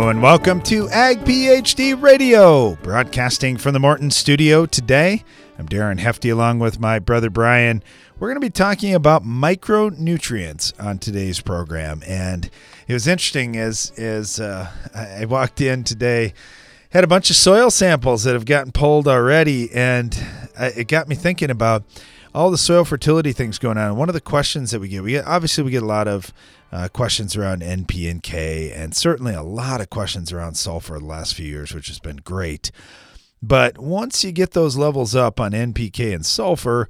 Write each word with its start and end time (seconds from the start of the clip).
Hello 0.00 0.08
and 0.08 0.22
welcome 0.22 0.62
to 0.62 0.88
Ag 0.88 1.26
PhD 1.26 2.00
Radio, 2.00 2.74
broadcasting 2.76 3.58
from 3.58 3.74
the 3.74 3.78
Morton 3.78 4.10
studio 4.10 4.64
today. 4.64 5.24
I'm 5.58 5.68
Darren 5.68 5.98
Hefty 5.98 6.30
along 6.30 6.58
with 6.58 6.80
my 6.80 6.98
brother 6.98 7.28
Brian. 7.28 7.82
We're 8.18 8.28
going 8.28 8.40
to 8.40 8.46
be 8.46 8.48
talking 8.48 8.94
about 8.94 9.24
micronutrients 9.24 10.72
on 10.82 10.96
today's 11.00 11.42
program. 11.42 12.02
And 12.06 12.48
it 12.88 12.94
was 12.94 13.06
interesting 13.06 13.58
as 13.58 13.92
as 13.98 14.40
uh, 14.40 14.70
I 14.94 15.26
walked 15.26 15.60
in 15.60 15.84
today, 15.84 16.32
had 16.92 17.04
a 17.04 17.06
bunch 17.06 17.28
of 17.28 17.36
soil 17.36 17.70
samples 17.70 18.24
that 18.24 18.32
have 18.32 18.46
gotten 18.46 18.72
pulled 18.72 19.06
already, 19.06 19.70
and 19.70 20.18
it 20.58 20.88
got 20.88 21.08
me 21.08 21.14
thinking 21.14 21.50
about 21.50 21.84
all 22.34 22.50
the 22.50 22.56
soil 22.56 22.86
fertility 22.86 23.32
things 23.32 23.58
going 23.58 23.76
on. 23.76 23.96
one 23.96 24.08
of 24.08 24.14
the 24.14 24.20
questions 24.22 24.70
that 24.70 24.80
we 24.80 24.88
get, 24.88 25.02
we 25.02 25.10
get 25.10 25.26
obviously 25.26 25.62
we 25.62 25.70
get 25.70 25.82
a 25.82 25.86
lot 25.86 26.08
of 26.08 26.32
uh, 26.72 26.88
questions 26.88 27.36
around 27.36 27.62
NP 27.62 28.10
and 28.10 28.22
K, 28.22 28.72
and 28.72 28.94
certainly 28.94 29.34
a 29.34 29.42
lot 29.42 29.80
of 29.80 29.90
questions 29.90 30.32
around 30.32 30.54
sulfur 30.54 30.98
the 30.98 31.04
last 31.04 31.34
few 31.34 31.46
years, 31.46 31.74
which 31.74 31.88
has 31.88 31.98
been 31.98 32.16
great. 32.16 32.70
But 33.42 33.78
once 33.78 34.22
you 34.22 34.32
get 34.32 34.52
those 34.52 34.76
levels 34.76 35.14
up 35.14 35.40
on 35.40 35.52
NPK 35.52 36.14
and 36.14 36.24
sulfur, 36.24 36.88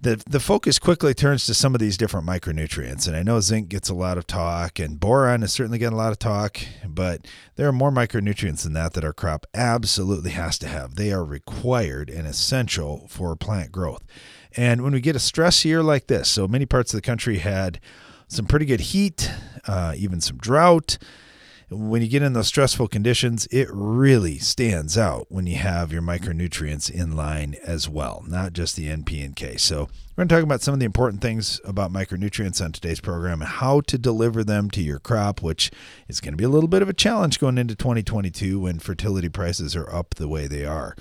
the 0.00 0.22
the 0.28 0.40
focus 0.40 0.78
quickly 0.78 1.14
turns 1.14 1.46
to 1.46 1.54
some 1.54 1.74
of 1.74 1.80
these 1.80 1.96
different 1.96 2.26
micronutrients. 2.26 3.06
And 3.06 3.16
I 3.16 3.22
know 3.22 3.40
zinc 3.40 3.68
gets 3.68 3.88
a 3.88 3.94
lot 3.94 4.18
of 4.18 4.26
talk, 4.26 4.78
and 4.78 4.98
boron 4.98 5.42
is 5.42 5.52
certainly 5.52 5.78
getting 5.78 5.94
a 5.94 6.00
lot 6.00 6.12
of 6.12 6.18
talk, 6.18 6.58
but 6.86 7.26
there 7.56 7.68
are 7.68 7.72
more 7.72 7.92
micronutrients 7.92 8.64
than 8.64 8.72
that 8.74 8.94
that 8.94 9.04
our 9.04 9.12
crop 9.12 9.46
absolutely 9.54 10.32
has 10.32 10.58
to 10.58 10.68
have. 10.68 10.96
They 10.96 11.12
are 11.12 11.24
required 11.24 12.10
and 12.10 12.26
essential 12.26 13.06
for 13.08 13.36
plant 13.36 13.70
growth. 13.70 14.02
And 14.56 14.82
when 14.82 14.92
we 14.92 15.00
get 15.00 15.16
a 15.16 15.20
stress 15.20 15.64
year 15.64 15.82
like 15.82 16.08
this, 16.08 16.28
so 16.28 16.46
many 16.46 16.66
parts 16.66 16.92
of 16.92 16.98
the 16.98 17.06
country 17.06 17.38
had 17.38 17.80
some 18.32 18.46
pretty 18.46 18.64
good 18.64 18.80
heat, 18.80 19.30
uh, 19.66 19.94
even 19.96 20.20
some 20.20 20.38
drought. 20.38 20.96
When 21.68 22.02
you 22.02 22.08
get 22.08 22.22
in 22.22 22.32
those 22.32 22.48
stressful 22.48 22.88
conditions, 22.88 23.46
it 23.50 23.68
really 23.70 24.38
stands 24.38 24.96
out 24.96 25.26
when 25.30 25.46
you 25.46 25.56
have 25.56 25.92
your 25.92 26.02
micronutrients 26.02 26.90
in 26.90 27.14
line 27.14 27.56
as 27.64 27.88
well, 27.88 28.24
not 28.26 28.52
just 28.52 28.76
the 28.76 28.88
NP 28.88 29.24
and 29.24 29.36
K. 29.36 29.56
So, 29.56 29.88
we're 30.14 30.24
going 30.24 30.28
to 30.28 30.34
talk 30.34 30.44
about 30.44 30.60
some 30.60 30.74
of 30.74 30.80
the 30.80 30.86
important 30.86 31.22
things 31.22 31.60
about 31.64 31.90
micronutrients 31.90 32.62
on 32.62 32.72
today's 32.72 33.00
program 33.00 33.40
and 33.40 33.48
how 33.48 33.80
to 33.82 33.96
deliver 33.96 34.44
them 34.44 34.70
to 34.70 34.82
your 34.82 34.98
crop, 34.98 35.40
which 35.40 35.70
is 36.08 36.20
going 36.20 36.34
to 36.34 36.36
be 36.36 36.44
a 36.44 36.50
little 36.50 36.68
bit 36.68 36.82
of 36.82 36.88
a 36.90 36.94
challenge 36.94 37.38
going 37.38 37.56
into 37.56 37.74
2022 37.74 38.60
when 38.60 38.78
fertility 38.78 39.30
prices 39.30 39.74
are 39.74 39.90
up 39.94 40.14
the 40.16 40.28
way 40.28 40.46
they 40.46 40.66
are. 40.66 40.94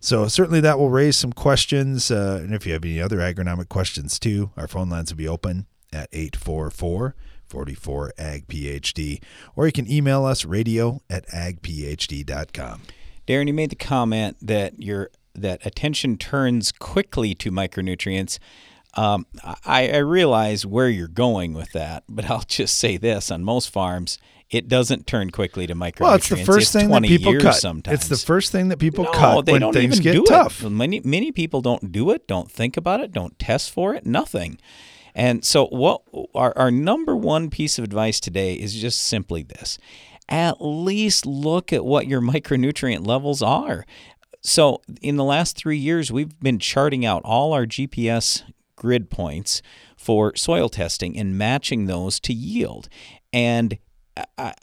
So 0.00 0.28
certainly 0.28 0.60
that 0.60 0.78
will 0.78 0.90
raise 0.90 1.16
some 1.16 1.32
questions. 1.32 2.10
Uh, 2.10 2.40
and 2.42 2.54
if 2.54 2.66
you 2.66 2.74
have 2.74 2.84
any 2.84 3.00
other 3.00 3.18
agronomic 3.18 3.70
questions 3.70 4.18
too, 4.18 4.50
our 4.56 4.68
phone 4.68 4.90
lines 4.90 5.10
will 5.10 5.18
be 5.18 5.28
open 5.28 5.66
at 5.92 6.08
844 6.12 7.14
44 7.48 8.12
ag 8.18 8.46
phd 8.46 9.22
or 9.56 9.66
you 9.66 9.72
can 9.72 9.90
email 9.90 10.24
us 10.24 10.44
radio 10.44 11.00
at 11.08 11.26
agphd.com 11.28 12.82
darren 13.26 13.46
you 13.46 13.54
made 13.54 13.70
the 13.70 13.76
comment 13.76 14.36
that 14.42 14.82
your 14.82 15.10
that 15.34 15.64
attention 15.64 16.16
turns 16.16 16.72
quickly 16.72 17.34
to 17.34 17.50
micronutrients 17.50 18.38
um, 18.94 19.26
I, 19.64 19.90
I 19.90 19.98
realize 19.98 20.66
where 20.66 20.88
you're 20.88 21.08
going 21.08 21.54
with 21.54 21.72
that 21.72 22.04
but 22.08 22.28
i'll 22.30 22.44
just 22.46 22.78
say 22.78 22.96
this 22.96 23.30
on 23.30 23.44
most 23.44 23.70
farms 23.70 24.18
it 24.50 24.68
doesn't 24.68 25.06
turn 25.06 25.30
quickly 25.30 25.66
to 25.66 25.74
micronutrients. 25.74 26.00
Well, 26.00 26.14
it's 26.14 26.28
the 26.28 26.36
first 26.36 26.58
it's 26.58 26.72
thing 26.72 26.88
that 26.88 27.02
people 27.02 27.38
cut. 27.38 27.56
Sometimes. 27.56 27.94
It's 27.94 28.08
the 28.08 28.16
first 28.16 28.50
thing 28.50 28.68
that 28.68 28.78
people 28.78 29.04
no, 29.04 29.10
cut 29.12 29.46
they 29.46 29.52
when 29.52 29.60
don't 29.60 29.72
things 29.74 30.00
even 30.00 30.02
get 30.02 30.12
do 30.14 30.24
tough. 30.24 30.64
It. 30.64 30.70
Many 30.70 31.00
many 31.00 31.32
people 31.32 31.60
don't 31.60 31.92
do 31.92 32.10
it, 32.10 32.26
don't 32.26 32.50
think 32.50 32.76
about 32.76 33.00
it, 33.00 33.12
don't 33.12 33.38
test 33.38 33.70
for 33.70 33.94
it, 33.94 34.06
nothing. 34.06 34.58
And 35.18 35.44
so, 35.44 35.66
what 35.66 36.02
our, 36.32 36.56
our 36.56 36.70
number 36.70 37.16
one 37.16 37.50
piece 37.50 37.76
of 37.76 37.84
advice 37.84 38.20
today 38.20 38.54
is 38.54 38.72
just 38.72 39.02
simply 39.02 39.42
this: 39.42 39.76
at 40.28 40.58
least 40.60 41.26
look 41.26 41.72
at 41.72 41.84
what 41.84 42.06
your 42.06 42.20
micronutrient 42.22 43.04
levels 43.04 43.42
are. 43.42 43.84
So, 44.42 44.80
in 45.02 45.16
the 45.16 45.24
last 45.24 45.56
three 45.56 45.76
years, 45.76 46.12
we've 46.12 46.38
been 46.38 46.60
charting 46.60 47.04
out 47.04 47.22
all 47.24 47.52
our 47.52 47.66
GPS 47.66 48.44
grid 48.76 49.10
points 49.10 49.60
for 49.96 50.36
soil 50.36 50.68
testing 50.68 51.18
and 51.18 51.36
matching 51.36 51.86
those 51.86 52.20
to 52.20 52.32
yield. 52.32 52.88
And 53.32 53.76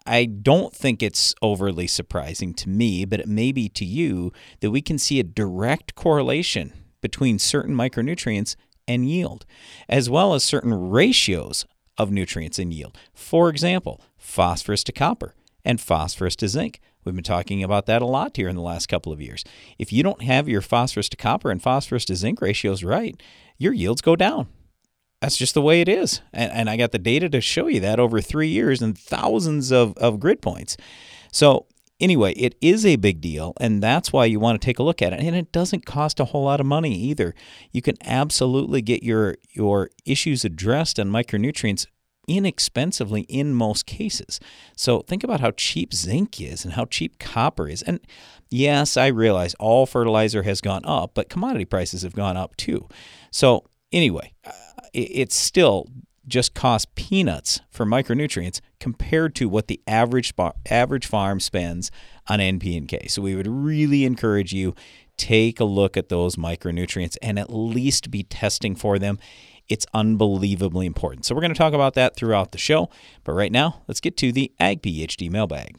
I, 0.06 0.26
don't 0.26 0.74
think 0.74 1.04
it's 1.04 1.36
overly 1.42 1.88
surprising 1.88 2.54
to 2.56 2.70
me, 2.70 3.04
but 3.06 3.20
it 3.20 3.28
may 3.28 3.52
be 3.52 3.70
to 3.70 3.86
you 3.86 4.32
that 4.62 4.72
we 4.72 4.82
can 4.82 4.98
see 4.98 5.20
a 5.20 5.24
direct 5.24 5.96
correlation 5.96 6.74
between 7.02 7.40
certain 7.40 7.76
micronutrients 7.76 8.56
and 8.88 9.10
yield, 9.10 9.46
as 9.90 10.10
well 10.10 10.34
as 10.34 10.44
certain 10.44 10.74
ratios 10.74 11.66
of 11.98 12.12
nutrients 12.12 12.60
and 12.60 12.74
yield. 12.74 12.98
For 13.14 13.50
example, 13.50 14.02
phosphorus 14.18 14.84
to 14.86 14.92
copper 14.92 15.34
and 15.64 15.80
phosphorus 15.80 16.36
to 16.38 16.48
zinc. 16.48 16.80
We've 17.04 17.16
been 17.16 17.24
talking 17.24 17.64
about 17.64 17.86
that 17.86 18.02
a 18.02 18.06
lot 18.06 18.36
here 18.36 18.50
in 18.50 18.56
the 18.56 18.62
last 18.62 18.88
couple 18.88 19.12
of 19.12 19.22
years. 19.22 19.44
If 19.78 19.94
you 19.94 20.04
don't 20.04 20.24
have 20.24 20.50
your 20.50 20.62
phosphorus 20.62 21.10
to 21.10 21.18
copper 21.18 21.52
and 21.52 21.62
phosphorus 21.62 22.06
to 22.06 22.16
zinc 22.16 22.42
ratios 22.42 22.84
right, 22.84 23.22
your 23.58 23.74
yields 23.74 24.02
go 24.02 24.16
down 24.16 24.48
that's 25.26 25.38
just 25.38 25.56
the 25.56 25.62
way 25.62 25.82
it 25.82 25.90
is. 25.90 26.22
And, 26.34 26.52
and 26.52 26.70
I 26.70 26.78
got 26.78 26.92
the 26.92 27.00
data 27.00 27.28
to 27.30 27.42
show 27.42 27.66
you 27.66 27.80
that 27.80 28.00
over 28.00 28.22
three 28.22 28.50
years 28.50 28.84
and 28.84 28.96
thousands 28.96 29.72
of, 29.72 29.98
of 29.98 30.20
grid 30.20 30.40
points. 30.40 30.78
So, 31.32 31.66
anyway, 32.00 32.34
it 32.34 32.56
is 32.62 32.86
a 32.86 32.96
big 32.96 33.22
deal, 33.22 33.54
and 33.60 33.82
that's 33.82 34.12
why 34.12 34.26
you 34.26 34.40
want 34.40 34.60
to 34.60 34.66
take 34.66 34.80
a 34.80 34.84
look 34.84 35.02
at 35.02 35.14
it. 35.14 35.20
And 35.20 35.36
it 35.36 35.52
doesn't 35.52 35.86
cost 35.86 36.20
a 36.20 36.26
whole 36.26 36.44
lot 36.44 36.60
of 36.60 36.66
money 36.66 36.94
either. 36.96 37.34
You 37.72 37.82
can 37.82 37.96
absolutely 38.04 38.82
get 38.82 39.04
your, 39.04 39.36
your 39.52 39.90
issues 40.06 40.46
addressed 40.46 41.00
on 41.00 41.10
micronutrients 41.10 41.88
inexpensively 42.28 43.22
in 43.22 43.54
most 43.54 43.86
cases. 43.86 44.40
So 44.76 45.02
think 45.02 45.24
about 45.24 45.42
how 45.42 45.52
cheap 45.52 45.94
zinc 45.94 46.42
is 46.42 46.66
and 46.66 46.74
how 46.74 46.86
cheap 46.86 47.20
copper 47.20 47.68
is. 47.68 47.82
And 47.84 48.00
yes, 48.50 48.98
I 48.98 49.08
realize 49.08 49.54
all 49.56 49.86
fertilizer 49.86 50.44
has 50.44 50.62
gone 50.62 50.82
up, 50.86 51.12
but 51.14 51.30
commodity 51.30 51.66
prices 51.66 52.02
have 52.02 52.16
gone 52.16 52.38
up 52.38 52.56
too. 52.58 52.88
So 53.32 53.66
anyway, 53.92 54.34
uh, 54.44 54.52
it's 54.94 55.36
still 55.36 55.88
just 56.28 56.54
costs 56.54 56.92
peanuts 56.96 57.62
for 57.70 57.86
micronutrients 57.86 58.62
compared 58.80 59.36
to 59.36 59.50
what 59.50 59.68
the 59.68 59.82
average 59.88 60.34
average 60.70 61.06
farm 61.06 61.40
spends 61.40 61.92
on 62.28 62.40
NP 62.40 62.78
and 62.78 62.88
K. 62.88 63.08
So 63.08 63.22
we 63.22 63.36
would 63.36 63.48
really 63.48 64.06
encourage 64.06 64.54
you 64.54 64.76
take 65.18 65.60
a 65.60 65.66
look 65.66 65.96
at 65.98 66.10
those 66.10 66.36
micronutrients 66.36 67.18
and 67.22 67.40
at 67.40 67.50
least 67.50 68.12
be 68.12 68.24
testing 68.24 68.76
for 68.76 69.00
them. 69.00 69.20
It's 69.68 69.86
unbelievably 69.94 70.86
important. 70.86 71.26
So 71.26 71.34
we're 71.34 71.42
going 71.42 71.54
to 71.54 71.58
talk 71.58 71.74
about 71.74 71.96
that 71.96 72.16
throughout 72.16 72.52
the 72.52 72.58
show, 72.58 72.90
but 73.24 73.34
right 73.34 73.52
now, 73.52 73.82
let's 73.88 74.00
get 74.00 74.16
to 74.18 74.32
the 74.32 74.52
Ag 74.60 74.82
PhD 74.82 75.30
mailbag. 75.32 75.78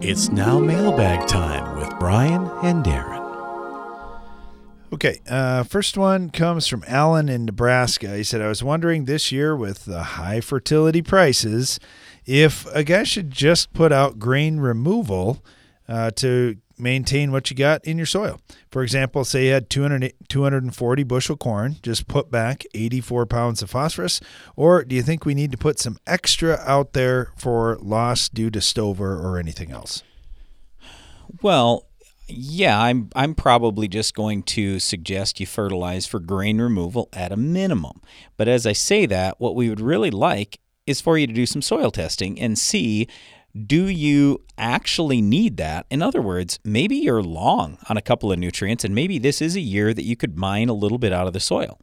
It's 0.00 0.30
now 0.30 0.58
mailbag 0.58 1.28
time 1.28 1.78
with 1.78 1.96
Brian 1.98 2.50
and 2.62 2.84
Darren. 2.84 3.07
Okay, 4.90 5.20
uh, 5.28 5.64
first 5.64 5.98
one 5.98 6.30
comes 6.30 6.66
from 6.66 6.82
Alan 6.86 7.28
in 7.28 7.44
Nebraska. 7.44 8.16
He 8.16 8.24
said, 8.24 8.40
I 8.40 8.48
was 8.48 8.62
wondering 8.62 9.04
this 9.04 9.30
year 9.30 9.54
with 9.54 9.84
the 9.84 10.02
high 10.02 10.40
fertility 10.40 11.02
prices 11.02 11.78
if 12.24 12.66
a 12.74 12.82
guy 12.84 13.02
should 13.02 13.30
just 13.30 13.74
put 13.74 13.92
out 13.92 14.18
grain 14.18 14.60
removal 14.60 15.44
uh, 15.88 16.10
to 16.12 16.56
maintain 16.78 17.32
what 17.32 17.50
you 17.50 17.56
got 17.56 17.84
in 17.84 17.98
your 17.98 18.06
soil. 18.06 18.40
For 18.70 18.82
example, 18.82 19.24
say 19.24 19.46
you 19.46 19.52
had 19.52 19.68
200, 19.68 20.14
240 20.28 21.02
bushel 21.02 21.36
corn, 21.36 21.76
just 21.82 22.08
put 22.08 22.30
back 22.30 22.64
84 22.72 23.26
pounds 23.26 23.60
of 23.60 23.68
phosphorus, 23.68 24.20
or 24.56 24.84
do 24.84 24.96
you 24.96 25.02
think 25.02 25.26
we 25.26 25.34
need 25.34 25.52
to 25.52 25.58
put 25.58 25.78
some 25.78 25.98
extra 26.06 26.56
out 26.64 26.94
there 26.94 27.32
for 27.36 27.76
loss 27.82 28.30
due 28.30 28.50
to 28.50 28.60
stover 28.62 29.18
or 29.18 29.38
anything 29.38 29.70
else? 29.70 30.02
Well, 31.42 31.87
yeah, 32.28 32.80
I'm 32.80 33.08
I'm 33.16 33.34
probably 33.34 33.88
just 33.88 34.14
going 34.14 34.42
to 34.44 34.78
suggest 34.78 35.40
you 35.40 35.46
fertilize 35.46 36.06
for 36.06 36.20
grain 36.20 36.60
removal 36.60 37.08
at 37.12 37.32
a 37.32 37.36
minimum. 37.36 38.02
But 38.36 38.48
as 38.48 38.66
I 38.66 38.72
say 38.72 39.06
that, 39.06 39.40
what 39.40 39.54
we 39.54 39.68
would 39.68 39.80
really 39.80 40.10
like 40.10 40.60
is 40.86 41.00
for 41.00 41.18
you 41.18 41.26
to 41.26 41.32
do 41.32 41.46
some 41.46 41.62
soil 41.62 41.90
testing 41.90 42.38
and 42.38 42.58
see 42.58 43.08
do 43.66 43.86
you 43.86 44.42
actually 44.58 45.22
need 45.22 45.56
that? 45.56 45.86
In 45.90 46.02
other 46.02 46.20
words, 46.20 46.60
maybe 46.64 46.96
you're 46.96 47.22
long 47.22 47.78
on 47.88 47.96
a 47.96 48.02
couple 48.02 48.30
of 48.30 48.38
nutrients 48.38 48.84
and 48.84 48.94
maybe 48.94 49.18
this 49.18 49.40
is 49.40 49.56
a 49.56 49.60
year 49.60 49.94
that 49.94 50.04
you 50.04 50.16
could 50.16 50.36
mine 50.36 50.68
a 50.68 50.74
little 50.74 50.98
bit 50.98 51.14
out 51.14 51.26
of 51.26 51.32
the 51.32 51.40
soil. 51.40 51.80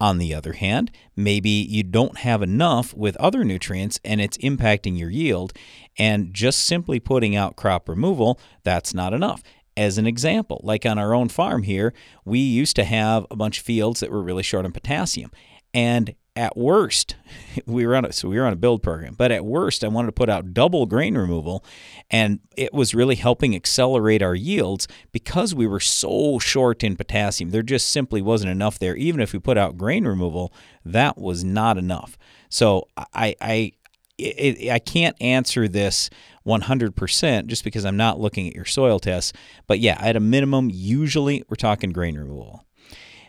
On 0.00 0.18
the 0.18 0.34
other 0.34 0.54
hand, 0.54 0.90
maybe 1.14 1.48
you 1.48 1.84
don't 1.84 2.18
have 2.18 2.42
enough 2.42 2.92
with 2.94 3.16
other 3.16 3.44
nutrients 3.44 4.00
and 4.04 4.20
it's 4.20 4.36
impacting 4.38 4.98
your 4.98 5.08
yield, 5.08 5.52
and 5.96 6.34
just 6.34 6.64
simply 6.64 6.98
putting 6.98 7.36
out 7.36 7.54
crop 7.54 7.88
removal, 7.88 8.38
that's 8.64 8.92
not 8.92 9.14
enough 9.14 9.40
as 9.76 9.98
an 9.98 10.06
example. 10.06 10.60
Like 10.62 10.86
on 10.86 10.98
our 10.98 11.14
own 11.14 11.28
farm 11.28 11.62
here, 11.62 11.92
we 12.24 12.38
used 12.38 12.76
to 12.76 12.84
have 12.84 13.26
a 13.30 13.36
bunch 13.36 13.58
of 13.58 13.64
fields 13.64 14.00
that 14.00 14.10
were 14.10 14.22
really 14.22 14.42
short 14.42 14.64
on 14.64 14.72
potassium. 14.72 15.30
And 15.72 16.14
at 16.36 16.56
worst, 16.56 17.16
we 17.66 17.86
were 17.86 17.96
on 17.96 18.04
a, 18.04 18.12
so 18.12 18.28
we 18.28 18.38
were 18.38 18.46
on 18.46 18.52
a 18.52 18.56
build 18.56 18.82
program, 18.82 19.14
but 19.14 19.30
at 19.30 19.44
worst, 19.44 19.84
I 19.84 19.88
wanted 19.88 20.06
to 20.06 20.12
put 20.12 20.28
out 20.28 20.52
double 20.52 20.86
grain 20.86 21.16
removal, 21.16 21.64
and 22.10 22.40
it 22.56 22.72
was 22.72 22.94
really 22.94 23.14
helping 23.14 23.54
accelerate 23.54 24.22
our 24.22 24.34
yields 24.34 24.88
because 25.12 25.54
we 25.54 25.66
were 25.66 25.80
so 25.80 26.38
short 26.38 26.82
in 26.82 26.96
potassium. 26.96 27.50
There 27.50 27.62
just 27.62 27.88
simply 27.88 28.20
wasn't 28.22 28.50
enough 28.50 28.78
there. 28.78 28.96
Even 28.96 29.20
if 29.20 29.32
we 29.32 29.38
put 29.38 29.58
out 29.58 29.76
grain 29.76 30.06
removal, 30.06 30.52
that 30.84 31.18
was 31.18 31.44
not 31.44 31.78
enough. 31.78 32.18
So 32.48 32.88
I 33.12 33.34
I 33.40 33.72
I 34.20 34.80
can't 34.84 35.16
answer 35.20 35.66
this 35.66 36.08
100% 36.46 37.46
just 37.46 37.64
because 37.64 37.84
I'm 37.84 37.96
not 37.96 38.20
looking 38.20 38.48
at 38.48 38.54
your 38.54 38.64
soil 38.64 38.98
tests. 38.98 39.32
But 39.66 39.80
yeah, 39.80 39.96
at 40.00 40.16
a 40.16 40.20
minimum, 40.20 40.70
usually 40.72 41.42
we're 41.48 41.56
talking 41.56 41.90
grain 41.90 42.16
removal. 42.16 42.64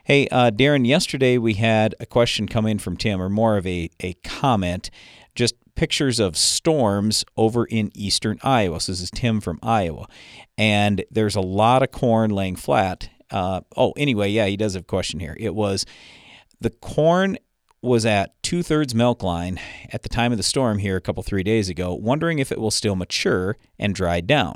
Hey, 0.03 0.27
uh, 0.27 0.51
Darren, 0.51 0.85
yesterday 0.85 1.37
we 1.37 1.55
had 1.55 1.95
a 1.99 2.05
question 2.05 2.47
come 2.47 2.67
in 2.67 2.77
from 2.77 2.95
Tim, 2.95 3.19
or 3.21 3.29
more 3.29 3.57
of 3.57 3.65
a, 3.65 3.89
a 4.01 4.13
comment, 4.23 4.91
just 5.33 5.55
pictures 5.75 6.19
of 6.19 6.37
storms 6.37 7.25
over 7.37 7.65
in 7.65 7.91
eastern 7.95 8.39
Iowa. 8.43 8.79
So 8.79 8.91
this 8.91 9.01
is 9.01 9.11
Tim 9.11 9.41
from 9.41 9.59
Iowa. 9.63 10.07
And 10.57 11.03
there's 11.11 11.35
a 11.35 11.41
lot 11.41 11.83
of 11.83 11.91
corn 11.91 12.31
laying 12.31 12.55
flat. 12.55 13.09
Uh, 13.31 13.61
oh, 13.75 13.93
anyway, 13.97 14.29
yeah, 14.29 14.45
he 14.45 14.57
does 14.57 14.75
have 14.75 14.83
a 14.83 14.85
question 14.85 15.19
here. 15.19 15.35
It 15.39 15.55
was 15.55 15.85
the 16.61 16.69
corn 16.69 17.37
was 17.85 18.05
at 18.05 18.41
two 18.43 18.63
thirds 18.63 18.93
milk 18.93 19.23
line 19.23 19.59
at 19.91 20.03
the 20.03 20.09
time 20.09 20.31
of 20.31 20.37
the 20.37 20.43
storm 20.43 20.79
here 20.79 20.97
a 20.97 21.01
couple, 21.01 21.23
three 21.23 21.43
days 21.43 21.69
ago, 21.69 21.93
wondering 21.93 22.39
if 22.39 22.51
it 22.51 22.59
will 22.59 22.71
still 22.71 22.95
mature 22.95 23.57
and 23.79 23.95
dry 23.95 24.21
down. 24.21 24.55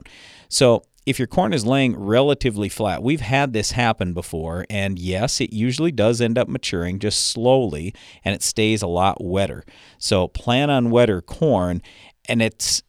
So 0.49 0.83
if 1.05 1.17
your 1.17 1.27
corn 1.27 1.53
is 1.53 1.65
laying 1.65 1.97
relatively 1.97 2.69
flat, 2.69 3.01
we've 3.01 3.21
had 3.21 3.53
this 3.53 3.71
happen 3.71 4.13
before, 4.13 4.65
and 4.69 4.99
yes, 4.99 5.41
it 5.41 5.53
usually 5.53 5.91
does 5.91 6.21
end 6.21 6.37
up 6.37 6.47
maturing 6.47 6.99
just 6.99 7.27
slowly 7.27 7.95
and 8.23 8.35
it 8.35 8.43
stays 8.43 8.81
a 8.81 8.87
lot 8.87 9.23
wetter. 9.23 9.63
So 9.97 10.27
plan 10.27 10.69
on 10.69 10.91
wetter 10.91 11.21
corn, 11.21 11.81
and 12.27 12.41
it's 12.41 12.83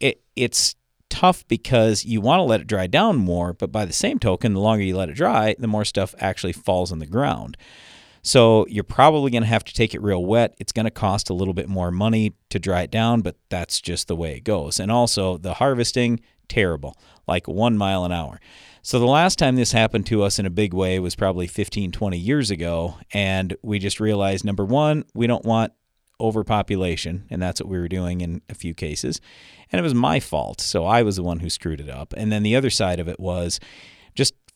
it 0.00 0.22
it's 0.34 0.76
tough 1.10 1.46
because 1.48 2.04
you 2.04 2.20
want 2.20 2.38
to 2.38 2.44
let 2.44 2.60
it 2.60 2.66
dry 2.66 2.86
down 2.86 3.16
more, 3.16 3.52
but 3.52 3.72
by 3.72 3.84
the 3.84 3.92
same 3.92 4.18
token, 4.18 4.54
the 4.54 4.60
longer 4.60 4.84
you 4.84 4.96
let 4.96 5.08
it 5.08 5.14
dry, 5.14 5.54
the 5.58 5.66
more 5.66 5.84
stuff 5.84 6.14
actually 6.18 6.52
falls 6.52 6.92
on 6.92 6.98
the 6.98 7.06
ground. 7.06 7.56
So 8.22 8.66
you're 8.68 8.84
probably 8.84 9.30
going 9.30 9.42
to 9.42 9.48
have 9.48 9.64
to 9.64 9.74
take 9.74 9.94
it 9.94 10.02
real 10.02 10.24
wet. 10.24 10.54
It's 10.58 10.72
going 10.72 10.84
to 10.84 10.90
cost 10.90 11.30
a 11.30 11.34
little 11.34 11.54
bit 11.54 11.68
more 11.68 11.90
money 11.90 12.34
to 12.50 12.58
dry 12.58 12.82
it 12.82 12.90
down, 12.90 13.22
but 13.22 13.36
that's 13.48 13.80
just 13.80 14.08
the 14.08 14.16
way 14.16 14.36
it 14.36 14.44
goes. 14.44 14.80
And 14.80 14.90
also, 14.90 15.38
the 15.38 15.54
harvesting, 15.54 16.20
terrible 16.48 16.96
like 17.28 17.46
one 17.46 17.76
mile 17.76 18.04
an 18.04 18.10
hour. 18.10 18.40
So 18.82 18.98
the 18.98 19.06
last 19.06 19.38
time 19.38 19.54
this 19.54 19.72
happened 19.72 20.06
to 20.06 20.22
us 20.22 20.38
in 20.38 20.46
a 20.46 20.50
big 20.50 20.72
way 20.72 20.98
was 20.98 21.14
probably 21.14 21.46
15, 21.46 21.92
20 21.92 22.18
years 22.18 22.50
ago. 22.50 22.96
And 23.12 23.54
we 23.62 23.78
just 23.78 24.00
realized 24.00 24.44
number 24.44 24.64
one, 24.64 25.04
we 25.14 25.26
don't 25.26 25.44
want 25.44 25.74
overpopulation. 26.20 27.26
And 27.30 27.40
that's 27.40 27.60
what 27.60 27.68
we 27.68 27.78
were 27.78 27.88
doing 27.88 28.22
in 28.22 28.40
a 28.48 28.54
few 28.54 28.74
cases. 28.74 29.20
And 29.70 29.78
it 29.78 29.82
was 29.82 29.94
my 29.94 30.18
fault. 30.18 30.60
So 30.60 30.86
I 30.86 31.02
was 31.02 31.16
the 31.16 31.22
one 31.22 31.40
who 31.40 31.50
screwed 31.50 31.80
it 31.80 31.90
up. 31.90 32.14
And 32.16 32.32
then 32.32 32.42
the 32.42 32.56
other 32.56 32.70
side 32.70 32.98
of 32.98 33.08
it 33.08 33.20
was 33.20 33.60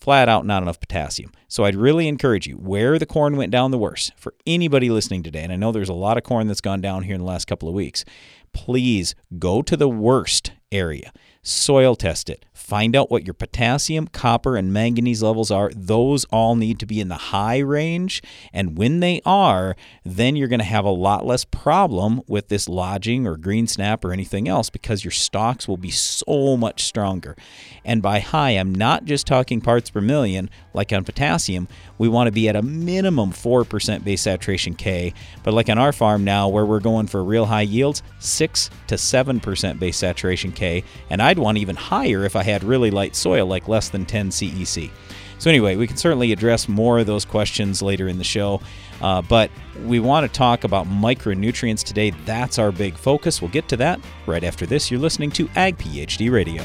flat 0.03 0.29
out 0.29 0.45
not 0.45 0.65
enough 0.65 0.81
potassium. 0.81 1.31
So 1.47 1.65
I'd 1.65 1.77
really 1.77 2.09
encourage 2.09 2.49
you 2.49 2.57
where 2.57 2.99
the 2.99 3.07
corn 3.07 3.37
went 3.37 3.53
down 3.53 3.71
the 3.71 3.79
worst 3.79 4.13
for 4.17 4.35
anybody 4.47 4.91
listening 4.91 5.23
today. 5.23 5.45
And 5.45 5.53
I 5.53 5.57
know 5.57 5.71
there's 5.71 5.89
a 5.89 5.95
lot 5.95 6.19
of 6.19 6.25
corn 6.25 6.49
that's 6.49 6.61
gone 6.61 6.81
down 6.81 7.05
here 7.05 7.15
in 7.15 7.21
the 7.21 7.27
last 7.27 7.45
couple 7.45 7.69
of 7.69 7.75
weeks. 7.75 8.05
Please 8.53 9.15
go 9.39 9.63
to 9.63 9.77
the 9.77 9.89
worst 9.89 10.51
area 10.73 11.13
soil 11.43 11.97
test 11.97 12.31
it. 12.31 12.45
Find 12.63 12.95
out 12.95 13.11
what 13.11 13.27
your 13.27 13.35
potassium, 13.35 14.07
copper, 14.07 14.57
and 14.57 14.73
manganese 14.73 15.23
levels 15.23 15.51
are. 15.51 15.73
Those 15.75 16.25
all 16.27 16.55
need 16.55 16.79
to 16.79 16.87
be 16.87 17.01
in 17.01 17.09
the 17.09 17.17
high 17.17 17.59
range. 17.59 18.23
And 18.53 18.79
when 18.79 19.01
they 19.01 19.21
are, 19.27 19.77
then 20.05 20.37
you're 20.37 20.49
going 20.49 20.61
to 20.61 20.65
have 20.65 20.85
a 20.85 20.91
lot 20.91 21.27
less 21.27 21.45
problem 21.45 22.23
with 22.29 22.49
this 22.49 22.69
lodging 22.69 23.27
or 23.27 23.37
green 23.37 23.67
snap 23.67 24.05
or 24.05 24.13
anything 24.13 24.49
else 24.49 24.71
because 24.71 25.05
your 25.05 25.11
stalks 25.11 25.67
will 25.67 25.77
be 25.77 25.91
so 25.91 26.57
much 26.57 26.85
stronger. 26.85 27.37
And 27.85 28.01
by 28.01 28.21
high, 28.21 28.51
I'm 28.51 28.73
not 28.73 29.05
just 29.05 29.27
talking 29.27 29.61
parts 29.61 29.91
per 29.91 30.01
million 30.01 30.49
like 30.73 30.93
on 30.93 31.05
potassium. 31.05 31.67
We 31.99 32.09
want 32.09 32.29
to 32.29 32.33
be 32.33 32.49
at 32.49 32.57
a 32.57 32.63
minimum 32.63 33.33
4% 33.33 34.05
base 34.05 34.23
saturation 34.23 34.75
K. 34.75 35.13
But 35.43 35.55
like 35.55 35.69
on 35.69 35.79
our 35.79 35.93
farm 35.93 36.25
now, 36.25 36.49
where 36.49 36.65
we're 36.65 36.81
going 36.81 37.09
for 37.09 37.25
real 37.25 37.47
high 37.47 37.63
yields, 37.63 38.03
6 38.21 38.71
to 38.87 38.95
7% 38.95 39.79
base 39.79 39.97
saturation 39.97 40.53
K. 40.53 40.85
And 41.11 41.21
I'd 41.33 41.39
want 41.39 41.57
even 41.57 41.77
higher 41.77 42.27
if 42.27 42.37
I 42.37 42.43
had 42.43 42.63
really 42.63 42.91
light 42.91 43.17
soil, 43.17 43.47
like 43.47 43.67
less 43.67 43.89
than 43.89 44.05
10 44.05 44.29
CEC. 44.29 44.91
So, 45.39 45.49
anyway, 45.49 45.77
we 45.77 45.87
can 45.87 45.97
certainly 45.97 46.31
address 46.31 46.69
more 46.69 46.99
of 46.99 47.07
those 47.07 47.25
questions 47.25 47.81
later 47.81 48.07
in 48.07 48.19
the 48.19 48.25
show. 48.25 48.61
Uh, 49.01 49.23
but 49.23 49.51
we 49.87 49.99
want 49.99 50.31
to 50.31 50.39
talk 50.39 50.65
about 50.65 50.87
micronutrients 50.87 51.83
today. 51.83 52.11
That's 52.27 52.59
our 52.59 52.71
big 52.71 52.99
focus. 52.99 53.41
We'll 53.41 53.51
get 53.51 53.67
to 53.69 53.79
that 53.79 53.99
right 54.27 54.45
after 54.45 54.67
this. 54.67 54.91
You're 54.91 55.01
listening 55.01 55.31
to 55.31 55.49
Ag 55.57 55.79
PhD 55.79 56.31
Radio. 56.31 56.63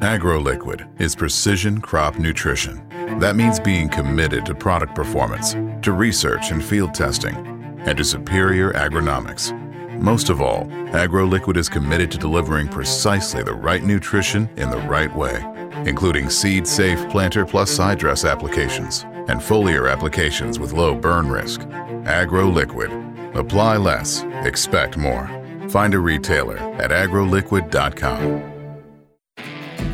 AgroLiquid 0.00 1.00
is 1.00 1.16
precision 1.16 1.80
crop 1.80 2.16
nutrition. 2.16 2.88
That 3.18 3.34
means 3.34 3.58
being 3.58 3.88
committed 3.88 4.46
to 4.46 4.54
product 4.54 4.94
performance, 4.94 5.54
to 5.82 5.90
research 5.90 6.52
and 6.52 6.64
field 6.64 6.94
testing, 6.94 7.57
and 7.80 7.98
to 7.98 8.04
superior 8.04 8.72
agronomics. 8.72 9.52
Most 10.00 10.28
of 10.30 10.40
all, 10.40 10.66
AgroLiquid 10.92 11.56
is 11.56 11.68
committed 11.68 12.10
to 12.12 12.18
delivering 12.18 12.68
precisely 12.68 13.42
the 13.42 13.54
right 13.54 13.82
nutrition 13.82 14.48
in 14.56 14.70
the 14.70 14.78
right 14.78 15.14
way, 15.14 15.42
including 15.86 16.30
seed-safe 16.30 17.08
planter 17.10 17.44
plus 17.44 17.70
side 17.70 17.98
dress 17.98 18.24
applications 18.24 19.04
and 19.28 19.40
foliar 19.40 19.90
applications 19.90 20.58
with 20.58 20.72
low 20.72 20.94
burn 20.94 21.28
risk. 21.28 21.60
AgroLiquid. 21.62 23.36
Apply 23.36 23.76
less, 23.76 24.22
expect 24.44 24.96
more. 24.96 25.28
Find 25.68 25.94
a 25.94 25.98
retailer 25.98 26.58
at 26.58 26.90
agroliquid.com. 26.90 28.54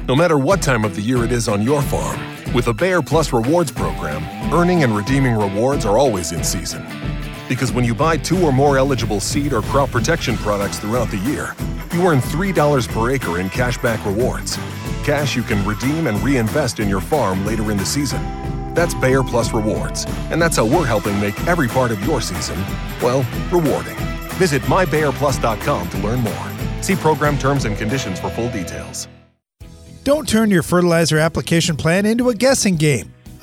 No 0.06 0.14
matter 0.14 0.38
what 0.38 0.60
time 0.60 0.84
of 0.84 0.94
the 0.94 1.02
year 1.02 1.24
it 1.24 1.32
is 1.32 1.48
on 1.48 1.62
your 1.62 1.80
farm, 1.80 2.20
with 2.52 2.66
the 2.66 2.74
Bayer 2.74 3.00
Plus 3.00 3.32
Rewards 3.32 3.72
program, 3.72 4.22
earning 4.52 4.82
and 4.84 4.94
redeeming 4.94 5.34
rewards 5.34 5.86
are 5.86 5.98
always 5.98 6.30
in 6.32 6.44
season. 6.44 6.84
Because 7.48 7.72
when 7.72 7.84
you 7.84 7.94
buy 7.94 8.16
two 8.16 8.42
or 8.42 8.52
more 8.52 8.78
eligible 8.78 9.20
seed 9.20 9.52
or 9.52 9.62
crop 9.62 9.90
protection 9.90 10.36
products 10.36 10.78
throughout 10.78 11.10
the 11.10 11.18
year, 11.18 11.54
you 11.92 12.06
earn 12.06 12.20
$3 12.20 12.88
per 12.88 13.10
acre 13.10 13.38
in 13.38 13.48
cashback 13.50 14.04
rewards. 14.04 14.56
Cash 15.04 15.36
you 15.36 15.42
can 15.42 15.64
redeem 15.66 16.06
and 16.06 16.20
reinvest 16.22 16.80
in 16.80 16.88
your 16.88 17.00
farm 17.00 17.46
later 17.46 17.70
in 17.70 17.76
the 17.76 17.86
season. 17.86 18.20
That's 18.74 18.94
Bayer 18.94 19.22
Plus 19.22 19.52
Rewards, 19.52 20.04
and 20.30 20.42
that's 20.42 20.56
how 20.56 20.64
we're 20.66 20.86
helping 20.86 21.18
make 21.20 21.38
every 21.46 21.68
part 21.68 21.92
of 21.92 22.04
your 22.04 22.20
season, 22.20 22.58
well, 23.00 23.24
rewarding. 23.52 23.96
Visit 24.36 24.62
mybayerplus.com 24.62 25.88
to 25.90 25.98
learn 25.98 26.20
more. 26.20 26.48
See 26.80 26.96
program 26.96 27.38
terms 27.38 27.66
and 27.66 27.76
conditions 27.76 28.18
for 28.18 28.30
full 28.30 28.50
details. 28.50 29.06
Don't 30.02 30.28
turn 30.28 30.50
your 30.50 30.62
fertilizer 30.62 31.18
application 31.18 31.76
plan 31.76 32.04
into 32.04 32.28
a 32.28 32.34
guessing 32.34 32.76
game. 32.76 33.13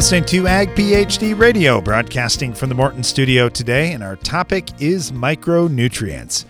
listening 0.00 0.24
to 0.24 0.46
Ag 0.46 0.70
PhD 0.70 1.38
Radio, 1.38 1.78
broadcasting 1.78 2.54
from 2.54 2.70
the 2.70 2.74
Morton 2.74 3.02
studio 3.02 3.50
today, 3.50 3.92
and 3.92 4.02
our 4.02 4.16
topic 4.16 4.70
is 4.80 5.12
micronutrients. 5.12 6.46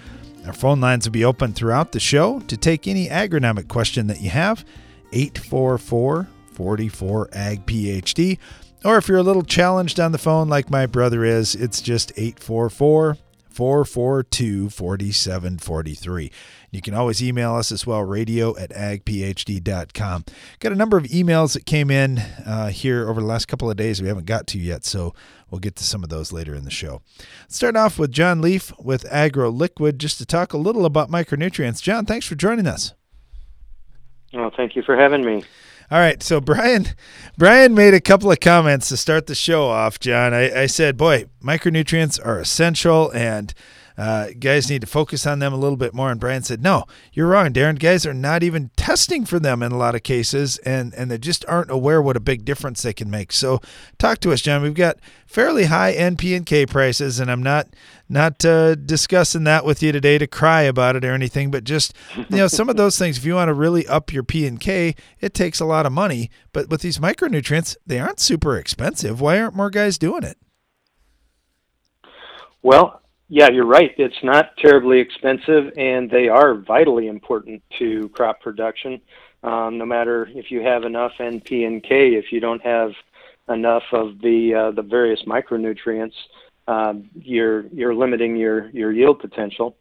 Our 0.47 0.53
phone 0.53 0.81
lines 0.81 1.05
will 1.05 1.13
be 1.13 1.25
open 1.25 1.53
throughout 1.53 1.91
the 1.91 1.99
show 1.99 2.39
to 2.47 2.57
take 2.57 2.87
any 2.87 3.09
agronomic 3.09 3.67
question 3.67 4.07
that 4.07 4.21
you 4.21 4.31
have. 4.31 4.65
844 5.13 6.29
44 6.53 7.29
Ag 7.33 7.67
PhD. 7.67 8.39
Or 8.85 8.99
if 8.99 9.09
you're 9.09 9.19
a 9.19 9.25
little 9.25 9.43
challenged 9.43 9.99
on 9.99 10.13
the 10.13 10.19
phone 10.19 10.49
like 10.49 10.71
my 10.71 10.87
brother 10.87 11.25
is, 11.25 11.57
it's 11.57 11.81
just 11.81 12.13
844 12.17 13.17
442 13.49 14.71
4743. 14.71 16.31
You 16.71 16.81
can 16.81 16.95
always 16.95 17.23
email 17.23 17.55
us 17.55 17.73
as 17.73 17.87
well, 17.87 18.03
radio 18.03 18.57
at 18.57 18.71
agphd.com. 18.71 20.25
Got 20.61 20.73
a 20.73 20.77
number 20.77 20.97
of 20.97 21.05
emails 21.05 21.55
that 21.55 21.67
came 21.67 21.91
in 21.91 22.19
uh, 22.19 22.69
here 22.69 23.09
over 23.09 23.21
the 23.21 23.27
last 23.27 23.49
couple 23.49 23.69
of 23.71 23.77
days 23.77 24.01
we 24.01 24.09
haven't 24.09 24.27
got 24.27 24.47
to 24.49 24.59
yet, 24.59 24.85
so 24.85 25.13
we'll 25.51 25.59
get 25.59 25.75
to 25.77 25.85
some 25.85 26.05
of 26.05 26.11
those 26.11 26.33
later 26.33 26.55
in 26.55 26.65
the 26.65 26.71
show. 26.71 27.03
Let's 27.43 27.57
start 27.57 27.77
off 27.77 27.99
with 27.99 28.13
John 28.13 28.41
Leaf 28.41 28.73
with 28.79 29.05
Agro 29.11 29.51
Liquid 29.51 29.99
just 29.99 30.19
to 30.19 30.27
talk 30.27 30.53
a 30.53 30.59
little 30.59 30.85
about 30.85 31.11
micronutrients. 31.11 31.83
John, 31.83 32.07
thanks 32.07 32.27
for 32.27 32.37
joining 32.37 32.69
us. 32.69 32.95
Well, 34.33 34.53
thank 34.57 34.77
you 34.77 34.83
for 34.83 34.97
having 34.97 35.25
me. 35.25 35.43
All 35.91 35.99
right, 35.99 36.23
so 36.23 36.41
Brian, 36.41 36.87
Brian 37.37 37.75
made 37.75 37.95
a 37.95 38.01
couple 38.01 38.31
of 38.31 38.39
comments 38.39 38.89
to 38.91 38.97
start 38.97 39.27
the 39.27 39.35
show 39.35 39.67
off. 39.67 39.99
John, 39.99 40.33
I, 40.33 40.63
I 40.63 40.67
said, 40.67 40.97
"Boy, 40.97 41.25
micronutrients 41.43 42.25
are 42.25 42.39
essential, 42.39 43.11
and 43.11 43.53
uh, 43.97 44.29
guys 44.39 44.71
need 44.71 44.81
to 44.81 44.87
focus 44.87 45.27
on 45.27 45.39
them 45.39 45.53
a 45.53 45.57
little 45.57 45.77
bit 45.77 45.95
more." 45.95 46.11
And 46.11 46.21
Brian 46.21 46.43
said, 46.43 46.63
"No, 46.63 46.85
you're 47.13 47.29
wrong, 47.29 47.53
Darren. 47.53 47.79
Guys 47.79 48.07
are 48.07 48.15
not 48.15 48.43
even 48.43 48.71
testing 48.77 49.25
for 49.25 49.39
them 49.39 49.63
in 49.63 49.73
a 49.73 49.79
lot 49.79 49.95
of 49.95 50.03
cases, 50.03 50.59
and 50.59 50.95
and 50.95 51.11
they 51.11 51.19
just 51.19 51.45
aren't 51.47 51.71
aware 51.71 52.01
what 52.01 52.17
a 52.17 52.21
big 52.21 52.45
difference 52.45 52.83
they 52.83 52.93
can 52.93 53.11
make." 53.11 53.33
So, 53.33 53.61
talk 53.99 54.19
to 54.21 54.33
us, 54.33 54.41
John. 54.41 54.63
We've 54.63 54.75
got 54.75 54.99
fairly 55.27 55.65
high 55.65 55.95
NP 55.95 56.37
and 56.37 56.47
K 56.47 56.67
prices, 56.67 57.21
and 57.21 57.31
I'm 57.31 57.43
not 57.43 57.69
not 58.09 58.45
uh, 58.45 58.75
discussing 58.75 59.45
that 59.45 59.65
with 59.65 59.83
you 59.83 59.93
today 59.93 60.19
to 60.19 60.27
cry 60.27 60.63
about 60.63 60.97
it 60.97 61.05
or 61.05 61.13
anything, 61.13 61.51
but 61.51 61.65
just 61.65 61.95
you 62.17 62.37
know 62.37 62.49
some 62.49 62.69
of 62.69 62.77
those 62.77 62.99
things. 62.99 63.17
If 63.17 63.25
you 63.25 63.35
want 63.35 63.49
to 63.49 63.55
really 63.55 63.87
up 63.87 64.13
your 64.13 64.25
P 64.25 64.47
and 64.47 64.59
K, 64.61 64.95
it 65.21 65.33
takes 65.33 65.61
a 65.61 65.65
lot 65.65 65.87
of 65.87 65.93
money. 65.93 66.31
But 66.53 66.69
with 66.69 66.83
these 66.83 66.99
micronutrients, 66.99 67.77
they 67.87 68.01
aren't 68.01 68.21
super 68.21 68.57
expensive. 68.57 69.21
Why 69.21 69.41
aren't 69.41 69.55
more 69.55 69.71
guys 69.71 69.97
doing 69.97 70.25
it? 70.25 70.37
Well, 72.63 73.00
yeah, 73.33 73.49
you're 73.49 73.65
right. 73.65 73.93
It's 73.97 74.23
not 74.25 74.57
terribly 74.57 74.99
expensive, 74.99 75.73
and 75.77 76.11
they 76.11 76.29
are 76.29 76.57
vitally 76.57 77.07
important 77.07 77.63
to 77.79 78.09
crop 78.09 78.41
production. 78.41 79.01
Um, 79.45 79.79
no 79.79 79.87
matter 79.87 80.29
if 80.35 80.51
you 80.51 80.63
have 80.63 80.83
enough 80.83 81.13
NP 81.21 81.65
and 81.65 81.81
K, 81.81 82.15
if 82.15 82.33
you 82.33 82.41
don't 82.41 82.61
have 82.63 82.91
enough 83.49 83.85
of 83.93 84.21
the 84.21 84.55
uh, 84.55 84.71
the 84.73 84.83
various 84.83 85.23
micronutrients, 85.29 86.13
uh, 86.67 86.95
you're 87.15 87.67
you're 87.69 87.95
limiting 87.95 88.35
your 88.35 88.69
your 88.71 88.91
yield 88.91 89.21
potential. 89.21 89.77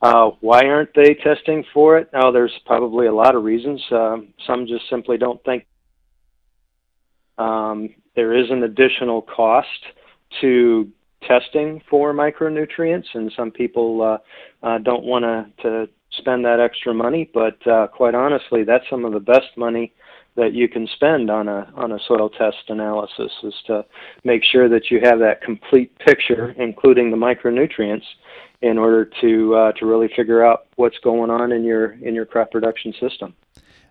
Uh, 0.00 0.30
why 0.40 0.64
aren't 0.64 0.94
they 0.94 1.12
testing 1.12 1.62
for 1.74 1.98
it? 1.98 2.08
Now, 2.10 2.30
there's 2.30 2.58
probably 2.64 3.06
a 3.06 3.14
lot 3.14 3.34
of 3.34 3.44
reasons. 3.44 3.82
Um, 3.90 4.28
some 4.46 4.66
just 4.66 4.88
simply 4.88 5.18
don't 5.18 5.44
think. 5.44 5.66
Um, 7.36 7.90
there 8.16 8.32
is 8.32 8.50
an 8.50 8.62
additional 8.62 9.20
cost 9.20 9.68
to 10.40 10.90
testing 11.26 11.82
for 11.88 12.12
micronutrients, 12.12 13.06
and 13.14 13.32
some 13.36 13.50
people 13.50 14.02
uh, 14.02 14.66
uh, 14.66 14.78
don't 14.78 15.04
want 15.04 15.24
to 15.62 15.88
spend 16.18 16.44
that 16.44 16.60
extra 16.60 16.94
money. 16.94 17.30
But 17.32 17.64
uh, 17.66 17.88
quite 17.88 18.14
honestly, 18.14 18.64
that's 18.64 18.84
some 18.88 19.04
of 19.04 19.12
the 19.12 19.20
best 19.20 19.56
money 19.56 19.92
that 20.36 20.52
you 20.52 20.68
can 20.68 20.88
spend 20.94 21.30
on 21.30 21.48
a 21.48 21.72
on 21.76 21.92
a 21.92 21.98
soil 22.06 22.28
test 22.28 22.56
analysis 22.68 23.30
is 23.42 23.54
to 23.66 23.84
make 24.24 24.42
sure 24.44 24.68
that 24.68 24.90
you 24.90 25.00
have 25.02 25.18
that 25.20 25.40
complete 25.42 25.96
picture, 25.98 26.50
including 26.58 27.10
the 27.10 27.16
micronutrients, 27.16 28.04
in 28.62 28.78
order 28.78 29.08
to 29.20 29.54
uh, 29.54 29.72
to 29.72 29.86
really 29.86 30.08
figure 30.16 30.44
out 30.44 30.66
what's 30.76 30.98
going 31.04 31.30
on 31.30 31.52
in 31.52 31.62
your 31.64 31.92
in 32.02 32.14
your 32.14 32.26
crop 32.26 32.50
production 32.50 32.92
system. 33.00 33.34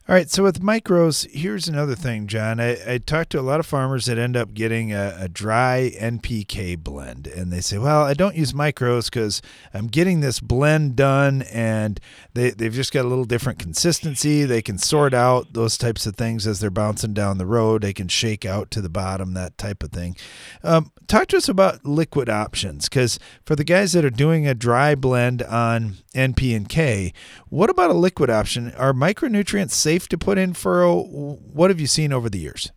All 0.06 0.14
right, 0.14 0.30
so 0.30 0.44
with 0.44 0.62
micros, 0.62 1.26
here's 1.32 1.70
another 1.70 1.96
thing, 1.96 2.28
John. 2.28 2.60
I, 2.60 2.96
I 2.96 2.98
talked 2.98 3.30
to 3.30 3.40
a 3.40 3.42
lot 3.42 3.62
of 3.62 3.66
farmers 3.66 4.08
that 4.08 4.18
end 4.18 4.36
up 4.36 4.54
getting 4.54 4.92
a, 4.92 5.16
a 5.18 5.30
dry 5.30 5.94
NPK 5.98 6.78
blend, 6.78 7.26
and 7.26 7.54
they 7.54 7.62
say, 7.62 7.78
Well, 7.78 8.02
I 8.04 8.14
don't 8.14 8.36
use 8.36 8.52
micros 8.52 9.06
because 9.06 9.42
I'm 9.74 9.88
getting 9.88 10.20
this 10.20 10.42
blend 10.42 10.98
done, 10.98 11.44
and 11.44 12.02
they, 12.34 12.50
they've 12.50 12.74
just 12.74 12.92
got 12.92 13.06
a 13.06 13.08
little 13.08 13.24
different 13.24 13.60
consistency. 13.60 14.44
They 14.44 14.62
can 14.62 14.78
sort 14.78 15.14
out 15.14 15.54
those 15.54 15.78
types 15.78 16.06
of 16.06 16.18
things 16.18 16.46
as 16.48 16.60
they're 16.60 16.70
bouncing 16.70 17.14
down 17.14 17.38
the 17.38 17.46
road. 17.46 17.82
They 17.82 17.94
can 17.94 18.10
shake 18.10 18.44
out 18.44 18.72
to 18.72 18.82
the 18.82 18.90
bottom, 18.90 19.36
that 19.36 19.58
type 19.58 19.84
of 19.84 19.94
thing. 19.94 20.18
Um, 20.66 20.92
talk 21.08 21.28
to 21.28 21.38
us 21.38 21.48
about 21.48 21.86
liquid 21.86 22.28
options, 22.28 22.90
because 22.90 23.20
for 23.46 23.56
the 23.56 23.64
guys 23.64 23.94
that 23.94 24.04
are 24.04 24.10
doing 24.10 24.48
a 24.48 24.54
dry 24.54 24.96
blend 24.96 25.42
on 25.44 25.96
NP 26.14 26.54
and 26.58 26.68
K, 26.68 27.14
what 27.48 27.70
about 27.70 27.90
a 27.90 27.94
liquid 27.94 28.30
option? 28.30 28.74
Are 28.74 28.92
micronutrients 28.92 29.72
safe? 29.72 29.93
Safe 29.94 30.08
to 30.10 30.18
put 30.18 30.38
in 30.38 30.54
furrow? 30.54 31.04
What 31.04 31.70
have 31.70 31.80
you 31.80 31.88
seen 31.88 32.12
over 32.14 32.30
the 32.30 32.40
years? 32.40 32.72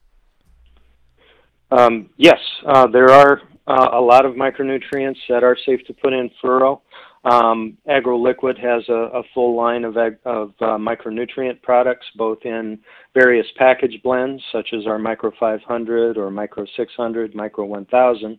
Um, 1.71 2.11
yes, 2.17 2.39
uh, 2.67 2.87
there 2.87 3.11
are 3.11 3.41
uh, 3.67 3.89
a 3.93 4.01
lot 4.01 4.25
of 4.25 4.35
micronutrients 4.35 5.19
that 5.29 5.43
are 5.43 5.57
safe 5.67 5.81
to 5.87 5.95
put 5.95 6.13
in 6.13 6.31
furrow. 6.41 6.83
Um, 7.25 7.77
AgroLiquid 7.89 8.57
has 8.59 8.89
a, 8.89 9.19
a, 9.19 9.23
full 9.35 9.57
line 9.57 9.83
of, 9.83 9.97
of 9.97 10.51
uh, 10.61 10.79
micronutrient 10.79 11.61
products, 11.61 12.07
both 12.15 12.39
in 12.45 12.79
various 13.15 13.47
package 13.57 14.01
blends, 14.05 14.41
such 14.53 14.69
as 14.73 14.87
our 14.87 14.97
Micro 14.97 15.33
500 15.41 16.19
or 16.19 16.31
Micro 16.31 16.65
600, 16.77 17.35
Micro 17.35 17.65
1000. 17.65 18.39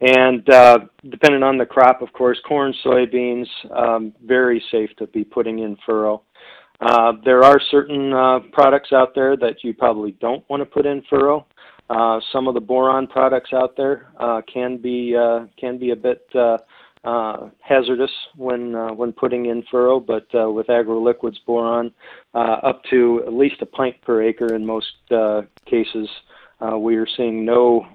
And 0.00 0.50
uh, 0.50 0.78
depending 1.08 1.44
on 1.44 1.56
the 1.56 1.66
crop, 1.66 2.02
of 2.02 2.12
course, 2.14 2.38
corn, 2.48 2.74
soybeans, 2.84 3.46
um, 3.70 4.12
very 4.24 4.60
safe 4.72 4.90
to 4.98 5.06
be 5.06 5.22
putting 5.22 5.60
in 5.60 5.76
furrow. 5.86 6.22
Uh, 6.80 7.12
there 7.24 7.42
are 7.42 7.58
certain 7.70 8.12
uh, 8.12 8.40
products 8.52 8.92
out 8.92 9.14
there 9.14 9.36
that 9.36 9.64
you 9.64 9.72
probably 9.72 10.12
don't 10.20 10.48
want 10.48 10.60
to 10.60 10.66
put 10.66 10.86
in 10.86 11.02
furrow. 11.08 11.46
Uh, 11.88 12.20
some 12.32 12.48
of 12.48 12.54
the 12.54 12.60
boron 12.60 13.06
products 13.06 13.52
out 13.52 13.76
there 13.76 14.08
uh, 14.18 14.42
can 14.52 14.76
be 14.76 15.14
uh, 15.16 15.46
can 15.58 15.78
be 15.78 15.90
a 15.90 15.96
bit 15.96 16.26
uh, 16.34 16.58
uh, 17.04 17.48
hazardous 17.60 18.10
when 18.34 18.74
uh, 18.74 18.92
when 18.92 19.12
putting 19.12 19.46
in 19.46 19.62
furrow, 19.70 20.00
but 20.00 20.26
with 20.52 20.66
AgroLiquid's 20.66 21.38
boron, 21.46 21.92
up 22.34 22.82
to 22.90 23.22
at 23.24 23.32
least 23.32 23.62
a 23.62 23.66
pint 23.66 23.94
per 24.02 24.20
acre 24.22 24.54
in 24.54 24.66
most 24.66 24.92
cases, 25.64 26.08
we 26.76 26.96
are 26.96 27.06
seeing 27.16 27.44
no 27.44 27.86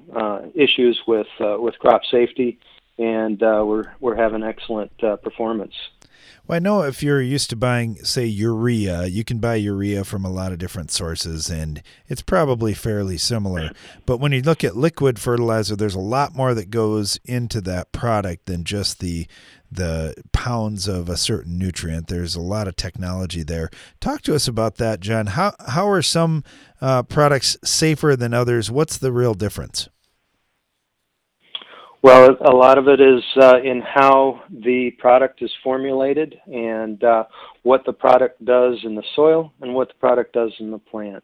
issues 0.56 1.00
with 1.06 1.28
with 1.40 1.78
crop 1.80 2.02
safety, 2.10 2.58
and 2.98 3.42
we're 3.42 3.92
we're 4.00 4.16
having 4.16 4.42
excellent 4.42 4.98
performance. 5.22 5.74
Well, 6.48 6.56
I 6.56 6.60
know 6.60 6.82
if 6.82 7.04
you're 7.04 7.22
used 7.22 7.50
to 7.52 7.56
buying, 7.56 8.04
say, 8.04 8.26
urea, 8.26 9.06
you 9.06 9.24
can 9.24 9.40
buy 9.40 9.56
urea 9.56 10.04
from 10.04 10.26
a 10.26 10.30
lot 10.30 10.52
of 10.52 10.58
different 10.58 10.92
sources, 10.92 11.50
and 11.50 11.82
it's 12.08 12.22
probably 12.22 12.74
fairly 12.74 13.18
similar. 13.18 13.72
But 14.06 14.18
when 14.18 14.32
you 14.32 14.42
look 14.42 14.64
at 14.64 14.76
liquid 14.76 15.20
fertilizer, 15.20 15.76
there's 15.76 15.96
a 15.96 16.00
lot 16.00 16.36
more 16.36 16.54
that 16.54 16.70
goes 16.70 17.20
into 17.26 17.62
that 17.62 17.92
product 17.92 18.48
than 18.48 18.64
just 18.64 19.00
the 19.00 19.28
the 19.74 20.14
pounds 20.34 20.86
of 20.90 21.08
a 21.08 21.16
certain 21.16 21.58
nutrient. 21.58 22.08
There's 22.08 22.36
a 22.36 22.42
lot 22.42 22.68
of 22.68 22.76
technology 22.76 23.42
there. 23.42 23.70
Talk 24.02 24.22
to 24.24 24.36
us 24.36 24.46
about 24.48 24.76
that, 24.76 25.00
John. 25.00 25.28
How 25.28 25.54
how 25.68 25.88
are 25.90 26.02
some 26.02 26.44
uh, 26.82 27.04
products 27.04 27.56
safer 27.64 28.18
than 28.18 28.34
others? 28.34 28.70
What's 28.70 28.98
the 28.98 29.14
real 29.14 29.34
difference? 29.34 29.88
Well, 32.04 32.36
a 32.44 32.56
lot 32.56 32.80
of 32.80 32.88
it 32.88 33.00
is 33.00 33.24
uh, 33.40 33.62
in 33.62 33.82
how 33.82 34.42
the 34.50 34.90
product 34.98 35.44
is 35.44 35.52
formulated 35.64 36.36
and 36.48 37.04
uh, 37.04 37.26
what 37.62 37.86
the 37.86 37.94
product 37.94 38.44
does 38.44 38.80
in 38.84 38.96
the 38.96 39.04
soil 39.16 39.54
and 39.62 39.76
what 39.76 39.90
the 39.90 39.94
product 39.96 40.34
does 40.34 40.52
in 40.60 40.72
the 40.72 40.80
plant. 40.80 41.24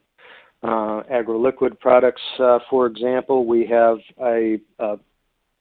Uh, 0.61 1.01
AgroLiquid 1.11 1.79
products, 1.79 2.21
uh, 2.39 2.59
for 2.69 2.85
example, 2.85 3.45
we 3.45 3.65
have 3.65 3.97
a, 4.21 4.59
a, 4.79 4.97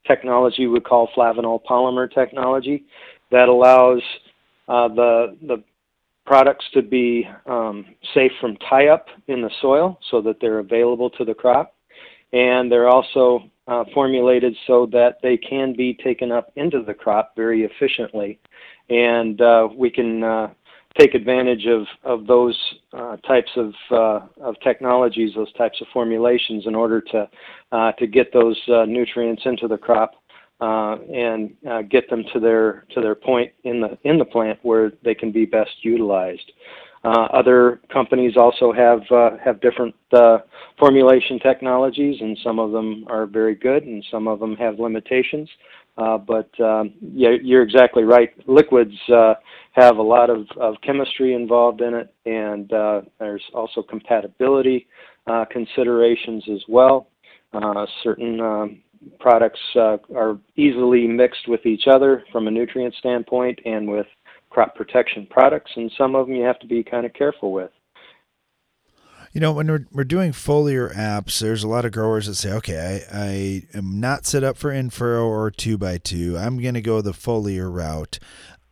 technology 0.07 0.69
we 0.69 0.79
call 0.79 1.09
flavanol 1.17 1.61
polymer 1.69 2.09
technology 2.13 2.85
that 3.33 3.49
allows 3.49 4.01
uh, 4.69 4.87
the 4.87 5.37
the 5.49 5.63
products 6.25 6.65
to 6.73 6.81
be 6.81 7.29
um, 7.47 7.85
safe 8.15 8.31
from 8.41 8.57
tie 8.71 8.87
up 8.87 9.07
in 9.27 9.43
the 9.43 9.51
soil 9.61 9.99
so 10.11 10.21
that 10.21 10.37
they're 10.41 10.61
available 10.61 11.11
to 11.11 11.25
the 11.25 11.35
crop, 11.35 11.75
and 12.33 12.71
they're 12.71 12.89
also 12.89 13.43
uh, 13.69 13.85
formulated 13.93 14.57
so 14.67 14.87
that 14.93 15.19
they 15.23 15.37
can 15.37 15.75
be 15.75 15.95
taken 15.95 16.31
up 16.31 16.53
into 16.57 16.83
the 16.83 16.95
crop 16.95 17.35
very 17.37 17.65
efficiently. 17.65 18.39
And 18.89 19.41
uh, 19.41 19.69
we 19.75 19.91
can 19.91 20.23
uh, 20.23 20.49
take 20.99 21.15
advantage 21.15 21.67
of, 21.67 21.87
of 22.05 22.27
those 22.27 22.57
uh, 22.93 23.17
types 23.19 23.51
of, 23.57 23.73
uh, 23.91 24.27
of 24.41 24.55
technologies, 24.63 25.33
those 25.35 25.53
types 25.55 25.81
of 25.81 25.89
formulations 25.93 26.67
in 26.67 26.75
order 26.75 27.01
to, 27.01 27.29
uh, 27.73 27.93
to 27.93 28.07
get 28.07 28.33
those 28.33 28.61
nutrients 28.87 29.43
into 29.45 29.69
the 29.69 29.77
crop 29.77 30.13
and 30.61 31.55
get 31.91 32.09
them 32.09 32.23
to 32.33 32.41
their, 32.41 32.87
to 32.95 33.01
their 33.01 33.15
point 33.15 33.53
in 33.65 33.81
the, 33.81 33.99
in 34.05 34.19
the 34.19 34.25
plant 34.25 34.59
where 34.63 34.93
they 35.05 35.15
can 35.15 35.33
be 35.33 35.45
best 35.45 35.73
utilized. 35.83 36.53
Uh, 37.07 37.29
other 37.33 37.81
companies 37.93 38.37
also 38.37 38.73
have 38.73 39.01
uh, 39.13 39.37
have 39.45 39.61
different 39.61 39.95
uh, 40.13 40.39
formulation 40.77 41.39
technologies, 41.39 42.17
and 42.21 42.37
some 42.43 42.59
of 42.59 42.73
them 42.73 43.05
are 43.09 43.27
very 43.27 43.55
good, 43.55 43.85
and 43.85 44.05
some 44.11 44.27
of 44.27 44.41
them 44.41 44.57
have 44.57 44.81
limitations. 44.81 45.49
Uh, 45.97 46.19
but 46.19 46.51
um, 46.59 46.93
yeah, 47.01 47.31
you're 47.41 47.63
exactly 47.63 48.03
right. 48.03 48.31
Liquids 48.49 48.97
uh, 49.15 49.35
have 49.71 49.99
a 49.99 50.03
lot 50.03 50.31
of, 50.31 50.49
of 50.61 50.75
chemistry 50.83 51.35
involved 51.35 51.81
in 51.81 51.95
it, 51.95 52.13
and 52.27 52.69
there's 53.21 53.45
also 53.55 53.83
compatibility 53.83 54.89
considerations 55.53 56.43
as 56.53 56.63
well. 56.69 57.07
certain 58.03 58.41
um, 58.41 58.83
products 59.21 59.61
are 59.77 60.39
easily 60.57 61.07
mixed 61.07 61.47
with 61.47 61.65
each 61.65 61.87
other 61.87 62.25
from 62.33 62.49
a 62.49 62.51
nutrient 62.51 62.95
standpoint 62.97 63.61
and 63.65 63.89
with 63.89 64.07
crop 64.51 64.75
protection 64.75 65.27
products, 65.29 65.73
and 65.77 65.91
some 65.97 66.15
of 66.15 66.27
them 66.27 66.37
you 66.37 66.45
have 66.45 66.59
to 66.61 66.67
be 66.67 66.83
kind 66.83 67.07
of 67.07 67.13
careful 67.15 67.53
with. 67.53 67.71
You 69.33 69.41
know, 69.41 69.53
when 69.53 69.67
we're, 69.67 69.87
we're 69.93 70.05
doing 70.05 70.33
foliar 70.33 70.95
apps, 70.95 71.41
there's 71.41 71.63
a 71.63 71.69
lot 71.69 71.85
of 71.85 71.93
growers 71.93 72.27
that 72.27 72.37
say, 72.37 72.53
okay, 72.53 73.05
I, 73.13 73.19
I 73.19 73.77
am 73.77 74.01
not 74.01 74.25
set 74.25 74.43
up 74.43 74.57
for 74.57 74.73
in 74.73 74.89
furrow 74.89 75.27
or 75.27 75.51
two 75.51 75.77
by 75.77 75.99
two. 75.99 76.39
I'm 76.39 76.59
going 76.59 76.73
to 76.73 76.81
go 76.81 77.03
the 77.03 77.13
foliar 77.13 77.71
route. 77.71 78.19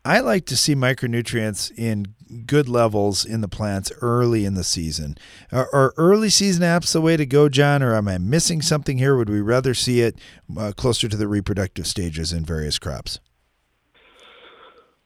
I 0.06 0.20
like 0.20 0.46
to 0.46 0.56
see 0.56 0.74
micronutrients 0.74 1.70
in 1.76 2.14
good 2.46 2.68
levels 2.68 3.24
in 3.24 3.40
the 3.40 3.48
plants 3.48 3.90
early 4.00 4.44
in 4.44 4.54
the 4.54 4.64
season. 4.64 5.16
Are, 5.52 5.68
are, 5.72 5.94
early 5.96 6.28
season 6.30 6.62
apps 6.62 6.92
the 6.92 7.00
way 7.00 7.16
to 7.16 7.26
go, 7.26 7.48
John, 7.48 7.82
or 7.82 7.94
am 7.94 8.08
I 8.08 8.18
missing 8.18 8.60
something 8.60 8.98
here? 8.98 9.16
Would 9.16 9.30
we 9.30 9.40
rather 9.40 9.72
see 9.74 10.00
it 10.00 10.18
uh, 10.58 10.72
closer 10.76 11.08
to 11.08 11.16
the 11.16 11.28
reproductive 11.28 11.86
stages 11.86 12.32
in 12.32 12.44
various 12.44 12.78
crops? 12.78 13.18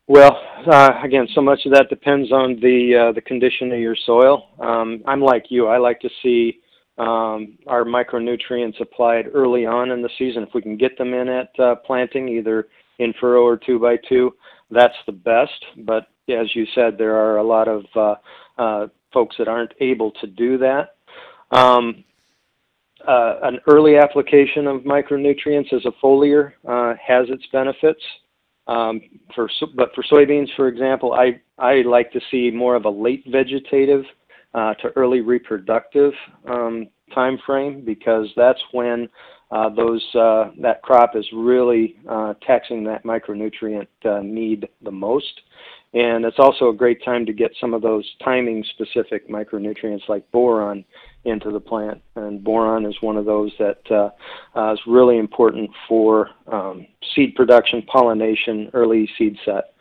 Well, 0.08 0.40
uh, 0.66 0.92
again, 1.04 1.28
so 1.34 1.42
much 1.42 1.66
of 1.66 1.72
that 1.72 1.90
depends 1.90 2.32
on 2.32 2.58
the 2.60 3.08
uh, 3.08 3.12
the 3.12 3.20
condition 3.20 3.70
of 3.72 3.78
your 3.78 3.94
soil. 4.06 4.48
Um, 4.58 5.02
I'm 5.06 5.20
like 5.20 5.46
you. 5.50 5.66
I 5.66 5.76
like 5.76 6.00
to 6.00 6.08
see 6.22 6.60
um, 6.96 7.58
our 7.66 7.84
micronutrients 7.84 8.80
applied 8.80 9.26
early 9.34 9.66
on 9.66 9.90
in 9.90 10.00
the 10.00 10.08
season. 10.18 10.44
If 10.44 10.54
we 10.54 10.62
can 10.62 10.78
get 10.78 10.96
them 10.96 11.12
in 11.12 11.28
at 11.28 11.50
uh, 11.60 11.74
planting, 11.86 12.26
either 12.26 12.68
in 12.98 13.12
furrow 13.20 13.42
or 13.42 13.58
two 13.58 13.78
by 13.78 13.96
two, 14.08 14.34
that's 14.70 14.96
the 15.04 15.12
best. 15.12 15.62
But 15.84 16.06
as 16.30 16.54
you 16.54 16.64
said, 16.74 16.96
there 16.96 17.14
are 17.14 17.36
a 17.36 17.44
lot 17.44 17.68
of 17.68 17.84
uh, 17.94 18.14
uh, 18.56 18.86
folks 19.12 19.36
that 19.38 19.46
aren't 19.46 19.74
able 19.80 20.10
to 20.22 20.26
do 20.26 20.56
that. 20.56 20.96
Um, 21.50 22.02
uh, 23.06 23.40
an 23.42 23.58
early 23.68 23.98
application 23.98 24.66
of 24.66 24.82
micronutrients 24.82 25.72
as 25.74 25.84
a 25.84 25.92
foliar 26.02 26.52
uh, 26.66 26.94
has 27.06 27.26
its 27.28 27.44
benefits. 27.52 28.02
Um, 28.68 29.00
for 29.34 29.48
but 29.74 29.94
for 29.94 30.02
soybeans, 30.04 30.48
for 30.54 30.68
example, 30.68 31.14
I 31.14 31.40
I 31.58 31.82
like 31.82 32.12
to 32.12 32.20
see 32.30 32.50
more 32.50 32.76
of 32.76 32.84
a 32.84 32.90
late 32.90 33.24
vegetative 33.26 34.04
uh, 34.54 34.74
to 34.74 34.88
early 34.94 35.20
reproductive 35.20 36.12
um, 36.46 36.88
time 37.14 37.38
frame 37.46 37.82
because 37.84 38.28
that's 38.36 38.60
when 38.72 39.08
uh, 39.50 39.70
those 39.70 40.04
uh, 40.14 40.50
that 40.60 40.82
crop 40.82 41.16
is 41.16 41.26
really 41.32 41.96
uh, 42.08 42.34
taxing 42.46 42.84
that 42.84 43.04
micronutrient 43.04 43.86
uh, 44.04 44.20
need 44.22 44.68
the 44.82 44.90
most. 44.90 45.40
And 45.94 46.26
it's 46.26 46.38
also 46.38 46.68
a 46.68 46.74
great 46.74 47.02
time 47.02 47.24
to 47.24 47.32
get 47.32 47.50
some 47.58 47.72
of 47.72 47.80
those 47.80 48.04
timing 48.22 48.62
specific 48.74 49.28
micronutrients 49.30 50.06
like 50.08 50.30
boron 50.32 50.84
into 51.28 51.50
the 51.50 51.60
plant. 51.60 52.02
And 52.16 52.42
boron 52.42 52.86
is 52.86 52.96
one 53.00 53.16
of 53.16 53.24
those 53.24 53.52
that 53.58 53.80
uh, 53.90 54.10
uh, 54.58 54.72
is 54.72 54.80
really 54.86 55.18
important 55.18 55.70
for 55.88 56.30
um, 56.46 56.86
seed 57.14 57.34
production, 57.34 57.82
pollination, 57.82 58.70
early 58.74 59.08
seed 59.16 59.36
set. 59.44 59.74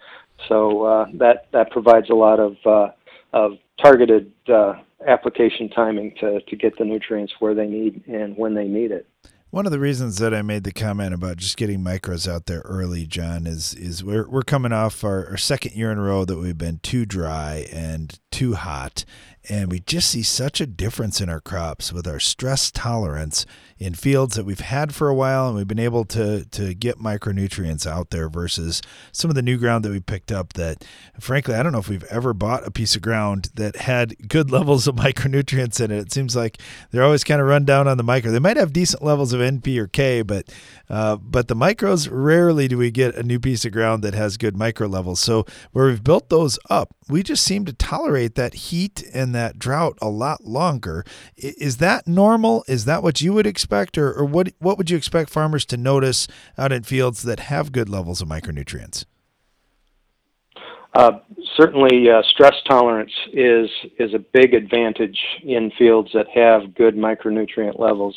So 0.48 0.84
uh, 0.84 1.06
that 1.16 1.48
that 1.52 1.72
provides 1.72 2.10
a 2.10 2.16
lot 2.16 2.40
of 2.40 2.56
uh, 2.66 2.90
of 3.34 3.54
targeted 3.82 4.32
uh, 4.48 4.74
application 5.08 5.70
timing 5.70 6.14
to 6.20 6.42
to 6.42 6.56
get 6.56 6.78
the 6.78 6.86
nutrients 6.86 7.34
where 7.40 7.56
they 7.56 7.68
need 7.68 8.04
and 8.08 8.38
when 8.38 8.54
they 8.54 8.68
need 8.68 8.92
it. 8.92 9.08
One 9.50 9.66
of 9.66 9.72
the 9.72 9.80
reasons 9.80 10.18
that 10.18 10.34
I 10.34 10.42
made 10.42 10.66
the 10.66 10.74
comment 10.74 11.14
about 11.14 11.38
just 11.38 11.56
getting 11.56 11.80
micros 11.80 12.30
out 12.30 12.48
there 12.48 12.62
early, 12.66 13.06
John, 13.06 13.48
is 13.48 13.74
is 13.74 14.04
we're 14.04 14.28
we're 14.28 14.42
coming 14.42 14.74
off 14.74 15.06
our, 15.06 15.26
our 15.30 15.38
second 15.38 15.74
year 15.74 15.90
in 15.90 15.98
a 15.98 16.02
row 16.02 16.26
that 16.26 16.38
we've 16.38 16.58
been 16.58 16.80
too 16.84 17.06
dry 17.06 17.66
and 17.72 18.20
too 18.30 18.56
hot, 18.56 19.06
and 19.50 19.72
we 19.72 19.80
just 19.80 20.10
see 20.10 20.24
such 20.24 20.60
a 20.60 20.66
difference 20.66 21.22
in 21.22 21.30
our 21.30 21.42
crops 21.42 21.94
with 21.94 22.08
our 22.08 22.20
stress 22.20 22.72
tolerance 22.72 23.46
in 23.78 23.94
fields 23.94 24.36
that 24.36 24.46
we've 24.46 24.60
had 24.60 24.94
for 24.94 25.08
a 25.08 25.14
while 25.16 25.48
and 25.48 25.56
we've 25.56 25.68
been 25.68 25.80
able 25.80 26.04
to 26.04 26.46
to 26.46 26.74
get 26.74 26.98
micronutrients 26.98 27.86
out 27.86 28.10
there 28.10 28.28
versus 28.28 28.82
some 29.12 29.30
of 29.30 29.36
the 29.36 29.42
new 29.42 29.58
ground 29.58 29.86
that 29.86 29.92
we 29.92 30.00
picked 30.00 30.32
up 30.32 30.54
that 30.54 30.84
frankly 31.20 31.54
I 31.54 31.64
don't 31.64 31.72
know 31.72 31.80
if 31.80 31.90
we've 31.90 32.04
ever 32.06 32.34
bought 32.34 32.66
a 32.66 32.72
piece 32.72 32.96
of 32.96 33.02
ground 33.02 33.50
that 33.56 33.76
had 33.76 34.28
good 34.28 34.52
levels 34.58 34.88
of 34.88 34.96
micronutrients 34.96 35.84
in 35.84 35.92
it. 35.92 36.00
It 36.00 36.12
seems 36.12 36.36
like 36.36 36.60
they're 36.92 37.04
always 37.04 37.24
kind 37.24 37.42
of 37.42 37.48
run 37.48 37.66
down 37.66 37.88
on 37.88 37.98
the 37.98 38.04
micro. 38.04 38.32
They 38.32 38.40
might 38.40 38.58
have 38.58 38.74
decent 38.74 39.04
levels 39.04 39.34
of 39.34 39.42
NP 39.42 39.78
or 39.78 39.88
K, 39.88 40.22
but 40.22 40.52
uh, 40.90 41.18
but 41.18 41.48
the 41.48 41.56
micros 41.56 42.08
rarely 42.12 42.68
do 42.68 42.78
we 42.78 42.92
get 42.92 43.16
a 43.16 43.24
new 43.24 43.40
piece 43.40 43.66
of 43.66 43.72
ground 43.72 44.04
that 44.04 44.14
has 44.14 44.38
good 44.38 44.58
micro 44.58 44.88
levels. 44.88 45.20
So 45.20 45.46
where 45.72 45.88
we've 45.88 46.04
built 46.04 46.30
those 46.30 46.58
up, 46.70 46.96
we 47.10 47.24
just 47.24 47.44
seem 47.44 47.66
to 47.66 47.74
tolerate 47.74 48.36
that 48.36 48.54
heat 48.54 49.04
and 49.14 49.34
that 49.38 49.60
drought 49.60 49.98
a 50.02 50.10
lot 50.10 50.44
longer. 50.44 51.06
Is 51.38 51.78
that 51.78 52.08
normal? 52.08 52.64
Is 52.68 52.86
that 52.86 53.04
what 53.04 53.22
you 53.22 53.34
would 53.34 53.48
expect, 53.48 53.98
or, 53.98 54.12
or 54.12 54.26
what 54.26 54.50
what 54.60 54.78
would 54.78 54.90
you 54.90 54.98
expect 54.98 55.30
farmers 55.30 55.66
to 55.68 55.78
notice 55.78 56.28
out 56.58 56.72
in 56.72 56.84
fields 56.84 57.24
that 57.24 57.40
have 57.40 57.72
good 57.72 57.90
levels 57.90 58.22
of 58.22 58.28
micronutrients? 58.28 59.06
Uh, 60.94 61.20
certainly, 61.56 62.10
uh, 62.10 62.22
stress 62.34 62.56
tolerance 62.68 63.12
is 63.32 63.70
is 64.00 64.14
a 64.14 64.20
big 64.20 64.54
advantage 64.54 65.20
in 65.44 65.72
fields 65.78 66.10
that 66.14 66.28
have 66.34 66.74
good 66.74 66.96
micronutrient 66.96 67.80
levels. 67.80 68.16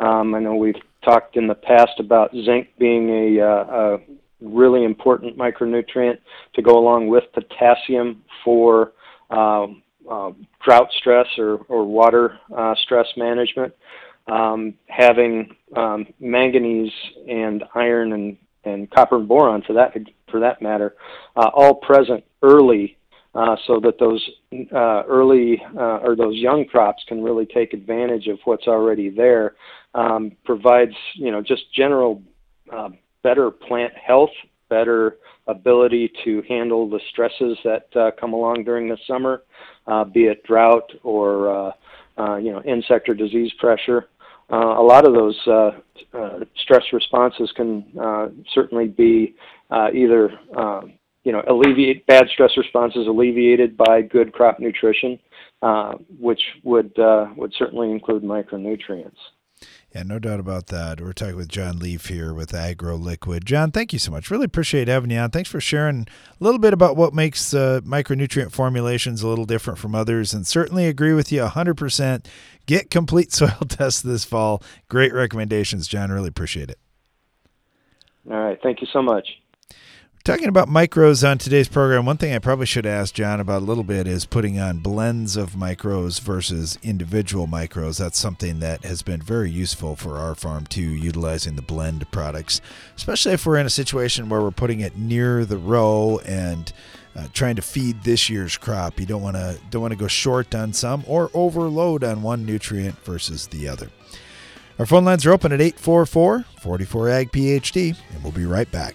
Um, 0.00 0.34
I 0.34 0.40
know 0.40 0.54
we've 0.54 0.80
talked 1.04 1.36
in 1.36 1.46
the 1.46 1.54
past 1.54 2.00
about 2.00 2.32
zinc 2.32 2.68
being 2.78 3.10
a, 3.10 3.40
uh, 3.40 3.46
a 3.46 3.98
really 4.40 4.84
important 4.84 5.36
micronutrient 5.36 6.18
to 6.54 6.62
go 6.62 6.78
along 6.78 7.08
with 7.08 7.24
potassium 7.32 8.22
for 8.44 8.92
um, 9.30 9.82
uh, 10.10 10.30
drought 10.62 10.88
stress 10.98 11.26
or, 11.38 11.58
or 11.68 11.84
water 11.84 12.38
uh, 12.56 12.74
stress 12.82 13.06
management. 13.16 13.72
Um, 14.26 14.74
having 14.88 15.54
um, 15.76 16.06
manganese 16.18 16.92
and 17.28 17.62
iron 17.74 18.14
and, 18.14 18.38
and 18.64 18.90
copper 18.90 19.16
and 19.16 19.28
boron 19.28 19.62
for 19.66 19.74
that 19.74 19.94
for 20.30 20.40
that 20.40 20.62
matter, 20.62 20.94
uh, 21.36 21.50
all 21.52 21.74
present 21.74 22.24
early, 22.42 22.96
uh, 23.34 23.56
so 23.66 23.80
that 23.80 23.98
those 23.98 24.26
uh, 24.72 25.02
early 25.06 25.62
uh, 25.76 25.98
or 25.98 26.16
those 26.16 26.36
young 26.36 26.64
crops 26.64 27.04
can 27.06 27.22
really 27.22 27.44
take 27.44 27.74
advantage 27.74 28.26
of 28.26 28.38
what's 28.44 28.66
already 28.66 29.10
there. 29.10 29.56
Um, 29.94 30.32
provides 30.46 30.94
you 31.16 31.30
know 31.30 31.42
just 31.42 31.70
general 31.74 32.22
better 33.22 33.50
plant 33.50 33.92
health 33.94 34.30
better 34.68 35.18
ability 35.46 36.10
to 36.24 36.42
handle 36.48 36.88
the 36.88 37.00
stresses 37.10 37.56
that 37.64 37.86
uh, 37.96 38.10
come 38.18 38.32
along 38.32 38.64
during 38.64 38.88
the 38.88 38.98
summer, 39.06 39.42
uh, 39.86 40.04
be 40.04 40.24
it 40.24 40.42
drought 40.44 40.90
or 41.02 41.48
uh, 41.48 41.72
uh, 42.18 42.36
you 42.36 42.52
know 42.52 42.62
insect 42.62 43.08
or 43.08 43.14
disease 43.14 43.52
pressure. 43.58 44.06
Uh, 44.52 44.78
a 44.78 44.82
lot 44.82 45.06
of 45.06 45.14
those 45.14 45.38
uh, 45.46 45.70
stress 46.56 46.82
responses 46.92 47.50
can 47.56 47.84
certainly 48.52 48.86
be 48.86 49.34
either 49.70 50.30
uh, 50.56 50.82
you 51.24 51.32
know 51.32 51.42
alleviate 51.48 52.06
bad 52.06 52.26
stress 52.32 52.50
responses 52.56 53.06
alleviated 53.06 53.76
by 53.76 54.02
good 54.02 54.32
crop 54.32 54.60
nutrition, 54.60 55.18
which 56.18 56.42
would 56.62 56.92
would 57.36 57.52
certainly 57.58 57.90
include 57.90 58.22
micronutrients. 58.22 59.16
Yeah, 59.94 60.02
no 60.02 60.18
doubt 60.18 60.40
about 60.40 60.66
that. 60.68 61.00
We're 61.00 61.12
talking 61.12 61.36
with 61.36 61.48
John 61.48 61.78
Leaf 61.78 62.06
here 62.06 62.34
with 62.34 62.52
Agro 62.52 62.96
Liquid. 62.96 63.46
John, 63.46 63.70
thank 63.70 63.92
you 63.92 63.98
so 64.00 64.10
much. 64.10 64.28
Really 64.28 64.46
appreciate 64.46 64.88
having 64.88 65.10
you 65.10 65.18
on. 65.18 65.30
Thanks 65.30 65.48
for 65.48 65.60
sharing 65.60 66.08
a 66.40 66.44
little 66.44 66.58
bit 66.58 66.72
about 66.72 66.96
what 66.96 67.14
makes 67.14 67.54
uh, 67.54 67.80
micronutrient 67.84 68.50
formulations 68.50 69.22
a 69.22 69.28
little 69.28 69.44
different 69.44 69.78
from 69.78 69.94
others, 69.94 70.34
and 70.34 70.46
certainly 70.46 70.86
agree 70.86 71.12
with 71.12 71.30
you 71.30 71.42
100%. 71.42 72.26
Get 72.66 72.90
complete 72.90 73.32
soil 73.32 73.60
tests 73.68 74.02
this 74.02 74.24
fall. 74.24 74.62
Great 74.88 75.14
recommendations, 75.14 75.86
John. 75.86 76.10
Really 76.10 76.28
appreciate 76.28 76.70
it. 76.70 76.78
All 78.28 78.36
right. 78.36 78.58
Thank 78.62 78.80
you 78.80 78.88
so 78.92 79.02
much. 79.02 79.28
Talking 80.24 80.48
about 80.48 80.70
micros 80.70 81.28
on 81.28 81.36
today's 81.36 81.68
program, 81.68 82.06
one 82.06 82.16
thing 82.16 82.34
I 82.34 82.38
probably 82.38 82.64
should 82.64 82.86
ask 82.86 83.12
John 83.12 83.40
about 83.40 83.60
a 83.60 83.64
little 83.66 83.84
bit 83.84 84.06
is 84.06 84.24
putting 84.24 84.58
on 84.58 84.78
blends 84.78 85.36
of 85.36 85.50
micros 85.50 86.18
versus 86.18 86.78
individual 86.82 87.46
micros. 87.46 87.98
That's 87.98 88.18
something 88.18 88.60
that 88.60 88.86
has 88.86 89.02
been 89.02 89.20
very 89.20 89.50
useful 89.50 89.96
for 89.96 90.16
our 90.16 90.34
farm 90.34 90.64
too, 90.64 90.80
utilizing 90.80 91.56
the 91.56 91.62
blend 91.62 92.10
products, 92.10 92.62
especially 92.96 93.34
if 93.34 93.44
we're 93.44 93.58
in 93.58 93.66
a 93.66 93.70
situation 93.70 94.30
where 94.30 94.40
we're 94.40 94.50
putting 94.50 94.80
it 94.80 94.96
near 94.96 95.44
the 95.44 95.58
row 95.58 96.18
and 96.24 96.72
uh, 97.14 97.26
trying 97.34 97.56
to 97.56 97.62
feed 97.62 98.02
this 98.04 98.30
year's 98.30 98.56
crop. 98.56 98.98
You 98.98 99.04
don't 99.04 99.20
want 99.20 99.36
to 99.36 99.58
don't 99.68 99.82
want 99.82 99.92
to 99.92 99.98
go 99.98 100.08
short 100.08 100.54
on 100.54 100.72
some 100.72 101.04
or 101.06 101.30
overload 101.34 102.02
on 102.02 102.22
one 102.22 102.46
nutrient 102.46 102.98
versus 103.04 103.48
the 103.48 103.68
other. 103.68 103.90
Our 104.78 104.86
phone 104.86 105.04
lines 105.04 105.26
are 105.26 105.34
open 105.34 105.52
at 105.52 105.60
844 105.60 106.46
44 106.62 107.10
AG 107.10 107.28
PhD, 107.28 107.94
and 108.14 108.22
we'll 108.22 108.32
be 108.32 108.46
right 108.46 108.72
back. 108.72 108.94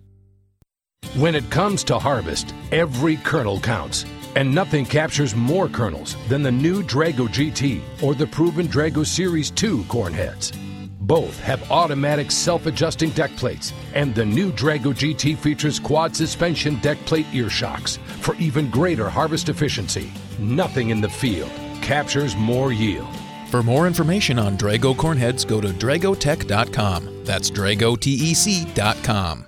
When 1.15 1.35
it 1.35 1.49
comes 1.51 1.83
to 1.85 1.99
harvest, 1.99 2.55
every 2.71 3.17
kernel 3.17 3.59
counts. 3.59 4.05
And 4.37 4.55
nothing 4.55 4.85
captures 4.85 5.35
more 5.35 5.67
kernels 5.67 6.15
than 6.29 6.41
the 6.41 6.53
new 6.53 6.81
Drago 6.81 7.27
GT 7.27 7.81
or 8.01 8.15
the 8.15 8.27
proven 8.27 8.69
Drago 8.69 9.05
Series 9.05 9.51
2 9.51 9.83
corn 9.89 10.13
heads. 10.13 10.53
Both 11.01 11.37
have 11.41 11.69
automatic 11.69 12.31
self 12.31 12.65
adjusting 12.65 13.09
deck 13.09 13.31
plates, 13.35 13.73
and 13.93 14.15
the 14.15 14.23
new 14.25 14.53
Drago 14.53 14.93
GT 14.93 15.37
features 15.37 15.81
quad 15.81 16.15
suspension 16.15 16.75
deck 16.79 16.97
plate 16.99 17.25
ear 17.33 17.49
shocks 17.49 17.97
for 18.21 18.35
even 18.35 18.71
greater 18.71 19.09
harvest 19.09 19.49
efficiency. 19.49 20.09
Nothing 20.39 20.91
in 20.91 21.01
the 21.01 21.09
field 21.09 21.51
captures 21.81 22.37
more 22.37 22.71
yield. 22.71 23.13
For 23.49 23.61
more 23.61 23.85
information 23.85 24.39
on 24.39 24.57
Drago 24.57 24.95
cornheads, 24.95 25.45
go 25.45 25.59
to 25.59 25.67
dragotec.com. 25.67 27.25
That's 27.25 27.51
dragotec.com. 27.51 29.47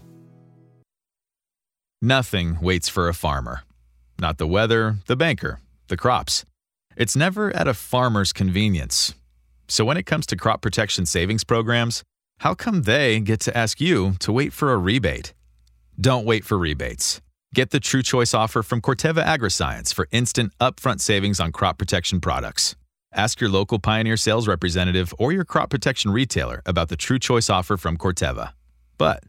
Nothing 2.03 2.59
waits 2.59 2.89
for 2.89 3.07
a 3.07 3.13
farmer. 3.13 3.61
Not 4.19 4.39
the 4.39 4.47
weather, 4.47 4.97
the 5.05 5.15
banker, 5.15 5.59
the 5.87 5.97
crops. 5.97 6.45
It's 6.97 7.15
never 7.15 7.55
at 7.55 7.67
a 7.67 7.75
farmer's 7.75 8.33
convenience. 8.33 9.13
So 9.67 9.85
when 9.85 9.97
it 9.97 10.07
comes 10.07 10.25
to 10.27 10.35
crop 10.35 10.63
protection 10.63 11.05
savings 11.05 11.43
programs, 11.43 12.03
how 12.39 12.55
come 12.55 12.81
they 12.83 13.19
get 13.19 13.39
to 13.41 13.55
ask 13.55 13.79
you 13.79 14.15
to 14.19 14.31
wait 14.31 14.51
for 14.51 14.73
a 14.73 14.77
rebate? 14.77 15.35
Don't 15.99 16.25
wait 16.25 16.43
for 16.43 16.57
rebates. 16.57 17.21
Get 17.53 17.69
the 17.69 17.79
True 17.79 18.01
Choice 18.01 18.33
offer 18.33 18.63
from 18.63 18.81
Corteva 18.81 19.23
Agriscience 19.23 19.93
for 19.93 20.07
instant 20.09 20.53
upfront 20.59 21.01
savings 21.01 21.39
on 21.39 21.51
crop 21.51 21.77
protection 21.77 22.19
products. 22.19 22.75
Ask 23.13 23.39
your 23.39 23.51
local 23.51 23.77
Pioneer 23.77 24.17
sales 24.17 24.47
representative 24.47 25.13
or 25.19 25.31
your 25.31 25.45
crop 25.45 25.69
protection 25.69 26.09
retailer 26.09 26.63
about 26.65 26.89
the 26.89 26.97
True 26.97 27.19
Choice 27.19 27.47
offer 27.47 27.77
from 27.77 27.95
Corteva. 27.95 28.53
But 28.97 29.23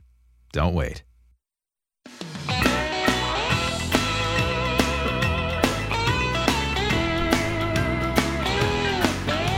don't 0.52 0.72
wait. 0.72 1.02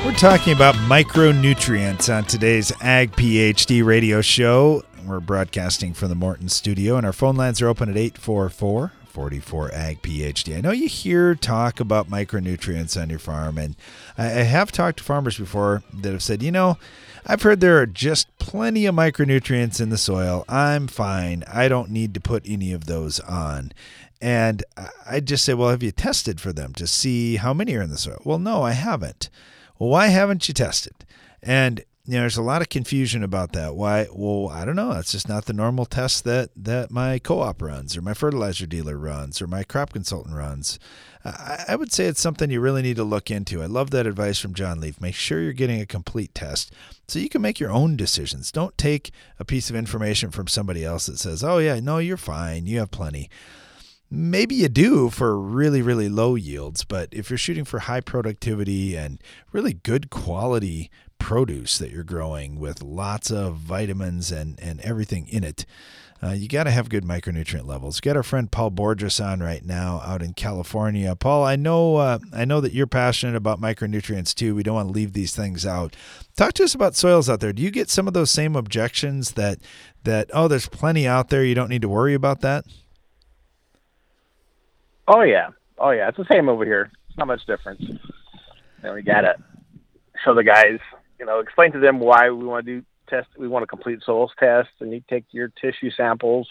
We're 0.05 0.12
talking 0.12 0.53
about 0.53 0.75
micronutrients 0.75 2.14
on 2.14 2.25
today's 2.25 2.71
Ag 2.83 3.12
PhD 3.12 3.83
radio 3.83 4.21
show. 4.21 4.85
We're 5.07 5.19
broadcasting 5.19 5.95
from 5.95 6.11
the 6.11 6.14
Morton 6.14 6.51
studio, 6.51 6.99
and 6.99 7.07
our 7.07 7.12
phone 7.14 7.37
lines 7.37 7.62
are 7.62 7.69
open 7.69 7.88
at 7.88 7.97
844 7.97 8.93
44 9.07 9.73
Ag 9.73 10.03
PhD. 10.03 10.59
I 10.59 10.61
know 10.61 10.73
you 10.73 10.88
hear 10.88 11.35
talk 11.35 11.81
about 11.81 12.11
micronutrients 12.11 13.01
on 13.01 13.09
your 13.09 13.19
farm, 13.19 13.57
and 13.57 13.77
I 14.19 14.25
have 14.25 14.71
talked 14.71 14.99
to 14.99 15.05
farmers 15.05 15.38
before 15.38 15.83
that 15.95 16.12
have 16.12 16.23
said, 16.23 16.43
you 16.43 16.53
know, 16.53 16.77
I've 17.25 17.40
heard 17.40 17.61
there 17.61 17.79
are 17.79 17.87
just 17.87 18.37
plenty 18.38 18.85
of 18.85 18.95
micronutrients 18.95 19.81
in 19.81 19.88
the 19.88 19.97
soil. 19.97 20.45
I'm 20.51 20.87
fine. 20.87 21.45
I 21.51 21.69
don't 21.69 21.88
need 21.88 22.12
to 22.12 22.21
put 22.21 22.43
any 22.45 22.75
of 22.75 22.85
those 22.85 23.21
on. 23.21 23.73
And 24.21 24.64
I 25.07 25.21
just 25.21 25.47
say, 25.47 25.55
well, 25.55 25.71
have 25.71 25.83
you 25.83 25.93
tested 25.93 26.43
for 26.43 26.53
them 26.53 26.75
to 26.75 26.87
see 26.87 27.37
how 27.37 27.55
many 27.55 27.75
are 27.75 27.83
in 27.83 27.88
the 27.88 27.97
soil? 27.97 28.21
Well, 28.23 28.38
no, 28.38 28.62
I 28.62 28.73
haven't. 28.73 29.31
Well, 29.79 29.91
why 29.91 30.09
haven't 30.09 30.49
you 30.49 30.55
tested? 30.55 31.05
And 31.43 31.85
you 32.07 32.15
know, 32.15 32.21
there's 32.21 32.37
a 32.37 32.43
lot 32.43 32.61
of 32.61 32.69
confusion 32.69 33.23
about 33.23 33.53
that. 33.53 33.77
Why? 33.77 34.07
Well, 34.13 34.51
I 34.51 34.67
don't 34.67 34.77
know. 34.77 34.93
It's 34.93 35.13
just 35.13 35.29
not 35.29 35.47
the 35.47 35.55
normal 35.55 35.87
test 35.87 36.25
that 36.25 36.51
that 36.55 36.91
my 36.91 37.19
co-op 37.19 37.63
runs, 37.63 37.97
or 37.97 38.03
my 38.03 38.13
fertilizer 38.13 38.67
dealer 38.67 38.99
runs, 38.99 39.41
or 39.41 39.47
my 39.47 39.65
crop 39.65 39.95
consultant 39.95 40.37
runs. 40.37 40.79
I, 41.25 41.65
I 41.69 41.77
would 41.77 41.93
say 41.93 42.05
it's 42.05 42.21
something 42.21 42.51
you 42.51 42.61
really 42.61 42.83
need 42.83 42.97
to 42.97 43.05
look 43.05 43.31
into. 43.31 43.63
I 43.63 43.67
love 43.67 43.91
that 43.93 44.07
advice 44.07 44.39
from 44.39 44.53
John 44.53 44.81
Leaf. 44.81 45.01
Make 45.01 45.15
sure 45.15 45.41
you're 45.41 45.55
getting 45.55 45.81
a 45.81 45.87
complete 45.87 46.35
test 46.35 46.75
so 47.09 47.19
you 47.19 47.31
can 47.31 47.41
make 47.41 47.59
your 47.59 47.73
own 47.73 47.97
decisions. 47.97 48.53
Don't 48.53 48.77
take 48.77 49.11
a 49.39 49.45
piece 49.47 49.71
of 49.71 49.77
information 49.77 50.31
from 50.31 50.47
somebody 50.47 50.85
else 50.85 51.07
that 51.07 51.19
says, 51.19 51.43
"Oh 51.43 51.57
yeah, 51.57 51.81
no, 51.81 51.97
you're 51.97 52.19
fine. 52.19 52.67
You 52.67 52.81
have 52.81 52.91
plenty." 52.91 53.31
Maybe 54.14 54.55
you 54.55 54.68
do 54.68 55.11
for 55.11 55.38
really, 55.38 55.83
really 55.83 56.09
low 56.09 56.37
yields, 56.37 56.85
but 56.85 57.09
if 57.11 57.31
you're 57.31 57.37
shooting 57.37 57.64
for 57.64 57.81
high 57.81 58.00
productivity 58.00 58.96
and 58.96 59.20
really 59.50 59.72
good 59.72 60.09
quality 60.09 60.90
produce 61.18 61.79
that 61.79 61.90
you're 61.90 62.05
growing 62.05 62.61
with 62.61 62.81
lots 62.81 63.33
of 63.33 63.57
vitamins 63.57 64.31
and, 64.31 64.61
and 64.61 64.81
everything 64.83 65.27
in 65.27 65.42
it, 65.42 65.66
uh, 66.22 66.31
you 66.31 66.48
got 66.48 66.64
to 66.64 66.70
have 66.70 66.88
good 66.88 67.05
micronutrient 67.05 67.66
levels. 67.66 68.00
Get 68.00 68.16
our 68.16 68.22
friend 68.22 68.50
Paul 68.50 68.70
Borges 68.70 69.20
on 69.20 69.40
right 69.40 69.64
now 69.64 70.00
out 70.05 70.22
in 70.22 70.33
California. 70.33 71.14
Paul, 71.16 71.44
I 71.44 71.57
know 71.57 71.96
uh, 71.96 72.18
I 72.33 72.44
know 72.44 72.61
that 72.61 72.72
you're 72.72 72.87
passionate 72.87 73.37
about 73.37 73.61
micronutrients 73.61 74.33
too. 74.33 74.55
We 74.55 74.62
don't 74.62 74.77
want 74.77 74.88
to 74.88 74.94
leave 74.94 75.12
these 75.12 75.35
things 75.35 75.66
out. 75.66 75.96
Talk 76.37 76.55
to 76.55 76.64
us 76.64 76.74
about 76.74 76.94
soils 76.94 77.29
out 77.29 77.40
there. 77.40 77.53
Do 77.53 77.62
you 77.62 77.70
get 77.70 77.90
some 77.90 78.07
of 78.07 78.14
those 78.14 78.31
same 78.31 78.57
objections 78.57 79.33
that 79.33 79.59
that 80.05 80.31
oh, 80.33 80.48
there's 80.48 80.68
plenty 80.68 81.07
out 81.07 81.29
there, 81.29 81.44
you 81.44 81.55
don't 81.55 81.68
need 81.68 81.83
to 81.83 81.88
worry 81.88 82.14
about 82.14 82.40
that? 82.42 82.64
Oh 85.07 85.23
yeah, 85.23 85.49
oh 85.79 85.90
yeah, 85.90 86.09
it's 86.09 86.19
the 86.19 86.27
same 86.31 86.49
over 86.49 86.64
here. 86.64 86.90
It's 87.09 87.19
not 87.19 87.27
much 87.27 87.45
difference. 87.47 87.83
Know, 88.83 88.95
we 88.95 89.03
gotta 89.03 89.37
show 90.25 90.35
the 90.35 90.45
guys, 90.45 90.79
you 91.19 91.27
know, 91.27 91.40
explain 91.40 91.73
to 91.73 91.81
them 91.81 91.99
why 91.99 92.31
we 92.31 92.45
want 92.45 92.67
to 92.67 92.81
do 92.81 92.87
test. 93.09 93.29
We 93.38 93.49
want 93.49 93.62
to 93.62 93.67
complete 93.67 94.01
soils 94.05 94.33
test, 94.38 94.71
and 94.81 94.93
you 94.93 95.03
take 95.09 95.25
your 95.31 95.49
tissue 95.61 95.90
samples 95.90 96.49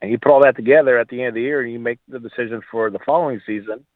and 0.00 0.10
you 0.10 0.18
put 0.18 0.30
all 0.30 0.42
that 0.42 0.56
together 0.56 0.98
at 0.98 1.08
the 1.08 1.20
end 1.20 1.28
of 1.28 1.34
the 1.34 1.42
year, 1.42 1.62
and 1.62 1.72
you 1.72 1.78
make 1.78 1.98
the 2.08 2.18
decision 2.18 2.60
for 2.70 2.90
the 2.90 2.98
following 3.04 3.40
season. 3.46 3.86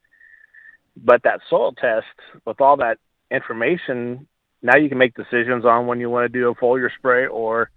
But 0.97 1.23
that 1.23 1.41
soil 1.49 1.73
test, 1.73 2.05
with 2.45 2.59
all 2.59 2.77
that 2.77 2.97
information, 3.29 4.27
now 4.61 4.77
you 4.77 4.89
can 4.89 4.97
make 4.97 5.15
decisions 5.15 5.63
on 5.63 5.87
when 5.87 5.99
you 5.99 6.09
want 6.09 6.31
to 6.31 6.39
do 6.39 6.49
a 6.49 6.55
foliar 6.55 6.89
spray 6.97 7.27
or 7.27 7.69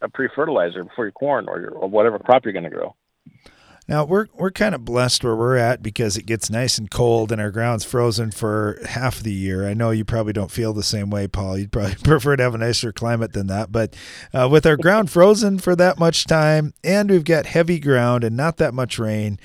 a 0.00 0.08
pre-fertilizer 0.08 0.86
for 0.94 1.06
your 1.06 1.12
corn 1.12 1.46
or, 1.48 1.60
your, 1.60 1.70
or 1.72 1.88
whatever 1.88 2.18
crop 2.18 2.44
you're 2.44 2.52
going 2.52 2.64
to 2.64 2.70
grow. 2.70 2.94
Now 3.88 4.04
we're 4.04 4.26
we're 4.34 4.50
kind 4.50 4.74
of 4.74 4.84
blessed 4.84 5.22
where 5.22 5.36
we're 5.36 5.56
at 5.56 5.80
because 5.82 6.16
it 6.16 6.26
gets 6.26 6.50
nice 6.50 6.76
and 6.76 6.90
cold 6.90 7.30
and 7.30 7.40
our 7.40 7.52
ground's 7.52 7.84
frozen 7.84 8.32
for 8.32 8.80
half 8.84 9.20
the 9.20 9.32
year. 9.32 9.68
I 9.68 9.74
know 9.74 9.92
you 9.92 10.04
probably 10.04 10.32
don't 10.32 10.50
feel 10.50 10.72
the 10.72 10.82
same 10.82 11.08
way, 11.08 11.28
Paul. 11.28 11.56
You'd 11.58 11.70
probably 11.70 11.94
prefer 12.02 12.36
to 12.36 12.42
have 12.42 12.54
a 12.54 12.58
nicer 12.58 12.92
climate 12.92 13.32
than 13.32 13.46
that. 13.46 13.70
But 13.70 13.94
uh, 14.34 14.48
with 14.50 14.66
our 14.66 14.76
ground 14.76 15.10
frozen 15.10 15.58
for 15.58 15.76
that 15.76 15.98
much 15.98 16.24
time 16.24 16.74
and 16.82 17.10
we've 17.10 17.24
got 17.24 17.46
heavy 17.46 17.78
ground 17.78 18.24
and 18.24 18.36
not 18.36 18.56
that 18.56 18.74
much 18.74 18.98
rain, 18.98 19.38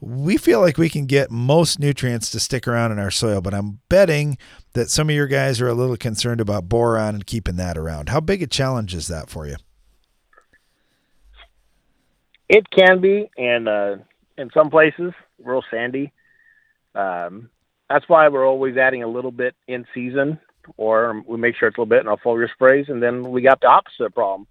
we 0.00 0.36
feel 0.36 0.60
like 0.60 0.78
we 0.78 0.88
can 0.88 1.06
get 1.06 1.30
most 1.32 1.80
nutrients 1.80 2.30
to 2.30 2.40
stick 2.40 2.68
around 2.68 2.92
in 2.92 3.00
our 3.00 3.10
soil. 3.10 3.40
But 3.40 3.54
I'm 3.54 3.80
betting 3.88 4.38
that 4.74 4.88
some 4.88 5.10
of 5.10 5.16
your 5.16 5.26
guys 5.26 5.60
are 5.60 5.68
a 5.68 5.74
little 5.74 5.96
concerned 5.96 6.40
about 6.40 6.68
boron 6.68 7.16
and 7.16 7.26
keeping 7.26 7.56
that 7.56 7.76
around. 7.76 8.08
How 8.08 8.20
big 8.20 8.40
a 8.40 8.46
challenge 8.46 8.94
is 8.94 9.08
that 9.08 9.28
for 9.28 9.48
you? 9.48 9.56
It 12.52 12.68
can 12.68 13.00
be, 13.00 13.30
and 13.38 13.68
uh, 13.68 13.96
in 14.36 14.50
some 14.52 14.70
places, 14.70 15.12
real 15.38 15.62
sandy. 15.70 16.12
Um, 16.96 17.48
that's 17.88 18.08
why 18.08 18.26
we're 18.26 18.44
always 18.44 18.76
adding 18.76 19.04
a 19.04 19.08
little 19.08 19.30
bit 19.30 19.54
in 19.68 19.86
season, 19.94 20.36
or 20.76 21.22
we 21.28 21.38
make 21.38 21.54
sure 21.54 21.68
it's 21.68 21.78
a 21.78 21.80
little 21.80 21.88
bit 21.88 22.00
in 22.00 22.08
our 22.08 22.16
foliar 22.16 22.50
sprays, 22.52 22.86
and 22.88 23.00
then 23.00 23.30
we 23.30 23.40
got 23.40 23.60
the 23.60 23.68
opposite 23.68 24.12
problem. 24.16 24.48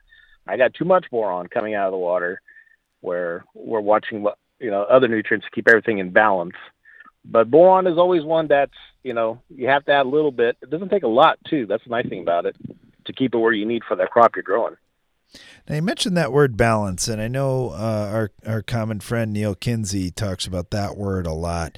I 0.47 0.55
got 0.55 0.73
too 0.73 0.85
much 0.85 1.07
boron 1.11 1.47
coming 1.47 1.75
out 1.75 1.87
of 1.87 1.91
the 1.91 1.97
water, 1.97 2.41
where 3.01 3.43
we're 3.53 3.81
watching 3.81 4.23
what 4.23 4.37
you 4.61 4.71
know 4.71 4.83
other 4.83 5.09
nutrients 5.09 5.47
to 5.47 5.51
keep 5.51 5.67
everything 5.67 5.97
in 5.97 6.11
balance. 6.11 6.55
But 7.25 7.51
boron 7.51 7.85
is 7.85 7.97
always 7.97 8.23
one 8.23 8.47
that's 8.47 8.71
you 9.03 9.13
know 9.13 9.41
you 9.49 9.67
have 9.67 9.83
to 9.87 9.91
add 9.91 10.05
a 10.05 10.09
little 10.09 10.31
bit. 10.31 10.55
It 10.61 10.69
doesn't 10.69 10.87
take 10.87 11.03
a 11.03 11.07
lot 11.09 11.37
too. 11.49 11.65
That's 11.65 11.83
the 11.83 11.89
nice 11.89 12.07
thing 12.07 12.21
about 12.21 12.45
it 12.45 12.55
to 13.07 13.11
keep 13.11 13.35
it 13.35 13.39
where 13.39 13.51
you 13.51 13.65
need 13.65 13.83
for 13.83 13.97
that 13.97 14.09
crop 14.09 14.37
you're 14.37 14.43
growing. 14.43 14.77
Now 15.67 15.75
you 15.75 15.81
mentioned 15.83 16.17
that 16.17 16.31
word 16.31 16.57
balance, 16.57 17.07
and 17.07 17.21
I 17.21 17.27
know 17.27 17.69
uh, 17.69 18.09
our 18.11 18.31
our 18.47 18.61
common 18.63 18.99
friend 18.99 19.31
Neal 19.31 19.53
Kinsey 19.53 20.09
talks 20.09 20.47
about 20.47 20.71
that 20.71 20.97
word 20.97 21.27
a 21.27 21.33
lot. 21.33 21.77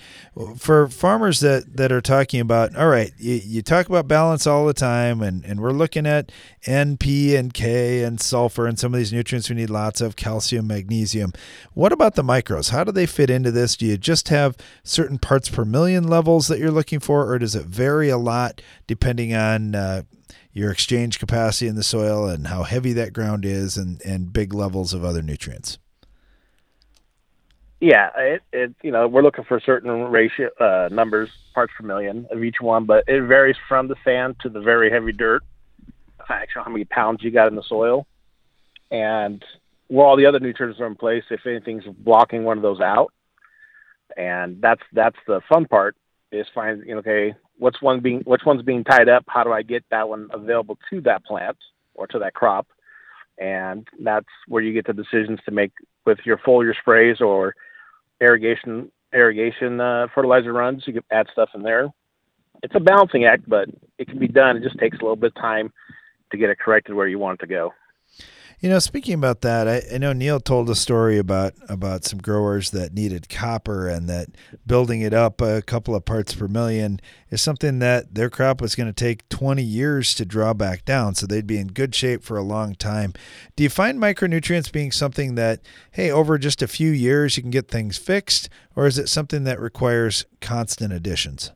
For 0.58 0.88
farmers 0.88 1.42
that, 1.42 1.76
that 1.76 1.92
are 1.92 2.00
talking 2.00 2.40
about, 2.40 2.74
all 2.78 2.88
right, 2.88 3.12
you, 3.18 3.42
you 3.44 3.62
talk 3.62 3.90
about 3.90 4.08
balance 4.08 4.48
all 4.48 4.66
the 4.66 4.74
time, 4.74 5.22
and, 5.22 5.44
and 5.44 5.60
we're 5.60 5.72
looking 5.72 6.08
at 6.08 6.32
N, 6.66 6.96
P, 6.96 7.36
and 7.36 7.54
K, 7.54 8.04
and 8.04 8.22
sulfur, 8.22 8.66
and 8.66 8.80
some 8.80 8.94
of 8.94 8.98
these 8.98 9.12
nutrients 9.12 9.50
we 9.50 9.58
need 9.58 9.70
lots 9.70 10.00
of 10.00 10.16
calcium, 10.16 10.68
magnesium. 10.68 11.34
What 11.74 11.92
about 11.92 12.16
the 12.16 12.24
micros? 12.24 12.70
How 12.70 12.86
do 12.86 12.94
they 12.94 13.06
fit 13.06 13.30
into 13.30 13.52
this? 13.52 13.76
Do 13.76 13.86
you 13.86 13.98
just 13.98 14.30
have 14.30 14.56
certain 14.84 15.18
parts 15.18 15.50
per 15.50 15.66
million 15.66 16.08
levels 16.08 16.48
that 16.48 16.60
you're 16.60 16.72
looking 16.72 17.02
for, 17.02 17.30
or 17.30 17.38
does 17.40 17.56
it 17.56 17.66
vary 17.66 18.08
a 18.08 18.18
lot 18.18 18.62
depending 18.88 19.34
on 19.34 19.76
uh, 19.76 20.04
your 20.54 20.72
exchange 20.72 21.20
capacity 21.20 21.68
in 21.68 21.76
the 21.76 21.84
soil 21.84 22.28
and 22.28 22.48
how 22.48 22.64
heavy 22.64 22.94
that 22.94 23.14
ground 23.14 23.46
is 23.46 23.78
and, 23.78 24.02
and 24.04 24.34
big 24.34 24.54
levels 24.54 24.94
of 24.94 25.04
other 25.04 25.22
nutrients. 25.22 25.78
Yeah, 27.80 28.10
it, 28.16 28.42
it 28.54 28.76
you 28.84 28.92
know 28.92 29.08
we're 29.08 29.24
looking 29.24 29.44
for 29.44 29.60
certain 29.60 29.90
ratio 29.90 30.50
uh, 30.60 30.90
numbers 30.92 31.30
parts 31.56 31.74
per 31.76 31.84
million 31.84 32.28
of 32.30 32.44
each 32.44 32.58
one, 32.62 32.86
but 32.86 33.04
it 33.08 33.22
varies 33.24 33.56
from 33.68 33.88
the 33.88 33.96
sand 34.06 34.36
to 34.42 34.50
the 34.50 34.62
very 34.62 34.92
heavy 34.92 35.12
dirt. 35.12 35.42
Actually, 36.30 36.64
how 36.64 36.72
many 36.72 36.86
pounds 36.86 37.24
you 37.24 37.32
got 37.32 37.48
in 37.48 37.56
the 37.56 37.64
soil, 37.64 38.06
and 38.92 39.44
where 39.88 40.06
all 40.06 40.16
the 40.16 40.28
other 40.28 40.40
nutrients 40.40 40.80
are 40.80 40.86
in 40.86 40.96
place. 40.96 41.24
If 41.32 41.48
anything's 41.48 41.84
blocking 41.86 42.44
one 42.44 42.58
of 42.58 42.62
those 42.62 42.80
out, 42.80 43.12
and 44.16 44.62
that's 44.62 44.84
that's 44.94 45.18
the 45.26 45.42
fun 45.50 45.66
part 45.66 45.96
is 46.32 46.46
finding 46.54 46.88
you 46.88 46.94
know 46.94 47.00
okay 47.00 47.34
what's 47.62 47.80
one 47.80 48.00
being 48.00 48.22
which 48.22 48.42
one's 48.44 48.64
being 48.64 48.84
tied 48.84 49.08
up? 49.08 49.24
How 49.28 49.44
do 49.44 49.52
i 49.52 49.62
get 49.62 49.86
that 49.92 50.10
one 50.10 50.30
available 50.34 50.80
to 50.90 51.00
that 51.02 51.24
plant 51.24 51.58
or 51.94 52.08
to 52.08 52.20
that 52.20 52.34
crop? 52.34 52.68
And 53.38 53.88
that's 54.04 54.34
where 54.48 54.64
you 54.64 54.74
get 54.74 54.88
the 54.88 54.94
decisions 54.94 55.40
to 55.46 55.52
make 55.52 55.72
with 56.06 56.18
your 56.26 56.38
foliar 56.40 56.74
sprays 56.76 57.22
or 57.22 57.54
irrigation 58.20 58.92
irrigation 59.14 59.80
uh, 59.80 60.08
fertilizer 60.14 60.52
runs. 60.52 60.84
You 60.88 60.94
can 60.94 61.04
add 61.12 61.28
stuff 61.32 61.50
in 61.54 61.62
there. 61.62 61.90
It's 62.64 62.76
a 62.76 62.80
balancing 62.80 63.26
act 63.26 63.48
but 63.48 63.70
it 64.00 64.08
can 64.08 64.18
be 64.18 64.28
done. 64.28 64.58
It 64.58 64.64
just 64.64 64.80
takes 64.80 64.98
a 64.98 65.04
little 65.04 65.16
bit 65.16 65.34
of 65.36 65.42
time 65.42 65.72
to 66.32 66.38
get 66.38 66.50
it 66.50 66.58
corrected 66.60 66.96
where 66.96 67.08
you 67.08 67.20
want 67.20 67.40
it 67.40 67.46
to 67.46 67.48
go 67.48 67.74
you 68.62 68.70
know, 68.70 68.78
speaking 68.78 69.16
about 69.16 69.42
that, 69.42 69.68
I, 69.68 69.82
I, 69.92 69.98
know 69.98 70.14
Neal 70.14 70.40
told 70.40 70.70
a 70.70 70.76
story 70.76 71.18
about 71.18 71.54
about 71.68 72.06
some 72.06 72.20
growers 72.20 72.70
that 72.70 72.94
needed 72.94 73.28
copper 73.28 73.88
and 73.88 74.08
that 74.08 74.28
building 74.68 75.02
it 75.02 75.16
up 75.16 75.42
a 75.42 75.64
couple 75.64 75.96
of 75.96 76.06
parts 76.06 76.36
per 76.36 76.48
million 76.48 77.02
is 77.32 77.42
something 77.42 77.80
that 77.80 78.14
their 78.14 78.30
crop 78.30 78.62
was 78.62 78.76
going 78.76 78.86
to 78.86 78.94
take 78.94 79.28
20 79.30 79.64
years 79.64 80.14
to 80.14 80.26
draw 80.26 80.54
back 80.54 80.86
down. 80.86 81.16
So 81.16 81.26
they'd 81.26 81.48
be 81.48 81.58
in 81.58 81.70
good 81.70 81.96
shape 81.96 82.24
for 82.24 82.38
a 82.38 82.44
long 82.44 82.76
time. 82.76 83.14
Do 83.56 83.64
you 83.64 83.70
find 83.70 84.00
micronutrients 84.00 84.72
being 84.72 84.92
something 84.92 85.34
that, 85.36 85.62
hey, 85.94 86.12
over 86.12 86.38
just 86.38 86.62
a 86.62 86.68
few 86.68 86.92
years 86.92 87.38
you 87.38 87.42
can 87.42 87.52
get 87.52 87.68
things 87.68 87.98
fixed, 87.98 88.48
or 88.76 88.86
is 88.86 89.00
it 89.00 89.10
something 89.10 89.44
that 89.46 89.60
requires 89.60 90.26
constant 90.40 90.94
additions? 90.94 91.52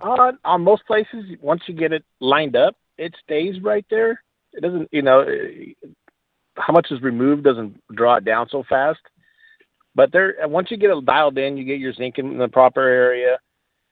Uh, 0.00 0.32
on 0.44 0.62
most 0.62 0.86
places, 0.86 1.24
once 1.40 1.62
you 1.66 1.74
get 1.74 1.92
it 1.92 2.04
lined 2.20 2.54
up, 2.54 2.76
it 2.98 3.14
stays 3.24 3.60
right 3.62 3.84
there. 3.90 4.22
It 4.52 4.62
doesn't, 4.62 4.88
you 4.92 5.02
know, 5.02 5.24
how 6.56 6.72
much 6.72 6.88
is 6.90 7.00
removed 7.02 7.44
doesn't 7.44 7.80
draw 7.94 8.16
it 8.16 8.24
down 8.24 8.48
so 8.50 8.62
fast. 8.68 9.00
But 9.94 10.12
there, 10.12 10.36
once 10.42 10.70
you 10.70 10.76
get 10.76 10.90
it 10.90 11.04
dialed 11.04 11.38
in, 11.38 11.56
you 11.56 11.64
get 11.64 11.78
your 11.78 11.92
zinc 11.92 12.18
in 12.18 12.38
the 12.38 12.48
proper 12.48 12.80
area. 12.80 13.38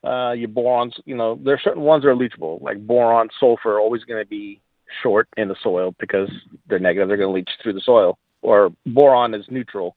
Uh, 0.02 0.32
your 0.32 0.48
borons, 0.48 0.92
you 1.04 1.14
know, 1.14 1.38
there 1.44 1.54
are 1.54 1.60
certain 1.62 1.82
ones 1.82 2.02
that 2.02 2.08
are 2.08 2.14
leachable, 2.14 2.60
like 2.62 2.78
boron, 2.86 3.28
sulfur, 3.38 3.74
are 3.74 3.80
always 3.80 4.02
going 4.04 4.22
to 4.22 4.28
be 4.28 4.60
short 5.02 5.28
in 5.36 5.46
the 5.46 5.56
soil 5.62 5.94
because 6.00 6.30
they're 6.68 6.78
negative. 6.78 7.08
They're 7.08 7.18
going 7.18 7.28
to 7.28 7.34
leach 7.34 7.50
through 7.62 7.74
the 7.74 7.82
soil. 7.82 8.18
Or 8.40 8.72
boron 8.86 9.34
is 9.34 9.44
neutral. 9.50 9.94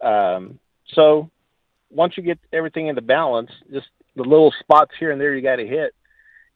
Um, 0.00 0.58
so 0.94 1.30
once 1.90 2.16
you 2.16 2.22
get 2.22 2.38
everything 2.52 2.86
into 2.86 3.02
balance, 3.02 3.50
just 3.70 3.88
the 4.16 4.22
little 4.22 4.54
spots 4.60 4.92
here 4.98 5.10
and 5.10 5.20
there 5.20 5.34
you 5.34 5.42
got 5.42 5.56
to 5.56 5.66
hit 5.66 5.94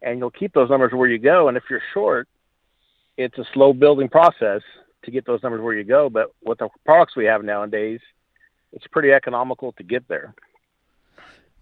and 0.02 0.18
you'll 0.18 0.30
keep 0.30 0.52
those 0.52 0.70
numbers 0.70 0.92
where 0.92 1.08
you 1.08 1.18
go. 1.18 1.48
And 1.48 1.56
if 1.56 1.64
you're 1.70 1.82
short, 1.92 2.28
it's 3.16 3.38
a 3.38 3.44
slow 3.52 3.72
building 3.72 4.08
process 4.08 4.62
to 5.04 5.10
get 5.10 5.26
those 5.26 5.42
numbers 5.42 5.62
where 5.62 5.74
you 5.74 5.84
go. 5.84 6.08
But 6.08 6.32
with 6.42 6.58
the 6.58 6.68
products 6.84 7.16
we 7.16 7.24
have 7.26 7.44
nowadays, 7.44 8.00
it's 8.72 8.86
pretty 8.86 9.12
economical 9.12 9.72
to 9.72 9.82
get 9.82 10.06
there. 10.08 10.34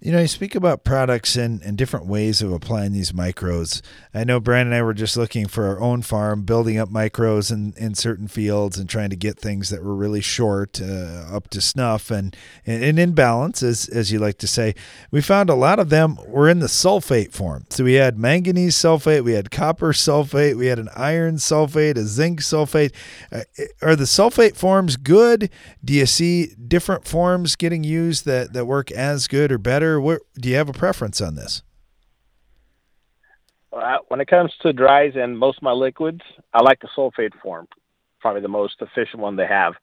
You 0.00 0.12
know, 0.12 0.20
you 0.20 0.28
speak 0.28 0.54
about 0.54 0.84
products 0.84 1.34
and, 1.34 1.60
and 1.62 1.76
different 1.76 2.06
ways 2.06 2.40
of 2.40 2.52
applying 2.52 2.92
these 2.92 3.10
micros. 3.10 3.82
I 4.14 4.22
know 4.22 4.38
Brian 4.38 4.68
and 4.68 4.74
I 4.74 4.80
were 4.80 4.94
just 4.94 5.16
looking 5.16 5.48
for 5.48 5.66
our 5.66 5.80
own 5.80 6.02
farm, 6.02 6.42
building 6.42 6.78
up 6.78 6.88
micros 6.88 7.50
in, 7.50 7.74
in 7.76 7.96
certain 7.96 8.28
fields 8.28 8.78
and 8.78 8.88
trying 8.88 9.10
to 9.10 9.16
get 9.16 9.40
things 9.40 9.70
that 9.70 9.82
were 9.82 9.96
really 9.96 10.20
short 10.20 10.80
uh, 10.80 11.26
up 11.34 11.48
to 11.48 11.60
snuff 11.60 12.12
and, 12.12 12.36
and 12.64 12.96
in 12.96 13.12
balance, 13.12 13.60
as, 13.60 13.88
as 13.88 14.12
you 14.12 14.20
like 14.20 14.38
to 14.38 14.46
say. 14.46 14.76
We 15.10 15.20
found 15.20 15.50
a 15.50 15.56
lot 15.56 15.80
of 15.80 15.88
them 15.88 16.16
were 16.28 16.48
in 16.48 16.60
the 16.60 16.66
sulfate 16.66 17.32
form. 17.32 17.66
So 17.68 17.82
we 17.82 17.94
had 17.94 18.20
manganese 18.20 18.76
sulfate, 18.76 19.24
we 19.24 19.32
had 19.32 19.50
copper 19.50 19.92
sulfate, 19.92 20.56
we 20.56 20.66
had 20.66 20.78
an 20.78 20.90
iron 20.94 21.38
sulfate, 21.38 21.96
a 21.96 22.04
zinc 22.04 22.42
sulfate. 22.42 22.92
Uh, 23.32 23.40
are 23.82 23.96
the 23.96 24.04
sulfate 24.04 24.54
forms 24.54 24.96
good? 24.96 25.50
Do 25.84 25.92
you 25.92 26.06
see 26.06 26.54
different 26.54 27.04
forms 27.04 27.56
getting 27.56 27.82
used 27.82 28.26
that, 28.26 28.52
that 28.52 28.66
work 28.66 28.92
as 28.92 29.26
good 29.26 29.50
or 29.50 29.58
better? 29.58 29.87
Where, 29.96 30.20
do 30.34 30.48
you 30.48 30.56
have 30.56 30.68
a 30.68 30.72
preference 30.72 31.20
on 31.20 31.34
this? 31.34 31.62
when 34.08 34.20
it 34.20 34.28
comes 34.28 34.52
to 34.62 34.72
dries 34.72 35.12
and 35.14 35.38
most 35.38 35.58
of 35.58 35.62
my 35.62 35.72
liquids, 35.72 36.20
I 36.52 36.62
like 36.62 36.80
the 36.80 36.88
sulfate 36.96 37.38
form, 37.40 37.68
probably 38.20 38.40
the 38.40 38.48
most 38.48 38.76
efficient 38.80 39.22
one 39.22 39.36
they 39.36 39.46
have. 39.46 39.74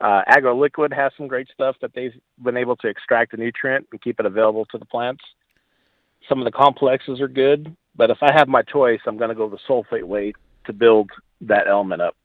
Uh, 0.00 0.22
AgroLiquid 0.28 0.92
has 0.92 1.12
some 1.16 1.28
great 1.28 1.48
stuff 1.52 1.76
that 1.80 1.92
they've 1.94 2.14
been 2.42 2.56
able 2.56 2.76
to 2.76 2.88
extract 2.88 3.32
the 3.32 3.36
nutrient 3.36 3.86
and 3.92 4.00
keep 4.00 4.18
it 4.20 4.26
available 4.26 4.64
to 4.66 4.78
the 4.78 4.84
plants. 4.84 5.22
Some 6.28 6.38
of 6.38 6.44
the 6.44 6.52
complexes 6.52 7.20
are 7.20 7.28
good, 7.28 7.74
but 7.94 8.10
if 8.10 8.18
I 8.22 8.32
have 8.32 8.48
my 8.48 8.62
choice, 8.62 9.00
I'm 9.06 9.18
going 9.18 9.28
to 9.28 9.34
go 9.34 9.48
the 9.48 9.58
sulfate 9.68 10.04
way 10.04 10.32
to 10.66 10.72
build 10.72 11.10
that 11.42 11.68
element 11.68 12.02
up. 12.02 12.16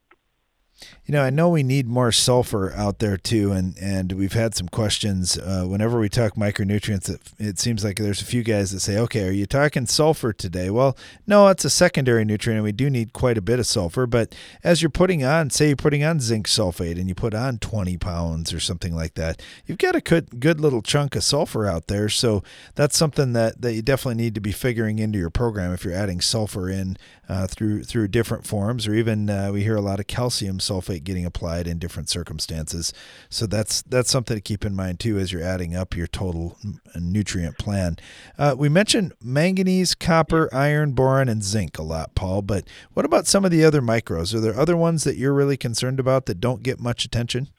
You 1.05 1.13
know, 1.13 1.23
I 1.23 1.31
know 1.31 1.49
we 1.49 1.63
need 1.63 1.87
more 1.87 2.11
sulfur 2.11 2.71
out 2.73 2.99
there 2.99 3.17
too, 3.17 3.51
and 3.51 3.75
and 3.79 4.11
we've 4.11 4.33
had 4.33 4.53
some 4.53 4.69
questions 4.69 5.37
uh, 5.39 5.63
whenever 5.65 5.99
we 5.99 6.07
talk 6.07 6.35
micronutrients. 6.35 7.09
It, 7.09 7.21
it 7.39 7.59
seems 7.59 7.83
like 7.83 7.97
there's 7.97 8.21
a 8.21 8.25
few 8.25 8.43
guys 8.43 8.71
that 8.71 8.81
say, 8.81 8.97
"Okay, 8.97 9.27
are 9.27 9.31
you 9.31 9.47
talking 9.47 9.87
sulfur 9.87 10.33
today?" 10.33 10.69
Well, 10.69 10.95
no, 11.25 11.47
it's 11.47 11.65
a 11.65 11.69
secondary 11.69 12.25
nutrient, 12.25 12.57
and 12.57 12.63
we 12.63 12.71
do 12.71 12.89
need 12.89 13.13
quite 13.13 13.37
a 13.39 13.41
bit 13.41 13.57
of 13.57 13.65
sulfur. 13.65 14.05
But 14.05 14.35
as 14.63 14.83
you're 14.83 14.91
putting 14.91 15.23
on, 15.23 15.49
say, 15.49 15.67
you're 15.67 15.75
putting 15.75 16.03
on 16.03 16.19
zinc 16.19 16.47
sulfate, 16.47 16.99
and 16.99 17.07
you 17.09 17.15
put 17.15 17.33
on 17.33 17.57
20 17.57 17.97
pounds 17.97 18.53
or 18.53 18.59
something 18.59 18.95
like 18.95 19.15
that, 19.15 19.41
you've 19.65 19.79
got 19.79 19.95
a 19.95 20.01
good 20.01 20.39
good 20.39 20.61
little 20.61 20.83
chunk 20.83 21.15
of 21.15 21.23
sulfur 21.23 21.65
out 21.65 21.87
there. 21.87 22.09
So 22.09 22.43
that's 22.75 22.95
something 22.95 23.33
that 23.33 23.61
that 23.61 23.73
you 23.73 23.81
definitely 23.81 24.23
need 24.23 24.35
to 24.35 24.41
be 24.41 24.51
figuring 24.51 24.99
into 24.99 25.17
your 25.17 25.31
program 25.31 25.73
if 25.73 25.83
you're 25.83 25.93
adding 25.93 26.21
sulfur 26.21 26.69
in 26.69 26.97
uh, 27.27 27.47
through 27.47 27.83
through 27.83 28.09
different 28.09 28.45
forms, 28.45 28.87
or 28.87 28.93
even 28.93 29.29
uh, 29.29 29.51
we 29.51 29.63
hear 29.63 29.75
a 29.75 29.81
lot 29.81 29.99
of 29.99 30.07
calcium 30.07 30.59
sulfate 30.69 31.03
getting 31.03 31.25
applied 31.25 31.67
in 31.67 31.79
different 31.79 32.09
circumstances. 32.09 32.93
So 33.29 33.45
that's 33.45 33.81
that's 33.81 34.09
something 34.09 34.35
to 34.35 34.41
keep 34.41 34.65
in 34.65 34.75
mind 34.75 34.99
too 34.99 35.17
as 35.17 35.31
you're 35.31 35.43
adding 35.43 35.75
up 35.75 35.95
your 35.95 36.07
total 36.07 36.57
nutrient 36.95 37.57
plan. 37.57 37.97
Uh, 38.37 38.55
we 38.57 38.69
mentioned 38.69 39.13
manganese, 39.21 39.95
copper, 39.95 40.49
iron, 40.53 40.91
boron, 40.91 41.29
and 41.29 41.43
zinc 41.43 41.77
a 41.77 41.83
lot, 41.83 42.15
Paul. 42.15 42.41
But 42.41 42.67
what 42.93 43.05
about 43.05 43.27
some 43.27 43.45
of 43.45 43.51
the 43.51 43.63
other 43.63 43.81
micros? 43.81 44.33
Are 44.33 44.39
there 44.39 44.57
other 44.57 44.77
ones 44.77 45.03
that 45.03 45.17
you're 45.17 45.33
really 45.33 45.57
concerned 45.57 45.99
about 45.99 46.25
that 46.27 46.39
don't 46.39 46.63
get 46.63 46.79
much 46.79 47.05
attention? 47.05 47.49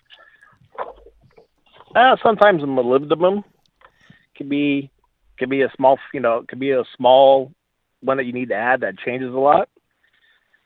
Uh, 1.94 2.16
sometimes 2.22 2.62
molybdenum 2.62 3.42
can 4.36 4.48
be 4.48 4.90
can 5.38 5.48
be 5.48 5.62
a 5.62 5.70
small, 5.76 5.98
you 6.12 6.20
know, 6.20 6.44
can 6.46 6.58
be 6.58 6.70
a 6.70 6.84
small 6.96 7.52
one 8.00 8.18
that 8.18 8.26
you 8.26 8.32
need 8.32 8.50
to 8.50 8.54
add 8.54 8.80
that 8.80 8.98
changes 8.98 9.32
a 9.32 9.38
lot. 9.38 9.68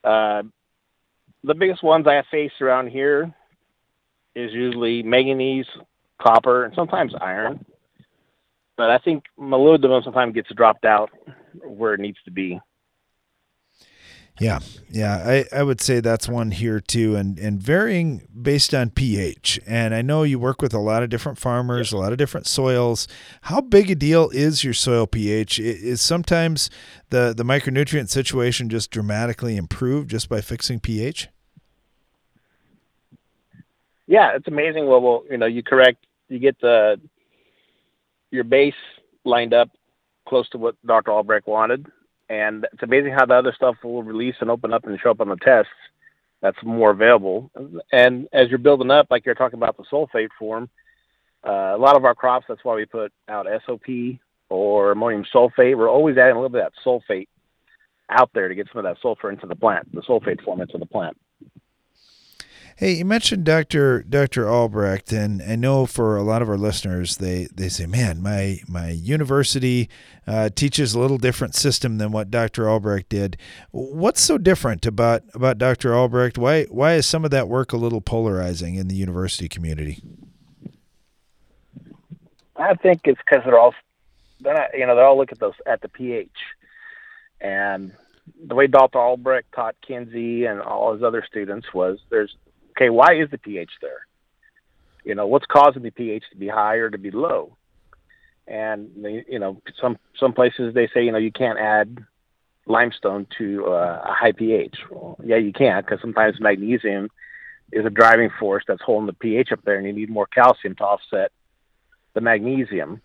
Uh, 0.02 0.42
the 1.44 1.54
biggest 1.54 1.82
ones 1.82 2.06
I 2.06 2.22
face 2.30 2.52
around 2.60 2.88
here 2.88 3.32
is 4.34 4.52
usually 4.52 5.02
manganese, 5.02 5.66
copper, 6.20 6.64
and 6.64 6.74
sometimes 6.74 7.12
iron. 7.20 7.64
But 8.76 8.90
I 8.90 8.98
think 8.98 9.24
molybdenum 9.38 10.02
sometimes 10.02 10.34
gets 10.34 10.52
dropped 10.54 10.84
out 10.84 11.10
where 11.62 11.94
it 11.94 12.00
needs 12.00 12.18
to 12.24 12.30
be. 12.30 12.58
Yeah, 14.40 14.58
yeah, 14.90 15.22
I, 15.24 15.44
I 15.56 15.62
would 15.62 15.80
say 15.80 16.00
that's 16.00 16.28
one 16.28 16.50
here 16.50 16.80
too, 16.80 17.14
and 17.14 17.38
and 17.38 17.62
varying 17.62 18.26
based 18.42 18.74
on 18.74 18.90
pH. 18.90 19.60
And 19.64 19.94
I 19.94 20.02
know 20.02 20.24
you 20.24 20.40
work 20.40 20.60
with 20.60 20.74
a 20.74 20.80
lot 20.80 21.04
of 21.04 21.08
different 21.08 21.38
farmers, 21.38 21.92
a 21.92 21.98
lot 21.98 22.10
of 22.10 22.18
different 22.18 22.48
soils. 22.48 23.06
How 23.42 23.60
big 23.60 23.92
a 23.92 23.94
deal 23.94 24.30
is 24.30 24.64
your 24.64 24.74
soil 24.74 25.06
pH? 25.06 25.60
Is 25.60 26.00
sometimes 26.00 26.68
the 27.10 27.32
the 27.36 27.44
micronutrient 27.44 28.08
situation 28.08 28.68
just 28.68 28.90
dramatically 28.90 29.56
improved 29.56 30.10
just 30.10 30.28
by 30.28 30.40
fixing 30.40 30.80
pH? 30.80 31.28
Yeah, 34.06 34.32
it's 34.34 34.48
amazing. 34.48 34.86
Well, 34.86 35.00
well, 35.00 35.24
you 35.30 35.38
know, 35.38 35.46
you 35.46 35.62
correct, 35.62 36.06
you 36.28 36.38
get 36.38 36.60
the 36.60 37.00
your 38.30 38.44
base 38.44 38.74
lined 39.24 39.54
up 39.54 39.70
close 40.28 40.48
to 40.50 40.58
what 40.58 40.74
Dr. 40.86 41.12
Albrecht 41.12 41.46
wanted, 41.46 41.86
and 42.28 42.66
it's 42.72 42.82
amazing 42.82 43.12
how 43.12 43.26
the 43.26 43.34
other 43.34 43.52
stuff 43.54 43.76
will 43.82 44.02
release 44.02 44.34
and 44.40 44.50
open 44.50 44.72
up 44.72 44.84
and 44.84 44.98
show 45.00 45.10
up 45.10 45.20
on 45.20 45.28
the 45.28 45.36
tests. 45.36 45.70
That's 46.42 46.58
more 46.62 46.90
available. 46.90 47.50
And 47.92 48.28
as 48.32 48.48
you're 48.48 48.58
building 48.58 48.90
up, 48.90 49.06
like 49.10 49.24
you're 49.24 49.34
talking 49.34 49.58
about 49.58 49.76
the 49.76 49.84
sulfate 49.84 50.28
form, 50.38 50.68
uh, 51.46 51.74
a 51.74 51.78
lot 51.78 51.96
of 51.96 52.04
our 52.04 52.14
crops, 52.14 52.46
that's 52.48 52.64
why 52.64 52.74
we 52.74 52.84
put 52.84 53.12
out 53.28 53.46
SOP 53.66 54.18
or 54.50 54.92
ammonium 54.92 55.24
sulfate. 55.34 55.76
We're 55.76 55.88
always 55.90 56.18
adding 56.18 56.36
a 56.36 56.40
little 56.40 56.50
bit 56.50 56.64
of 56.64 56.72
that 56.72 56.84
sulfate 56.84 57.28
out 58.10 58.30
there 58.34 58.48
to 58.48 58.54
get 58.54 58.68
some 58.72 58.84
of 58.84 58.84
that 58.84 59.00
sulfur 59.00 59.30
into 59.30 59.46
the 59.46 59.56
plant, 59.56 59.90
the 59.94 60.02
sulfate 60.02 60.42
form 60.44 60.60
into 60.60 60.76
the 60.76 60.86
plant. 60.86 61.16
Hey, 62.76 62.94
you 62.94 63.04
mentioned 63.04 63.44
Dr. 63.44 64.02
Dr. 64.02 64.48
Albrecht, 64.48 65.12
and 65.12 65.40
I 65.40 65.54
know 65.54 65.86
for 65.86 66.16
a 66.16 66.24
lot 66.24 66.42
of 66.42 66.48
our 66.48 66.56
listeners, 66.56 67.18
they, 67.18 67.46
they 67.54 67.68
say, 67.68 67.86
"Man, 67.86 68.20
my 68.20 68.58
my 68.66 68.90
university 68.90 69.88
uh, 70.26 70.48
teaches 70.48 70.92
a 70.92 70.98
little 70.98 71.18
different 71.18 71.54
system 71.54 71.98
than 71.98 72.10
what 72.10 72.32
Dr. 72.32 72.68
Albrecht 72.68 73.08
did." 73.08 73.36
What's 73.70 74.22
so 74.22 74.38
different 74.38 74.86
about 74.86 75.22
about 75.34 75.56
Dr. 75.56 75.94
Albrecht? 75.94 76.36
Why 76.36 76.64
why 76.64 76.94
is 76.94 77.06
some 77.06 77.24
of 77.24 77.30
that 77.30 77.46
work 77.46 77.72
a 77.72 77.76
little 77.76 78.00
polarizing 78.00 78.74
in 78.74 78.88
the 78.88 78.96
university 78.96 79.48
community? 79.48 80.02
I 82.56 82.74
think 82.74 83.02
it's 83.04 83.20
because 83.24 83.44
they're 83.44 83.58
all 83.58 83.74
they're 84.40 84.54
not, 84.54 84.70
you 84.76 84.84
know, 84.84 84.96
they 84.96 85.02
all 85.02 85.16
look 85.16 85.30
at 85.30 85.38
those 85.38 85.54
at 85.64 85.80
the 85.80 85.88
pH, 85.88 86.28
and 87.40 87.92
the 88.44 88.56
way 88.56 88.66
Dr. 88.66 88.98
Albrecht 88.98 89.52
taught 89.54 89.76
Kinsey 89.80 90.46
and 90.46 90.60
all 90.60 90.92
his 90.92 91.04
other 91.04 91.24
students 91.24 91.72
was 91.72 92.00
there's 92.10 92.34
okay, 92.76 92.90
why 92.90 93.14
is 93.14 93.30
the 93.30 93.38
pH 93.38 93.70
there? 93.80 94.06
You 95.04 95.14
know, 95.14 95.26
what's 95.26 95.46
causing 95.46 95.82
the 95.82 95.90
pH 95.90 96.24
to 96.30 96.36
be 96.36 96.48
high 96.48 96.76
or 96.76 96.90
to 96.90 96.98
be 96.98 97.10
low? 97.10 97.56
And 98.46 98.90
you 99.28 99.38
know, 99.38 99.62
some 99.80 99.98
some 100.18 100.32
places 100.32 100.74
they 100.74 100.88
say 100.88 101.04
you 101.04 101.12
know 101.12 101.18
you 101.18 101.32
can't 101.32 101.58
add 101.58 102.04
limestone 102.66 103.26
to 103.38 103.66
uh, 103.66 104.02
a 104.04 104.12
high 104.12 104.32
pH. 104.32 104.76
Well, 104.90 105.18
yeah, 105.22 105.36
you 105.36 105.52
can't 105.52 105.84
because 105.84 106.00
sometimes 106.00 106.40
magnesium 106.40 107.10
is 107.72 107.86
a 107.86 107.90
driving 107.90 108.30
force 108.38 108.64
that's 108.66 108.82
holding 108.82 109.06
the 109.06 109.12
pH 109.14 109.52
up 109.52 109.62
there, 109.64 109.76
and 109.76 109.86
you 109.86 109.92
need 109.92 110.10
more 110.10 110.26
calcium 110.26 110.74
to 110.76 110.84
offset 110.84 111.32
the 112.14 112.20
magnesium. 112.20 113.00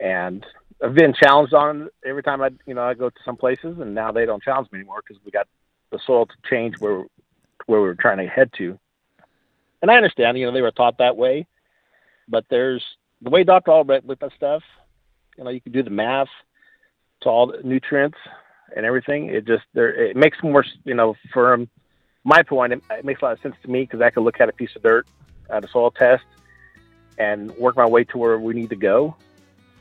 And 0.00 0.44
I've 0.82 0.94
been 0.94 1.14
challenged 1.14 1.54
on 1.54 1.88
every 2.04 2.22
time 2.22 2.40
I, 2.42 2.50
you 2.66 2.74
know, 2.74 2.82
I 2.82 2.94
go 2.94 3.10
to 3.10 3.20
some 3.24 3.36
places, 3.36 3.78
and 3.80 3.94
now 3.94 4.12
they 4.12 4.26
don't 4.26 4.42
challenge 4.42 4.70
me 4.70 4.80
anymore 4.80 5.02
because 5.06 5.22
we 5.24 5.30
got 5.30 5.48
the 5.90 5.98
soil 6.06 6.26
to 6.26 6.34
change 6.48 6.78
where 6.78 7.04
where 7.66 7.80
we 7.80 7.88
are 7.88 7.94
trying 7.94 8.18
to 8.18 8.26
head 8.26 8.50
to 8.58 8.78
and 9.82 9.90
I 9.90 9.96
understand, 9.96 10.38
you 10.38 10.46
know, 10.46 10.52
they 10.52 10.62
were 10.62 10.70
taught 10.70 10.98
that 10.98 11.16
way, 11.16 11.46
but 12.28 12.44
there's 12.50 12.84
the 13.22 13.30
way 13.30 13.44
Dr. 13.44 13.70
Albrecht 13.70 14.06
looked 14.06 14.22
at 14.22 14.32
stuff. 14.36 14.62
You 15.36 15.44
know, 15.44 15.50
you 15.50 15.60
can 15.60 15.72
do 15.72 15.82
the 15.82 15.90
math 15.90 16.28
to 17.22 17.28
all 17.28 17.46
the 17.48 17.62
nutrients 17.62 18.18
and 18.74 18.84
everything. 18.84 19.26
It 19.26 19.46
just 19.46 19.64
there 19.74 19.88
it 19.88 20.16
makes 20.16 20.38
more, 20.42 20.64
you 20.84 20.94
know, 20.94 21.14
from 21.32 21.68
my 22.24 22.42
point, 22.42 22.72
it, 22.72 22.82
it 22.90 23.04
makes 23.04 23.22
a 23.22 23.26
lot 23.26 23.32
of 23.32 23.40
sense 23.40 23.56
to 23.62 23.70
me 23.70 23.82
because 23.82 24.00
I 24.00 24.10
can 24.10 24.24
look 24.24 24.40
at 24.40 24.48
a 24.48 24.52
piece 24.52 24.74
of 24.76 24.82
dirt 24.82 25.06
at 25.50 25.64
a 25.64 25.68
soil 25.68 25.90
test 25.90 26.24
and 27.18 27.50
work 27.56 27.76
my 27.76 27.86
way 27.86 28.04
to 28.04 28.18
where 28.18 28.38
we 28.38 28.54
need 28.54 28.70
to 28.70 28.76
go, 28.76 29.16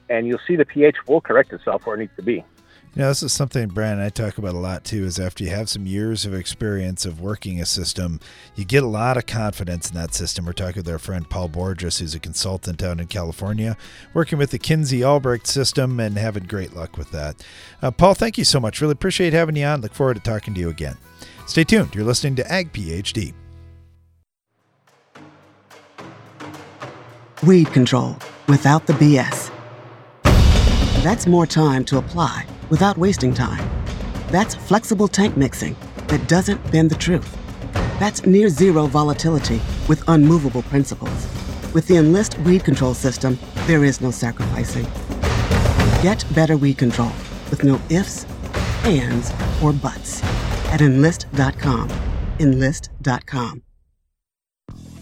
and 0.10 0.26
you'll 0.28 0.40
see 0.48 0.56
the 0.56 0.66
pH 0.66 0.96
will 1.08 1.22
correct 1.22 1.54
itself 1.54 1.86
where 1.86 1.96
it 1.96 2.00
needs 2.00 2.16
to 2.16 2.24
be. 2.24 2.44
You 2.98 3.04
know, 3.04 3.10
this 3.10 3.22
is 3.22 3.32
something 3.32 3.68
Brian 3.68 4.00
and 4.00 4.02
I 4.02 4.10
talk 4.10 4.40
about 4.40 4.56
a 4.56 4.58
lot 4.58 4.84
too. 4.84 5.06
Is 5.06 5.20
after 5.20 5.44
you 5.44 5.52
have 5.52 5.70
some 5.70 5.86
years 5.86 6.26
of 6.26 6.34
experience 6.34 7.06
of 7.06 7.22
working 7.22 7.62
a 7.62 7.66
system, 7.68 8.20
you 8.56 8.66
get 8.66 8.82
a 8.82 8.88
lot 8.88 9.18
of 9.18 9.28
confidence 9.28 9.88
in 9.88 9.96
that 9.98 10.16
system. 10.16 10.48
We're 10.48 10.54
talking 10.54 10.78
with 10.78 10.90
our 10.90 10.98
friend 10.98 11.30
Paul 11.30 11.50
Borges, 11.50 12.00
who's 12.00 12.16
a 12.16 12.20
consultant 12.20 12.80
down 12.80 13.00
in 13.00 13.06
California, 13.06 13.78
working 14.16 14.40
with 14.40 14.50
the 14.50 14.58
Kinsey 14.58 15.04
Albrecht 15.04 15.46
system 15.46 16.00
and 16.00 16.18
having 16.18 16.46
great 16.46 16.76
luck 16.76 16.98
with 16.98 17.12
that. 17.12 17.46
Uh, 17.84 17.92
Paul, 17.92 18.16
thank 18.16 18.36
you 18.36 18.44
so 18.44 18.60
much. 18.60 18.82
Really 18.82 18.94
appreciate 18.94 19.32
having 19.32 19.56
you 19.56 19.66
on. 19.66 19.82
Look 19.82 19.94
forward 19.94 20.16
to 20.16 20.24
talking 20.24 20.56
to 20.56 20.60
you 20.60 20.70
again. 20.70 20.98
Stay 21.46 21.66
tuned. 21.66 21.94
You're 21.94 22.04
listening 22.04 22.36
to 22.38 22.52
Ag 22.52 22.74
PhD. 22.74 23.36
Weed 27.46 27.68
control 27.68 28.18
without 28.48 28.88
the 28.88 28.94
BS. 28.94 29.52
That's 31.04 31.28
more 31.28 31.46
time 31.46 31.86
to 31.86 32.00
apply 32.00 32.48
without 32.70 32.98
wasting 32.98 33.34
time. 33.34 33.70
That's 34.28 34.56
flexible 34.56 35.08
tank 35.08 35.38
mixing 35.38 35.76
that 36.08 36.28
doesn't 36.28 36.72
bend 36.72 36.90
the 36.90 36.96
truth. 36.96 37.36
That's 38.00 38.26
near 38.26 38.50
zero 38.50 38.88
volatility 38.88 39.62
with 39.88 40.04
unmovable 40.08 40.64
principles. 40.64 41.28
With 41.74 41.88
the 41.88 41.98
Enlist 41.98 42.38
weed 42.40 42.64
control 42.64 42.94
system, 42.94 43.38
there 43.66 43.84
is 43.84 44.02
no 44.02 44.12
sacrificing. 44.12 44.86
Get 46.02 46.26
better 46.34 46.58
weed 46.58 46.78
control 46.78 47.12
with 47.50 47.64
no 47.64 47.80
ifs, 47.90 48.26
ands, 48.86 49.32
or 49.62 49.74
buts 49.74 50.24
at 50.72 50.82
enlist.com. 50.82 51.90
Enlist.com. 52.40 53.64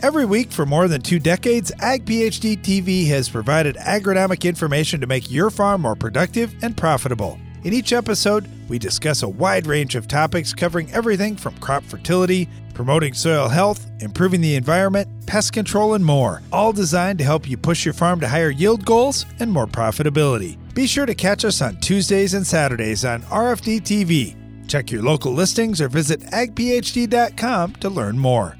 Every 0.01 0.25
week 0.25 0.51
for 0.51 0.65
more 0.65 0.87
than 0.87 1.01
two 1.01 1.19
decades, 1.19 1.71
Ag 1.79 2.05
PhD 2.05 2.57
TV 2.57 3.07
has 3.07 3.27
provided 3.27 3.75
agronomic 3.77 4.47
information 4.47 5.01
to 5.01 5.07
make 5.07 5.31
your 5.31 5.49
farm 5.49 5.81
more 5.81 5.95
productive 5.95 6.53
and 6.61 6.77
profitable. 6.77 7.39
In 7.65 7.73
each 7.73 7.93
episode, 7.93 8.47
we 8.69 8.77
discuss 8.77 9.23
a 9.23 9.27
wide 9.27 9.65
range 9.65 9.95
of 9.95 10.07
topics 10.07 10.53
covering 10.53 10.91
everything 10.91 11.35
from 11.35 11.57
crop 11.57 11.83
fertility, 11.83 12.47
promoting 12.75 13.15
soil 13.15 13.47
health, 13.47 13.83
improving 14.01 14.39
the 14.39 14.53
environment, 14.53 15.09
pest 15.25 15.51
control, 15.51 15.95
and 15.95 16.05
more, 16.05 16.43
all 16.53 16.71
designed 16.71 17.17
to 17.17 17.25
help 17.25 17.49
you 17.49 17.57
push 17.57 17.83
your 17.83 17.95
farm 17.95 18.19
to 18.19 18.27
higher 18.27 18.51
yield 18.51 18.85
goals 18.85 19.25
and 19.39 19.51
more 19.51 19.65
profitability. 19.65 20.59
Be 20.75 20.85
sure 20.85 21.07
to 21.07 21.15
catch 21.15 21.43
us 21.43 21.59
on 21.59 21.77
Tuesdays 21.77 22.35
and 22.35 22.45
Saturdays 22.45 23.03
on 23.03 23.23
RFD 23.23 23.81
TV. 23.81 24.35
Check 24.67 24.91
your 24.91 25.01
local 25.01 25.31
listings 25.31 25.81
or 25.81 25.89
visit 25.89 26.19
agphd.com 26.19 27.73
to 27.77 27.89
learn 27.89 28.19
more. 28.19 28.59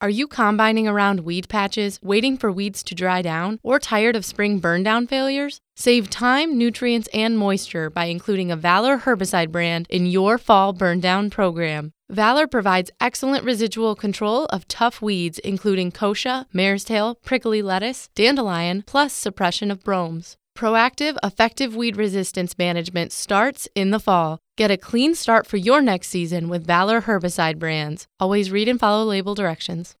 Are 0.00 0.08
you 0.08 0.28
combining 0.28 0.86
around 0.86 1.24
weed 1.24 1.48
patches, 1.48 1.98
waiting 2.00 2.36
for 2.36 2.52
weeds 2.52 2.84
to 2.84 2.94
dry 2.94 3.20
down, 3.20 3.58
or 3.64 3.80
tired 3.80 4.14
of 4.14 4.24
spring 4.24 4.60
burndown 4.60 5.08
failures? 5.08 5.60
Save 5.74 6.08
time, 6.08 6.56
nutrients, 6.56 7.08
and 7.12 7.36
moisture 7.36 7.90
by 7.90 8.04
including 8.04 8.52
a 8.52 8.56
Valor 8.56 8.98
herbicide 8.98 9.50
brand 9.50 9.88
in 9.90 10.06
your 10.06 10.38
fall 10.38 10.72
burndown 10.72 11.32
program. 11.32 11.92
Valor 12.08 12.46
provides 12.46 12.92
excellent 13.00 13.44
residual 13.44 13.96
control 13.96 14.44
of 14.46 14.68
tough 14.68 15.02
weeds, 15.02 15.40
including 15.40 15.90
kochia, 15.90 16.46
mare's 16.52 16.84
tail, 16.84 17.16
prickly 17.24 17.60
lettuce, 17.60 18.08
dandelion, 18.14 18.84
plus 18.86 19.12
suppression 19.12 19.68
of 19.68 19.82
bromes. 19.82 20.37
Proactive, 20.58 21.16
effective 21.22 21.76
weed 21.76 21.96
resistance 21.96 22.58
management 22.58 23.12
starts 23.12 23.68
in 23.76 23.92
the 23.92 24.00
fall. 24.00 24.40
Get 24.56 24.72
a 24.72 24.76
clean 24.76 25.14
start 25.14 25.46
for 25.46 25.56
your 25.56 25.80
next 25.80 26.08
season 26.08 26.48
with 26.48 26.66
Valor 26.66 27.02
herbicide 27.02 27.60
brands. 27.60 28.08
Always 28.18 28.50
read 28.50 28.68
and 28.68 28.80
follow 28.80 29.04
label 29.04 29.36
directions. 29.36 29.94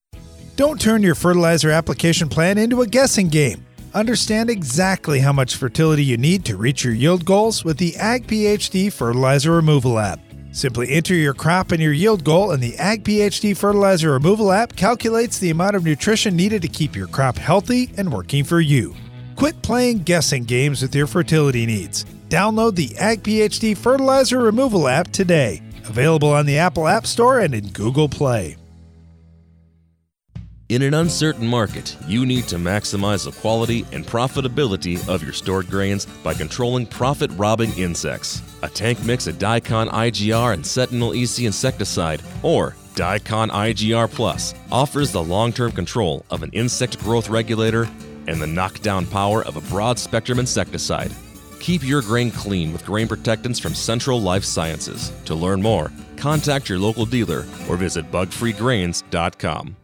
Don't 0.56 0.80
turn 0.80 1.04
your 1.04 1.14
fertilizer 1.14 1.70
application 1.70 2.28
plan 2.28 2.58
into 2.58 2.82
a 2.82 2.88
guessing 2.88 3.28
game. 3.28 3.64
Understand 3.94 4.50
exactly 4.50 5.20
how 5.20 5.32
much 5.32 5.54
fertility 5.54 6.02
you 6.02 6.16
need 6.16 6.44
to 6.46 6.56
reach 6.56 6.82
your 6.82 6.92
yield 6.92 7.24
goals 7.24 7.64
with 7.64 7.78
the 7.78 7.94
Ag 7.94 8.26
PhD 8.26 8.92
Fertilizer 8.92 9.52
Removal 9.52 9.96
app. 10.00 10.18
Simply 10.50 10.90
enter 10.90 11.14
your 11.14 11.34
crop 11.34 11.70
and 11.70 11.80
your 11.80 11.92
yield 11.92 12.24
goal, 12.24 12.50
and 12.50 12.60
the 12.60 12.76
Ag 12.78 13.04
PhD 13.04 13.56
Fertilizer 13.56 14.10
Removal 14.10 14.50
app 14.50 14.74
calculates 14.74 15.38
the 15.38 15.50
amount 15.50 15.76
of 15.76 15.84
nutrition 15.84 16.34
needed 16.34 16.62
to 16.62 16.68
keep 16.68 16.96
your 16.96 17.06
crop 17.06 17.38
healthy 17.38 17.92
and 17.96 18.12
working 18.12 18.42
for 18.42 18.60
you. 18.60 18.96
Quit 19.38 19.62
playing 19.62 19.98
guessing 19.98 20.42
games 20.42 20.82
with 20.82 20.92
your 20.96 21.06
fertility 21.06 21.64
needs. 21.64 22.04
Download 22.28 22.74
the 22.74 22.96
Ag 22.98 23.22
PhD 23.22 23.78
Fertilizer 23.78 24.40
Removal 24.40 24.88
app 24.88 25.12
today. 25.12 25.62
Available 25.84 26.32
on 26.32 26.44
the 26.44 26.58
Apple 26.58 26.88
App 26.88 27.06
Store 27.06 27.38
and 27.38 27.54
in 27.54 27.68
Google 27.68 28.08
Play. 28.08 28.56
In 30.68 30.82
an 30.82 30.92
uncertain 30.92 31.46
market, 31.46 31.96
you 32.08 32.26
need 32.26 32.48
to 32.48 32.56
maximize 32.56 33.26
the 33.26 33.40
quality 33.40 33.86
and 33.92 34.04
profitability 34.04 35.08
of 35.08 35.22
your 35.22 35.32
stored 35.32 35.70
grains 35.70 36.04
by 36.24 36.34
controlling 36.34 36.84
profit 36.84 37.30
robbing 37.36 37.72
insects. 37.78 38.42
A 38.64 38.68
tank 38.68 39.04
mix 39.04 39.28
of 39.28 39.36
Diacon 39.36 39.88
IGR 39.88 40.52
and 40.52 40.66
Sentinel 40.66 41.12
EC 41.12 41.44
insecticide, 41.44 42.22
or 42.42 42.74
Diacon 42.96 43.50
IGR 43.50 44.10
Plus, 44.10 44.52
offers 44.72 45.12
the 45.12 45.22
long 45.22 45.52
term 45.52 45.70
control 45.70 46.26
of 46.28 46.42
an 46.42 46.50
insect 46.52 46.98
growth 46.98 47.28
regulator 47.28 47.88
and 48.28 48.40
the 48.40 48.46
knockdown 48.46 49.06
power 49.06 49.42
of 49.44 49.56
a 49.56 49.60
broad 49.62 49.98
spectrum 49.98 50.38
insecticide. 50.38 51.10
Keep 51.58 51.82
your 51.82 52.02
grain 52.02 52.30
clean 52.30 52.72
with 52.72 52.86
grain 52.86 53.08
protectants 53.08 53.58
from 53.58 53.74
Central 53.74 54.20
Life 54.20 54.44
Sciences. 54.44 55.12
To 55.24 55.34
learn 55.34 55.60
more, 55.60 55.90
contact 56.16 56.68
your 56.68 56.78
local 56.78 57.06
dealer 57.06 57.44
or 57.68 57.76
visit 57.76 58.10
bugfreegrains.com. 58.12 59.76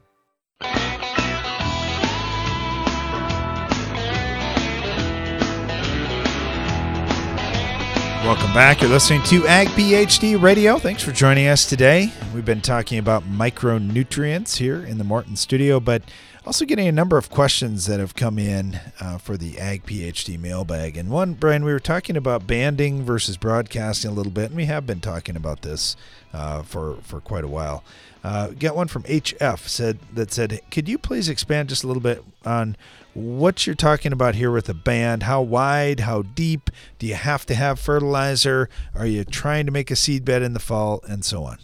Welcome 8.25 8.55
back. 8.55 8.81
You're 8.81 8.89
listening 8.89 9.23
to 9.25 9.47
Ag 9.47 9.69
PhD 9.69 10.41
Radio. 10.41 10.79
Thanks 10.79 11.03
for 11.03 11.13
joining 11.13 11.47
us 11.47 11.67
today. 11.69 12.11
We've 12.35 12.45
been 12.45 12.63
talking 12.63 12.99
about 12.99 13.25
micronutrients 13.25 14.57
here 14.57 14.83
in 14.83 14.97
the 14.97 15.05
Morton 15.05 15.37
studio, 15.37 15.79
but 15.79 16.03
also 16.47 16.65
getting 16.65 16.87
a 16.87 16.93
number 16.93 17.17
of 17.17 17.31
questions 17.31 17.87
that 17.87 18.01
have 18.01 18.15
come 18.15 18.39
in 18.39 18.81
uh, 19.01 19.19
for 19.19 19.37
the 19.37 19.59
Ag 19.59 19.85
PhD 19.85 20.39
mailbag. 20.39 20.97
And 20.97 21.11
one, 21.11 21.35
Brian, 21.35 21.65
we 21.65 21.73
were 21.73 21.81
talking 21.81 22.17
about 22.17 22.47
banding 22.47 23.03
versus 23.03 23.37
broadcasting 23.37 24.11
a 24.11 24.15
little 24.15 24.33
bit, 24.33 24.47
and 24.47 24.57
we 24.57 24.67
have 24.67 24.87
been 24.87 25.01
talking 25.01 25.37
about 25.37 25.63
this 25.63 25.97
uh, 26.33 26.63
for 26.63 26.97
for 27.03 27.21
quite 27.21 27.45
a 27.45 27.49
while. 27.49 27.85
Uh, 28.23 28.49
got 28.49 28.75
one 28.75 28.89
from 28.89 29.03
HF 29.05 29.59
said 29.69 29.99
that 30.13 30.33
said, 30.33 30.61
could 30.71 30.89
you 30.89 30.97
please 30.97 31.29
expand 31.29 31.69
just 31.69 31.85
a 31.85 31.87
little 31.87 32.03
bit 32.03 32.25
on 32.45 32.77
what 33.15 33.67
you're 33.67 33.77
talking 33.77 34.13
about 34.13 34.35
here 34.35 34.51
with 34.51 34.69
a 34.69 34.75
band. 34.75 35.23
How 35.23 35.41
wide, 35.41 36.01
how 36.01 36.23
deep? 36.23 36.71
Do 36.99 37.07
you 37.07 37.15
have 37.15 37.47
to 37.47 37.55
have 37.55 37.79
fertilizer? 37.79 38.69
Are 38.95 39.07
you 39.07 39.25
trying 39.25 39.67
to 39.67 39.73
make 39.73 39.91
a 39.91 39.97
seed 39.97 40.25
bed 40.25 40.43
in 40.43 40.53
the 40.53 40.61
fall, 40.61 41.01
and 41.09 41.25
so 41.25 41.45
on? 41.45 41.59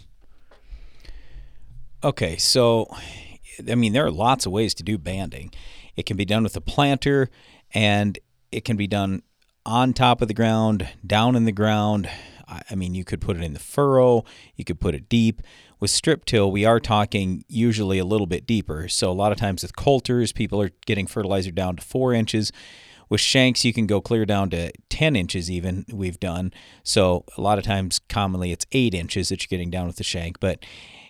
Okay, 2.03 2.37
so 2.37 2.95
I 3.69 3.75
mean, 3.75 3.93
there 3.93 4.05
are 4.05 4.11
lots 4.11 4.45
of 4.45 4.51
ways 4.51 4.73
to 4.75 4.83
do 4.83 4.97
banding. 4.97 5.51
It 5.95 6.05
can 6.05 6.17
be 6.17 6.25
done 6.25 6.43
with 6.43 6.55
a 6.55 6.61
planter, 6.61 7.29
and 7.73 8.17
it 8.51 8.65
can 8.65 8.77
be 8.77 8.87
done 8.87 9.23
on 9.65 9.93
top 9.93 10.21
of 10.21 10.27
the 10.27 10.33
ground, 10.33 10.87
down 11.05 11.35
in 11.35 11.45
the 11.45 11.51
ground. 11.51 12.09
I 12.69 12.75
mean, 12.75 12.95
you 12.95 13.05
could 13.05 13.21
put 13.21 13.37
it 13.37 13.43
in 13.43 13.53
the 13.53 13.59
furrow, 13.59 14.25
you 14.55 14.65
could 14.65 14.79
put 14.79 14.95
it 14.95 15.07
deep. 15.07 15.41
With 15.79 15.89
strip 15.89 16.25
till, 16.25 16.51
we 16.51 16.65
are 16.65 16.79
talking 16.79 17.43
usually 17.47 17.97
a 17.97 18.05
little 18.05 18.27
bit 18.27 18.45
deeper. 18.45 18.87
So 18.87 19.09
a 19.09 19.13
lot 19.13 19.31
of 19.31 19.37
times 19.37 19.63
with 19.63 19.75
coulters, 19.75 20.31
people 20.31 20.61
are 20.61 20.71
getting 20.85 21.07
fertilizer 21.07 21.51
down 21.51 21.77
to 21.77 21.81
four 21.81 22.13
inches. 22.13 22.51
With 23.09 23.19
shanks, 23.19 23.65
you 23.65 23.73
can 23.73 23.87
go 23.87 23.99
clear 23.99 24.25
down 24.25 24.49
to 24.51 24.71
10 24.89 25.15
inches, 25.15 25.49
even 25.49 25.85
we've 25.91 26.19
done. 26.19 26.53
So 26.83 27.25
a 27.37 27.41
lot 27.41 27.57
of 27.57 27.63
times, 27.63 27.99
commonly, 28.09 28.51
it's 28.51 28.65
eight 28.73 28.93
inches 28.93 29.29
that 29.29 29.41
you're 29.41 29.49
getting 29.49 29.71
down 29.71 29.87
with 29.87 29.95
the 29.95 30.03
shank. 30.03 30.39
But 30.39 30.63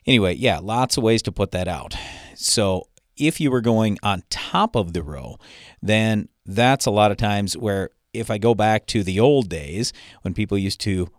anyway, 0.05 0.35
yeah, 0.35 0.59
lots 0.59 0.95
of 0.95 1.03
ways 1.03 1.21
to 1.23 1.31
put 1.31 1.51
that 1.51 1.67
out. 1.67 1.95
So 2.41 2.87
if 3.17 3.39
you 3.39 3.51
were 3.51 3.61
going 3.61 3.97
on 4.03 4.23
top 4.29 4.75
of 4.75 4.93
the 4.93 5.03
row, 5.03 5.37
then 5.81 6.29
that's 6.45 6.85
a 6.85 6.91
lot 6.91 7.11
of 7.11 7.17
times 7.17 7.55
where 7.55 7.91
if 8.13 8.29
I 8.29 8.37
go 8.37 8.55
back 8.55 8.87
to 8.87 9.03
the 9.03 9.19
old 9.19 9.49
days 9.49 9.93
when 10.23 10.33
people 10.33 10.57
used 10.57 10.81
to 10.81 11.09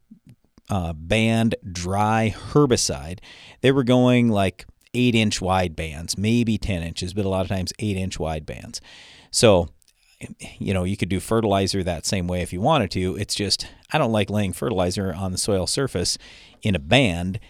uh, 0.68 0.92
band 0.92 1.54
dry 1.70 2.34
herbicide, 2.52 3.20
they 3.60 3.72
were 3.72 3.84
going 3.84 4.28
like 4.28 4.66
eight 4.94 5.14
inch 5.14 5.40
wide 5.40 5.74
bands, 5.76 6.18
maybe 6.18 6.58
10 6.58 6.82
inches, 6.82 7.14
but 7.14 7.24
a 7.24 7.28
lot 7.28 7.42
of 7.42 7.48
times 7.48 7.72
eight 7.78 7.96
inch 7.96 8.18
wide 8.18 8.44
bands. 8.44 8.80
So, 9.30 9.68
you 10.58 10.74
know, 10.74 10.84
you 10.84 10.96
could 10.96 11.08
do 11.08 11.20
fertilizer 11.20 11.82
that 11.82 12.04
same 12.04 12.26
way 12.26 12.42
if 12.42 12.52
you 12.52 12.60
wanted 12.60 12.90
to. 12.92 13.16
It's 13.16 13.34
just, 13.34 13.66
I 13.92 13.98
don't 13.98 14.12
like 14.12 14.28
laying 14.28 14.52
fertilizer 14.52 15.14
on 15.14 15.32
the 15.32 15.38
soil 15.38 15.66
surface 15.66 16.18
in 16.62 16.74
a 16.74 16.78
band 16.78 17.40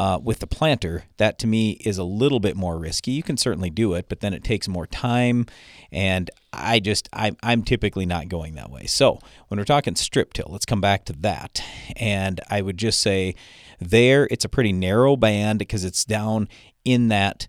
uh, 0.00 0.18
with 0.18 0.38
the 0.38 0.46
planter, 0.46 1.04
that 1.18 1.38
to 1.38 1.46
me 1.46 1.72
is 1.72 1.98
a 1.98 2.04
little 2.04 2.40
bit 2.40 2.56
more 2.56 2.78
risky. 2.78 3.10
You 3.10 3.22
can 3.22 3.36
certainly 3.36 3.68
do 3.68 3.92
it, 3.92 4.06
but 4.08 4.20
then 4.20 4.32
it 4.32 4.42
takes 4.42 4.66
more 4.66 4.86
time, 4.86 5.44
and 5.92 6.30
I 6.54 6.80
just 6.80 7.06
I, 7.12 7.36
I'm 7.42 7.62
typically 7.62 8.06
not 8.06 8.30
going 8.30 8.54
that 8.54 8.70
way. 8.70 8.86
So 8.86 9.20
when 9.48 9.58
we're 9.60 9.66
talking 9.66 9.94
strip 9.96 10.32
till, 10.32 10.46
let's 10.48 10.64
come 10.64 10.80
back 10.80 11.04
to 11.04 11.12
that, 11.20 11.62
and 11.96 12.40
I 12.48 12.62
would 12.62 12.78
just 12.78 13.00
say 13.00 13.34
there 13.78 14.26
it's 14.30 14.46
a 14.46 14.48
pretty 14.48 14.72
narrow 14.72 15.16
band 15.16 15.58
because 15.58 15.84
it's 15.84 16.06
down 16.06 16.48
in 16.82 17.08
that 17.08 17.46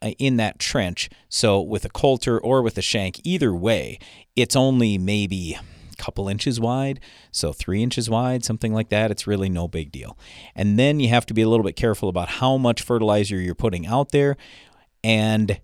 in 0.00 0.36
that 0.36 0.60
trench. 0.60 1.10
So 1.28 1.60
with 1.60 1.84
a 1.84 1.90
coulter 1.90 2.38
or 2.38 2.62
with 2.62 2.78
a 2.78 2.82
shank, 2.82 3.20
either 3.24 3.52
way, 3.52 3.98
it's 4.36 4.54
only 4.54 4.96
maybe 4.96 5.58
couple 5.98 6.28
inches 6.28 6.58
wide, 6.58 7.00
so 7.30 7.52
three 7.52 7.82
inches 7.82 8.08
wide, 8.08 8.44
something 8.44 8.72
like 8.72 8.88
that. 8.88 9.10
It's 9.10 9.26
really 9.26 9.48
no 9.48 9.68
big 9.68 9.92
deal. 9.92 10.16
And 10.54 10.78
then 10.78 11.00
you 11.00 11.08
have 11.08 11.26
to 11.26 11.34
be 11.34 11.42
a 11.42 11.48
little 11.48 11.64
bit 11.64 11.76
careful 11.76 12.08
about 12.08 12.28
how 12.28 12.56
much 12.56 12.82
fertilizer 12.82 13.40
you're 13.40 13.54
putting 13.54 13.86
out 13.86 14.12
there 14.12 14.36
and 15.04 15.60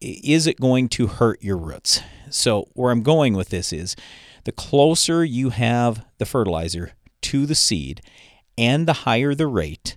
is 0.00 0.46
it 0.46 0.60
going 0.60 0.88
to 0.90 1.06
hurt 1.06 1.42
your 1.42 1.56
roots? 1.56 2.00
So, 2.30 2.68
where 2.74 2.90
I'm 2.90 3.02
going 3.02 3.34
with 3.34 3.50
this 3.50 3.72
is 3.72 3.96
the 4.44 4.52
closer 4.52 5.24
you 5.24 5.50
have 5.50 6.04
the 6.18 6.26
fertilizer 6.26 6.92
to 7.22 7.46
the 7.46 7.54
seed 7.54 8.00
and 8.56 8.86
the 8.86 8.92
higher 8.92 9.34
the 9.34 9.46
rate, 9.46 9.96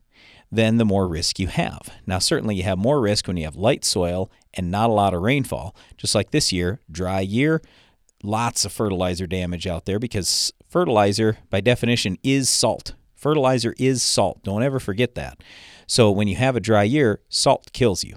then 0.51 0.77
the 0.77 0.85
more 0.85 1.07
risk 1.07 1.39
you 1.39 1.47
have. 1.47 1.89
Now, 2.05 2.19
certainly 2.19 2.55
you 2.55 2.63
have 2.63 2.77
more 2.77 3.01
risk 3.01 3.27
when 3.27 3.37
you 3.37 3.45
have 3.45 3.55
light 3.55 3.83
soil 3.83 4.29
and 4.53 4.69
not 4.69 4.89
a 4.89 4.93
lot 4.93 5.13
of 5.13 5.21
rainfall. 5.21 5.75
Just 5.97 6.13
like 6.13 6.31
this 6.31 6.51
year, 6.51 6.79
dry 6.91 7.21
year, 7.21 7.61
lots 8.23 8.65
of 8.65 8.71
fertilizer 8.71 9.27
damage 9.27 9.67
out 9.67 9.85
there 9.85 9.99
because 9.99 10.51
fertilizer, 10.69 11.37
by 11.49 11.61
definition, 11.61 12.17
is 12.23 12.49
salt. 12.49 12.93
Fertilizer 13.15 13.75
is 13.77 14.01
salt. 14.01 14.41
Don't 14.43 14.63
ever 14.63 14.79
forget 14.79 15.15
that. 15.15 15.43
So 15.87 16.09
when 16.11 16.27
you 16.27 16.35
have 16.35 16.55
a 16.55 16.59
dry 16.59 16.83
year, 16.83 17.21
salt 17.29 17.71
kills 17.73 18.03
you. 18.03 18.15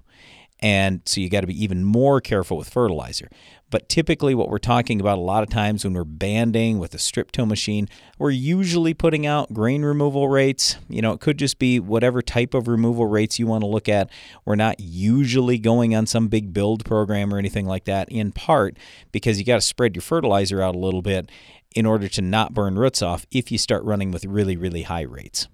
And 0.61 1.03
so 1.05 1.21
you 1.21 1.29
got 1.29 1.43
to 1.43 1.47
be 1.47 1.63
even 1.63 1.85
more 1.85 2.21
careful 2.21 2.57
with 2.57 2.71
fertilizer. 2.71 3.29
But 3.75 3.89
typically, 3.89 4.37
what 4.37 4.51
we're 4.51 4.59
talking 4.59 5.01
about 5.01 5.19
a 5.19 5.21
lot 5.21 5.43
of 5.43 5.49
times 5.49 5.83
when 5.83 5.95
we're 5.95 6.05
banding 6.05 6.79
with 6.79 6.95
a 6.95 6.99
strip 6.99 7.33
till 7.33 7.45
machine, 7.45 7.89
we're 8.21 8.31
usually 8.31 8.95
putting 8.95 9.27
out 9.27 9.53
grain 9.53 9.83
removal 9.83 10.29
rates. 10.29 10.77
You 10.89 11.03
know, 11.03 11.13
it 11.13 11.19
could 11.19 11.41
just 11.41 11.59
be 11.59 11.81
whatever 11.81 12.23
type 12.23 12.55
of 12.55 12.69
removal 12.69 13.07
rates 13.07 13.41
you 13.41 13.49
want 13.49 13.63
to 13.63 13.67
look 13.67 13.89
at. 13.89 14.11
We're 14.45 14.55
not 14.55 14.79
usually 14.79 15.59
going 15.59 15.93
on 15.93 16.07
some 16.07 16.29
big 16.29 16.53
build 16.53 16.85
program 16.85 17.35
or 17.35 17.39
anything 17.39 17.67
like 17.67 17.87
that, 17.87 18.09
in 18.11 18.31
part 18.31 18.77
because 19.11 19.41
you 19.41 19.45
got 19.45 19.57
to 19.57 19.61
spread 19.61 19.97
your 19.97 20.03
fertilizer 20.03 20.63
out 20.63 20.77
a 20.77 20.79
little 20.79 21.03
bit 21.03 21.29
in 21.75 21.85
order 21.85 22.07
to 22.07 22.23
not 22.23 22.55
burn 22.55 22.79
roots 22.79 23.03
off 23.03 23.27
if 23.33 23.51
you 23.51 23.59
start 23.59 23.83
running 23.83 24.13
with 24.13 24.25
really, 24.25 24.57
really 24.57 24.83
high 24.83 25.03
rates. 25.03 25.49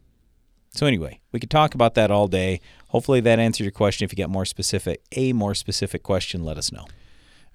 So 0.75 0.85
anyway, 0.85 1.23
we 1.33 1.41
could 1.41 1.51
talk 1.51 1.75
about 1.75 1.95
that 1.95 2.11
all 2.11 2.29
day. 2.29 2.61
Hopefully 2.89 3.21
that 3.21 3.39
answered 3.39 3.64
your 3.64 3.73
question. 3.73 4.05
If 4.05 4.12
you 4.12 4.16
get 4.16 4.29
more 4.29 4.45
specific, 4.45 5.01
a 5.12 5.33
more 5.33 5.55
specific 5.55 6.03
question, 6.03 6.45
let 6.45 6.59
us 6.59 6.71
know. 6.71 6.85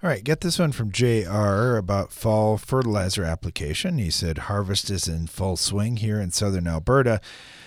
All 0.05 0.11
right, 0.11 0.23
get 0.23 0.41
this 0.41 0.59
one 0.59 0.71
from 0.71 0.91
JR 0.91 1.77
about 1.77 2.11
fall 2.11 2.59
fertilizer 2.59 3.23
application. 3.23 3.97
He 3.97 4.11
said 4.11 4.37
harvest 4.37 4.91
is 4.91 5.07
in 5.07 5.25
full 5.25 5.57
swing 5.57 5.97
here 5.97 6.19
in 6.21 6.29
southern 6.29 6.67
Alberta. 6.67 7.19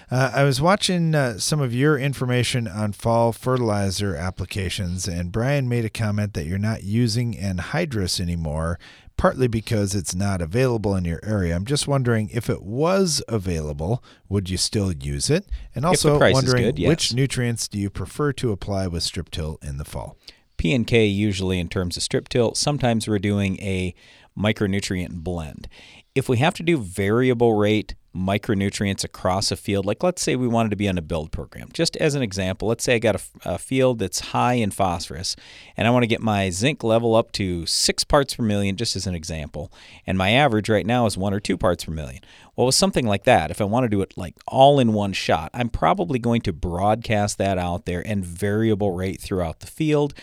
Uh, 0.08 0.30
I 0.32 0.44
was 0.44 0.60
watching 0.60 1.16
uh, 1.16 1.38
some 1.38 1.60
of 1.60 1.74
your 1.74 1.98
information 1.98 2.68
on 2.68 2.92
fall 2.92 3.32
fertilizer 3.32 4.14
applications, 4.14 5.08
and 5.08 5.32
Brian 5.32 5.68
made 5.68 5.84
a 5.84 5.90
comment 5.90 6.34
that 6.34 6.46
you're 6.46 6.58
not 6.58 6.84
using 6.84 7.34
anhydrous 7.34 8.20
anymore, 8.20 8.78
partly 9.16 9.48
because 9.48 9.96
it's 9.96 10.14
not 10.14 10.40
available 10.40 10.94
in 10.94 11.04
your 11.04 11.18
area. 11.24 11.56
I'm 11.56 11.66
just 11.66 11.88
wondering 11.88 12.30
if 12.32 12.48
it 12.48 12.62
was 12.62 13.20
available, 13.26 14.00
would 14.28 14.48
you 14.48 14.58
still 14.58 14.92
use 14.92 15.28
it? 15.28 15.44
And 15.74 15.84
also 15.84 16.20
wondering 16.20 16.62
good, 16.62 16.78
yes. 16.78 16.88
which 16.88 17.14
nutrients 17.14 17.66
do 17.66 17.80
you 17.80 17.90
prefer 17.90 18.32
to 18.34 18.52
apply 18.52 18.86
with 18.86 19.02
strip 19.02 19.28
till 19.28 19.58
in 19.60 19.78
the 19.78 19.84
fall? 19.84 20.16
P 20.58 20.74
and 20.74 20.86
K 20.86 21.06
usually 21.06 21.58
in 21.58 21.68
terms 21.68 21.96
of 21.96 22.02
strip 22.02 22.28
till. 22.28 22.54
Sometimes 22.54 23.08
we're 23.08 23.18
doing 23.18 23.58
a 23.60 23.94
micronutrient 24.38 25.22
blend. 25.24 25.68
If 26.14 26.28
we 26.28 26.36
have 26.38 26.54
to 26.54 26.62
do 26.62 26.76
variable 26.76 27.54
rate 27.54 27.94
micronutrients 28.18 29.04
across 29.04 29.50
a 29.50 29.56
field. 29.56 29.86
Like, 29.86 30.02
let's 30.02 30.22
say 30.22 30.34
we 30.36 30.48
wanted 30.48 30.70
to 30.70 30.76
be 30.76 30.88
on 30.88 30.98
a 30.98 31.02
build 31.02 31.30
program. 31.30 31.68
Just 31.72 31.96
as 31.98 32.14
an 32.14 32.22
example, 32.22 32.68
let's 32.68 32.84
say 32.84 32.96
I 32.96 32.98
got 32.98 33.16
a, 33.16 33.20
a, 33.54 33.58
field 33.58 33.98
that's 33.98 34.20
high 34.20 34.54
in 34.54 34.70
phosphorus 34.70 35.36
and 35.76 35.86
I 35.86 35.90
want 35.90 36.02
to 36.04 36.08
get 36.08 36.20
my 36.20 36.50
zinc 36.50 36.82
level 36.82 37.14
up 37.14 37.32
to 37.32 37.66
six 37.66 38.04
parts 38.04 38.34
per 38.34 38.42
million, 38.42 38.76
just 38.76 38.96
as 38.96 39.06
an 39.06 39.14
example. 39.14 39.72
And 40.06 40.18
my 40.18 40.30
average 40.30 40.68
right 40.68 40.86
now 40.86 41.06
is 41.06 41.16
one 41.16 41.34
or 41.34 41.40
two 41.40 41.56
parts 41.56 41.84
per 41.84 41.92
million. 41.92 42.22
Well, 42.56 42.66
with 42.66 42.74
something 42.74 43.06
like 43.06 43.24
that, 43.24 43.50
if 43.50 43.60
I 43.60 43.64
want 43.64 43.84
to 43.84 43.88
do 43.88 44.02
it 44.02 44.14
like 44.16 44.34
all 44.46 44.80
in 44.80 44.92
one 44.92 45.12
shot, 45.12 45.50
I'm 45.54 45.68
probably 45.68 46.18
going 46.18 46.40
to 46.42 46.52
broadcast 46.52 47.38
that 47.38 47.58
out 47.58 47.84
there 47.84 48.02
and 48.04 48.24
variable 48.24 48.92
rate 48.92 49.20
throughout 49.20 49.60
the 49.60 49.66
field 49.66 50.14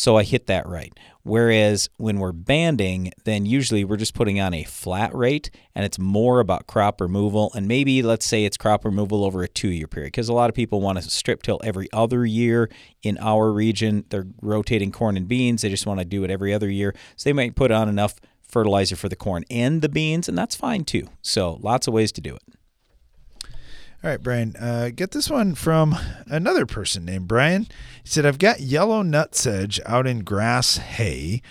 so 0.00 0.16
I 0.16 0.22
hit 0.22 0.46
that 0.46 0.66
right. 0.66 0.98
Whereas 1.24 1.90
when 1.98 2.20
we're 2.20 2.32
banding, 2.32 3.12
then 3.24 3.44
usually 3.44 3.84
we're 3.84 3.98
just 3.98 4.14
putting 4.14 4.40
on 4.40 4.54
a 4.54 4.64
flat 4.64 5.14
rate 5.14 5.50
and 5.74 5.84
it's 5.84 5.98
more 5.98 6.40
about 6.40 6.66
crop 6.66 7.02
removal. 7.02 7.52
And 7.54 7.68
maybe 7.68 8.02
let's 8.02 8.24
say 8.24 8.46
it's 8.46 8.56
crop 8.56 8.86
removal 8.86 9.26
over 9.26 9.42
a 9.42 9.48
two 9.48 9.68
year 9.68 9.86
period 9.86 10.12
because 10.12 10.30
a 10.30 10.32
lot 10.32 10.48
of 10.48 10.56
people 10.56 10.80
want 10.80 10.96
to 10.96 11.10
strip 11.10 11.42
till 11.42 11.60
every 11.62 11.86
other 11.92 12.24
year 12.24 12.70
in 13.02 13.18
our 13.18 13.52
region. 13.52 14.06
They're 14.08 14.28
rotating 14.40 14.90
corn 14.90 15.18
and 15.18 15.28
beans, 15.28 15.60
they 15.60 15.68
just 15.68 15.84
want 15.84 16.00
to 16.00 16.06
do 16.06 16.24
it 16.24 16.30
every 16.30 16.54
other 16.54 16.70
year. 16.70 16.94
So 17.16 17.28
they 17.28 17.34
might 17.34 17.54
put 17.54 17.70
on 17.70 17.86
enough 17.86 18.14
fertilizer 18.40 18.96
for 18.96 19.10
the 19.10 19.16
corn 19.16 19.44
and 19.50 19.82
the 19.82 19.90
beans, 19.90 20.30
and 20.30 20.38
that's 20.38 20.56
fine 20.56 20.84
too. 20.84 21.08
So 21.20 21.58
lots 21.60 21.86
of 21.86 21.92
ways 21.92 22.10
to 22.12 22.22
do 22.22 22.36
it. 22.36 22.42
All 24.02 24.08
right, 24.08 24.22
Brian, 24.22 24.56
uh, 24.56 24.88
get 24.94 25.10
this 25.10 25.28
one 25.28 25.54
from 25.54 25.94
another 26.24 26.64
person 26.64 27.04
named 27.04 27.28
Brian. 27.28 27.64
He 28.02 28.08
said, 28.08 28.24
I've 28.24 28.38
got 28.38 28.60
yellow 28.60 29.02
nutsedge 29.02 29.78
out 29.84 30.06
in 30.06 30.20
grass 30.20 30.78
hay. 30.78 31.42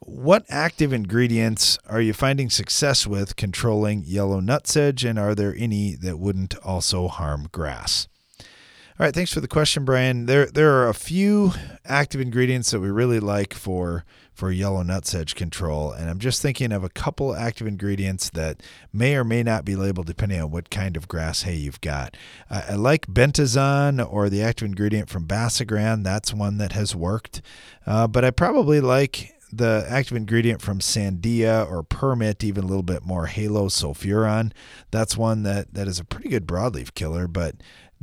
What 0.00 0.44
active 0.48 0.92
ingredients 0.92 1.78
are 1.88 2.00
you 2.00 2.12
finding 2.12 2.50
success 2.50 3.06
with 3.06 3.36
controlling 3.36 4.02
yellow 4.04 4.40
nutsedge, 4.40 5.08
and 5.08 5.16
are 5.16 5.36
there 5.36 5.54
any 5.56 5.94
that 5.94 6.18
wouldn't 6.18 6.56
also 6.64 7.06
harm 7.06 7.48
grass? 7.52 8.08
All 8.40 9.06
right, 9.06 9.14
thanks 9.14 9.32
for 9.32 9.40
the 9.40 9.46
question, 9.46 9.84
Brian. 9.84 10.26
There, 10.26 10.46
there 10.46 10.72
are 10.72 10.88
a 10.88 10.94
few 10.94 11.52
active 11.84 12.20
ingredients 12.20 12.72
that 12.72 12.80
we 12.80 12.90
really 12.90 13.20
like 13.20 13.54
for 13.54 14.04
for 14.42 14.50
yellow 14.50 14.82
nutsedge 14.82 15.36
control. 15.36 15.92
And 15.92 16.10
I'm 16.10 16.18
just 16.18 16.42
thinking 16.42 16.72
of 16.72 16.82
a 16.82 16.88
couple 16.88 17.32
active 17.32 17.68
ingredients 17.68 18.28
that 18.30 18.60
may 18.92 19.14
or 19.14 19.22
may 19.22 19.44
not 19.44 19.64
be 19.64 19.76
labeled 19.76 20.08
depending 20.08 20.40
on 20.40 20.50
what 20.50 20.68
kind 20.68 20.96
of 20.96 21.06
grass 21.06 21.42
hay 21.42 21.54
you've 21.54 21.80
got. 21.80 22.16
Uh, 22.50 22.62
I 22.70 22.74
like 22.74 23.06
bentazon 23.06 24.04
or 24.04 24.28
the 24.28 24.42
active 24.42 24.66
ingredient 24.66 25.08
from 25.08 25.28
Basagran. 25.28 26.02
That's 26.02 26.34
one 26.34 26.58
that 26.58 26.72
has 26.72 26.92
worked. 26.92 27.40
Uh, 27.86 28.08
but 28.08 28.24
I 28.24 28.32
probably 28.32 28.80
like 28.80 29.32
the 29.52 29.86
active 29.88 30.16
ingredient 30.16 30.60
from 30.60 30.80
Sandea 30.80 31.70
or 31.70 31.84
Permit, 31.84 32.42
even 32.42 32.64
a 32.64 32.66
little 32.66 32.82
bit 32.82 33.04
more 33.04 33.28
halosulfuron. 33.28 34.50
That's 34.90 35.16
one 35.16 35.44
that, 35.44 35.72
that 35.74 35.86
is 35.86 36.00
a 36.00 36.04
pretty 36.04 36.30
good 36.30 36.48
broadleaf 36.48 36.94
killer, 36.94 37.28
but 37.28 37.54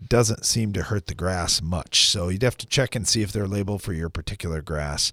doesn't 0.07 0.45
seem 0.45 0.71
to 0.71 0.83
hurt 0.83 1.07
the 1.07 1.15
grass 1.15 1.61
much. 1.61 2.07
So 2.07 2.29
you'd 2.29 2.43
have 2.43 2.57
to 2.59 2.65
check 2.65 2.95
and 2.95 3.05
see 3.05 3.23
if 3.23 3.33
they're 3.33 3.45
labeled 3.45 3.81
for 3.81 3.91
your 3.91 4.07
particular 4.07 4.61
grass. 4.61 5.11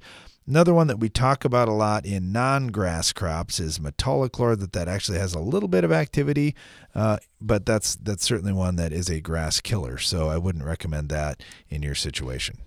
Another 0.48 0.72
one 0.72 0.86
that 0.86 1.00
we 1.00 1.08
talk 1.08 1.44
about 1.44 1.66
a 1.66 1.72
lot 1.72 2.06
in 2.06 2.30
non-grass 2.30 3.12
crops 3.12 3.58
is 3.58 3.80
metolachlor. 3.80 4.56
That 4.58 4.72
that 4.72 4.86
actually 4.86 5.18
has 5.18 5.34
a 5.34 5.40
little 5.40 5.68
bit 5.68 5.82
of 5.82 5.90
activity, 5.90 6.54
uh, 6.94 7.18
but 7.40 7.66
that's 7.66 7.96
that's 7.96 8.24
certainly 8.24 8.52
one 8.52 8.76
that 8.76 8.92
is 8.92 9.10
a 9.10 9.20
grass 9.20 9.60
killer. 9.60 9.98
So 9.98 10.28
I 10.28 10.38
wouldn't 10.38 10.64
recommend 10.64 11.08
that 11.08 11.42
in 11.68 11.82
your 11.82 11.96
situation. 11.96 12.58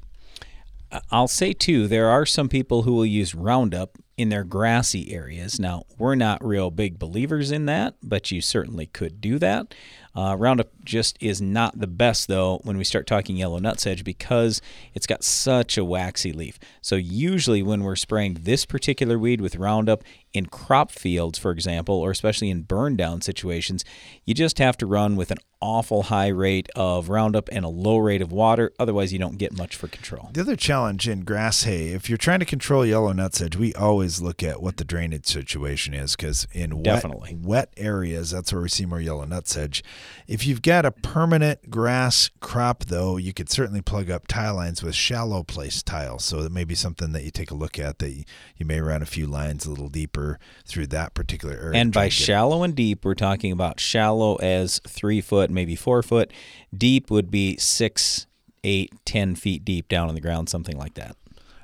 I'll 1.12 1.28
say 1.28 1.54
too, 1.54 1.88
there 1.88 2.10
are 2.10 2.26
some 2.26 2.50
people 2.50 2.82
who 2.82 2.94
will 2.94 3.06
use 3.06 3.36
Roundup 3.36 3.98
in 4.18 4.30
their 4.30 4.44
grassy 4.44 5.14
areas. 5.14 5.60
Now, 5.60 5.84
we're 5.98 6.16
not 6.16 6.44
real 6.44 6.72
big 6.72 7.00
believers 7.00 7.52
in 7.52 7.68
that, 7.68 7.96
but 8.02 8.32
you 8.32 8.42
certainly 8.42 8.88
could 8.88 9.22
do 9.22 9.40
that. 9.40 9.74
Uh, 10.20 10.36
Roundup 10.36 10.68
just 10.84 11.18
is 11.22 11.42
not 11.42 11.80
the 11.80 11.88
best, 11.88 12.28
though, 12.28 12.60
when 12.64 12.78
we 12.78 12.84
start 12.84 13.08
talking 13.08 13.38
yellow 13.38 13.58
nutsedge 13.58 14.04
because 14.04 14.62
it's 14.94 15.08
got 15.08 15.24
such 15.24 15.78
a 15.78 15.86
waxy 15.86 16.34
leaf. 16.34 16.60
So, 16.82 16.98
usually, 16.98 17.64
when 17.64 17.84
we're 17.84 17.96
spraying 17.96 18.40
this 18.42 18.66
particular 18.66 19.18
weed 19.18 19.40
with 19.40 19.56
Roundup 19.56 20.04
in 20.34 20.46
crop 20.46 20.92
fields, 20.92 21.40
for 21.40 21.52
example, 21.52 21.96
or 21.96 22.12
especially 22.12 22.50
in 22.50 22.62
burn 22.62 22.96
down 22.96 23.22
situations, 23.22 23.84
you 24.26 24.34
just 24.34 24.60
have 24.60 24.78
to 24.78 24.86
run 24.86 25.16
with 25.16 25.32
an 25.32 25.38
awful 25.62 26.04
high 26.04 26.28
rate 26.28 26.70
of 26.76 27.10
Roundup 27.10 27.50
and 27.52 27.66
a 27.66 27.70
low 27.70 27.98
rate 27.98 28.22
of 28.22 28.32
water. 28.32 28.72
Otherwise, 28.80 29.12
you 29.12 29.20
don't 29.20 29.38
get 29.38 29.58
much 29.58 29.76
for 29.76 29.88
control. 29.88 30.30
The 30.34 30.42
other 30.42 30.56
challenge 30.56 31.08
in 31.08 31.22
grass 31.22 31.64
hay, 31.64 31.90
if 31.90 32.10
you're 32.10 32.18
trying 32.18 32.40
to 32.40 32.46
control 32.46 32.86
yellow 32.86 33.12
nutsedge, 33.12 33.56
we 33.56 33.74
always 33.74 34.22
look 34.22 34.42
at 34.42 34.62
what 34.62 34.78
the 34.78 34.86
drainage 34.86 35.26
situation 35.26 35.94
is 35.94 36.16
because 36.16 36.48
in 36.54 36.82
Definitely. 36.82 37.36
wet, 37.36 37.46
wet 37.46 37.74
areas, 37.78 38.32
that's 38.32 38.54
where 38.54 38.62
we 38.62 38.70
see 38.70 38.86
more 38.86 39.02
yellow 39.02 39.26
nutsedge. 39.26 39.82
If 40.28 40.48
you've 40.48 40.62
got 40.62 40.86
a 40.86 40.92
permanent 40.92 41.70
grass 41.70 42.30
crop, 42.40 42.86
though, 42.86 43.18
you 43.18 43.34
could 43.34 43.50
certainly 43.50 43.82
plug 43.82 44.10
up 44.10 44.28
tile 44.28 44.56
lines 44.56 44.82
with 44.82 44.96
shallow 44.96 45.44
place 45.44 45.84
tiles. 45.84 46.24
So 46.24 46.42
that 46.44 46.52
may 46.52 46.64
be 46.64 46.76
something 46.76 47.12
that 47.12 47.24
you 47.24 47.32
take 47.32 47.52
a 47.52 47.56
look 47.56 47.78
at 47.78 48.00
that 48.00 48.12
you, 48.12 48.24
you 48.56 48.66
may 48.66 48.80
run 48.80 49.02
a 49.02 49.08
few 49.08 49.28
lines 49.28 49.66
a 49.66 49.70
little 49.70 49.90
deeper 49.90 50.19
through 50.66 50.88
that 50.88 51.14
particular 51.14 51.56
area. 51.56 51.80
And 51.80 51.94
by 51.94 52.10
shallow 52.10 52.64
and 52.64 52.76
deep, 52.76 53.06
we're 53.06 53.16
talking 53.16 53.52
about 53.52 53.80
shallow 53.80 54.36
as 54.38 54.80
three 54.88 55.22
foot, 55.22 55.50
maybe 55.50 55.76
four 55.76 56.02
foot. 56.04 56.32
Deep 56.76 57.10
would 57.10 57.32
be 57.32 57.58
six, 57.58 58.28
eight, 58.64 58.94
ten 59.06 59.36
feet 59.36 59.66
deep 59.66 59.88
down 59.88 60.10
in 60.10 60.16
the 60.16 60.22
ground, 60.22 60.50
something 60.50 60.78
like 60.78 60.96
that. 60.96 61.16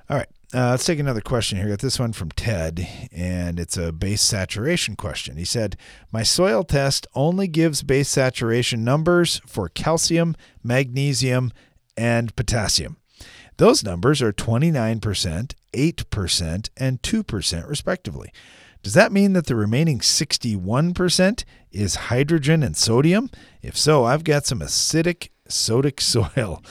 All 0.10 0.18
right. 0.18 0.28
Uh, 0.54 0.70
let's 0.70 0.86
take 0.86 1.00
another 1.00 1.22
question 1.22 1.58
here. 1.58 1.68
Got 1.68 1.80
this 1.80 2.00
one 2.00 2.14
from 2.14 2.30
Ted, 2.32 2.88
and 3.12 3.60
it's 3.60 3.76
a 3.76 3.92
base 3.92 4.22
saturation 4.22 4.96
question. 4.96 5.36
He 5.36 5.44
said, 5.44 5.76
My 6.12 6.24
soil 6.24 6.64
test 6.64 7.08
only 7.14 7.48
gives 7.48 7.84
base 7.84 8.08
saturation 8.08 8.84
numbers 8.84 9.42
for 9.46 9.68
calcium, 9.68 10.36
magnesium, 10.64 11.52
and 11.98 12.34
potassium. 12.36 12.98
Those 13.58 13.84
numbers 13.84 14.22
are 14.22 14.34
29%, 14.34 15.54
8%, 15.74 16.70
and 16.78 17.02
2%, 17.02 17.70
respectively. 17.70 18.32
Does 18.84 18.94
that 18.94 19.12
mean 19.12 19.34
that 19.34 19.48
the 19.48 19.56
remaining 19.56 20.00
61% 20.00 21.44
is 21.72 21.96
hydrogen 21.96 22.62
and 22.64 22.78
sodium? 22.78 23.30
If 23.62 23.78
so, 23.78 24.04
I've 24.04 24.24
got 24.24 24.46
some 24.46 24.60
acidic, 24.60 25.30
sodic 25.50 26.00
soil. 26.36 26.62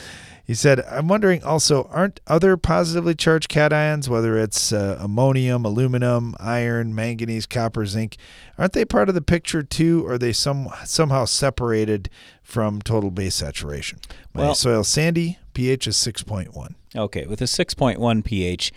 He 0.46 0.52
said, 0.52 0.80
I'm 0.82 1.08
wondering 1.08 1.42
also, 1.42 1.88
aren't 1.90 2.20
other 2.26 2.58
positively 2.58 3.14
charged 3.14 3.50
cations, 3.50 4.08
whether 4.08 4.36
it's 4.36 4.72
uh, 4.72 4.98
ammonium, 5.00 5.64
aluminum, 5.64 6.36
iron, 6.38 6.94
manganese, 6.94 7.46
copper, 7.46 7.86
zinc, 7.86 8.18
aren't 8.58 8.74
they 8.74 8.84
part 8.84 9.08
of 9.08 9.14
the 9.14 9.22
picture 9.22 9.62
too? 9.62 10.06
Or 10.06 10.12
are 10.12 10.18
they 10.18 10.34
some, 10.34 10.68
somehow 10.84 11.24
separated 11.24 12.10
from 12.42 12.82
total 12.82 13.10
base 13.10 13.36
saturation? 13.36 14.00
My 14.34 14.42
Well- 14.42 14.54
soil 14.54 14.84
sandy, 14.84 15.38
pH 15.54 15.86
is 15.86 15.96
6.1. 15.96 16.74
Okay, 16.96 17.26
with 17.26 17.40
a 17.40 17.44
6.1 17.44 18.24
pH, 18.24 18.72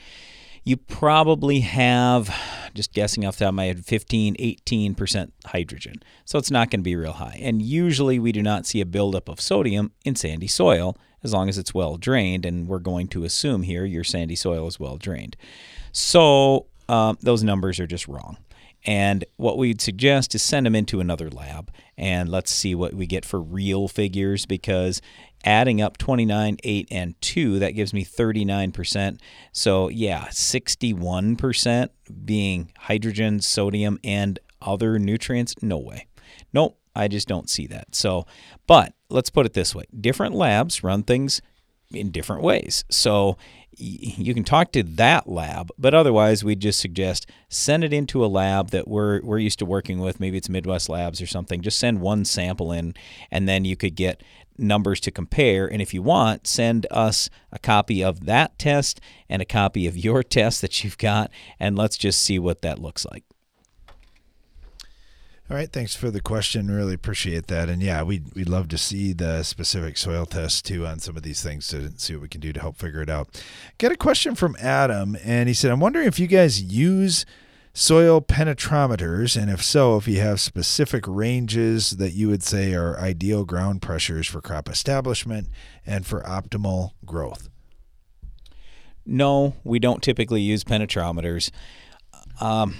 you 0.64 0.76
probably 0.76 1.62
have, 1.62 2.36
just 2.74 2.92
guessing 2.92 3.26
off 3.26 3.38
the 3.38 3.46
top 3.46 3.52
of 3.52 3.56
my 3.56 3.66
head, 3.66 3.86
15, 3.86 4.36
18% 4.36 5.32
hydrogen. 5.46 5.96
So 6.26 6.38
it's 6.38 6.52
not 6.52 6.70
going 6.70 6.82
to 6.82 6.84
be 6.84 6.96
real 6.96 7.14
high. 7.14 7.40
And 7.42 7.62
usually 7.62 8.20
we 8.20 8.32
do 8.32 8.44
not 8.44 8.66
see 8.66 8.82
a 8.82 8.86
buildup 8.86 9.30
of 9.30 9.40
sodium 9.40 9.92
in 10.04 10.16
sandy 10.16 10.48
soil 10.48 10.98
as 11.24 11.34
long 11.34 11.48
as 11.48 11.58
it's 11.58 11.74
well 11.74 11.96
drained. 11.96 12.46
And 12.46 12.68
we're 12.68 12.80
going 12.80 13.08
to 13.10 13.24
assume 13.24 13.64
here 13.64 13.86
your 13.86 14.04
sandy 14.04 14.36
soil 14.36 14.68
is 14.68 14.80
well 14.80 14.98
drained. 14.98 15.38
So 15.94 16.66
um, 16.90 17.18
those 17.22 17.44
numbers 17.44 17.80
are 17.80 17.88
just 17.88 18.08
wrong. 18.08 18.38
And 18.86 19.26
what 19.38 19.58
we'd 19.58 19.82
suggest 19.82 20.36
is 20.36 20.42
send 20.42 20.66
them 20.66 20.76
into 20.76 21.00
another 21.00 21.30
lab 21.30 21.72
and 21.98 22.30
let's 22.30 22.52
see 22.52 22.76
what 22.76 22.94
we 22.94 23.08
get 23.08 23.26
for 23.26 23.42
real 23.42 23.88
figures 23.88 24.46
because 24.46 25.02
adding 25.44 25.82
up 25.82 25.98
29, 25.98 26.58
8, 26.64 26.88
and 26.92 27.22
2, 27.22 27.60
that 27.60 27.72
gives 27.72 27.94
me 27.94 28.04
39%. 28.04 29.20
So, 29.52 29.90
yeah, 29.90 30.28
61% 30.28 31.90
being 32.26 32.72
hydrogen, 32.78 33.42
sodium, 33.42 34.00
and 34.04 34.40
other 34.62 35.00
nutrients. 35.00 35.56
No 35.62 35.78
way. 35.78 36.08
Nope, 36.54 36.80
I 36.96 37.08
just 37.08 37.28
don't 37.28 37.50
see 37.50 37.68
that. 37.68 37.96
So, 37.96 38.26
but 38.66 38.94
let's 39.10 39.30
put 39.30 39.46
it 39.46 39.54
this 39.54 39.74
way 39.74 39.86
different 40.00 40.36
labs 40.36 40.84
run 40.84 41.04
things 41.04 41.42
in 41.92 42.12
different 42.12 42.44
ways. 42.44 42.84
So 42.90 43.38
you 43.80 44.34
can 44.34 44.44
talk 44.44 44.72
to 44.72 44.82
that 44.82 45.30
lab, 45.30 45.70
but 45.78 45.94
otherwise 45.94 46.44
we'd 46.44 46.60
just 46.60 46.80
suggest 46.80 47.30
send 47.48 47.84
it 47.84 47.94
into 47.94 48.26
a 48.26 48.28
lab 48.28 48.72
that 48.72 48.88
we're 48.88 49.22
we're 49.22 49.38
used 49.38 49.60
to 49.60 49.66
working 49.66 50.00
with. 50.00 50.20
Maybe 50.20 50.38
it's 50.38 50.50
Midwest 50.50 50.90
Labs 50.90 51.22
or 51.22 51.28
something. 51.28 51.62
Just 51.62 51.78
send 51.78 52.02
one 52.02 52.26
sample 52.26 52.72
in, 52.72 52.96
and 53.30 53.48
then 53.48 53.66
you 53.66 53.76
could 53.76 53.96
get 53.96 54.24
numbers 54.58 54.99
to 55.01 55.12
compare. 55.12 55.68
And 55.68 55.82
if 55.82 55.93
you 55.93 56.01
want, 56.01 56.47
send 56.47 56.88
us 56.91 57.30
a 57.51 57.60
copy 57.60 58.03
of 58.03 58.26
that 58.26 58.58
test 58.58 58.99
and 59.30 59.41
a 59.41 59.45
copy 59.45 59.88
of 59.88 59.97
your 59.97 60.24
test 60.38 60.62
that 60.62 60.84
you've 60.84 60.97
got, 60.97 61.32
and 61.60 61.78
let's 61.78 61.97
just 61.97 62.22
see 62.22 62.39
what 62.39 62.62
that 62.62 62.80
looks 62.80 63.05
like. 63.05 63.24
All 65.49 65.55
right, 65.55 65.72
thanks 65.72 65.95
for 65.95 66.12
the 66.12 66.20
question. 66.20 66.70
Really 66.70 66.93
appreciate 66.93 67.47
that. 67.47 67.70
And 67.70 67.82
yeah, 67.82 68.03
we'd, 68.03 68.34
we'd 68.36 68.49
love 68.49 68.68
to 68.68 68.78
see 68.78 69.14
the 69.14 69.43
specific 69.43 69.97
soil 69.97 70.26
tests 70.26 70.62
too 70.62 70.86
on 70.86 70.99
some 70.99 71.16
of 71.16 71.24
these 71.24 71.41
things 71.41 71.70
to 71.70 71.97
see 71.97 72.16
what 72.16 72.24
we 72.24 72.28
can 72.28 72.41
do 72.41 72.51
to 72.51 72.60
help 72.60 72.76
figure 72.76 73.01
it 73.01 73.10
out. 73.10 73.41
Got 73.78 73.93
a 73.93 73.97
question 73.97 74.36
from 74.36 74.58
Adam, 74.60 75.16
and 75.24 75.47
he 75.47 75.53
said, 75.53 75.72
I'm 75.72 75.80
wondering 75.80 76.05
if 76.05 76.20
you 76.20 76.28
guys 76.28 76.62
use 76.62 77.26
soil 77.78 78.20
penetrometers? 78.22 79.40
And 79.40 79.52
if 79.52 79.64
so, 79.64 79.98
if 79.98 80.08
you 80.08 80.20
have 80.20 80.42
specific 80.42 81.06
ranges 81.08 81.92
that 81.92 82.12
you 82.12 82.28
would 82.28 82.44
say 82.44 82.74
are 82.74 83.00
ideal 83.00 83.46
ground 83.46 83.82
pressures 83.82 84.28
for 84.28 84.42
crop 84.42 84.68
establishment 84.68 85.48
and 85.86 86.06
for 86.06 86.22
optimal 86.22 86.92
growth? 87.06 87.50
No, 89.06 89.56
we 89.64 89.80
don't 89.80 90.02
typically 90.02 90.42
use 90.42 90.64
penetrometers. 90.64 91.52
Um, 92.42 92.76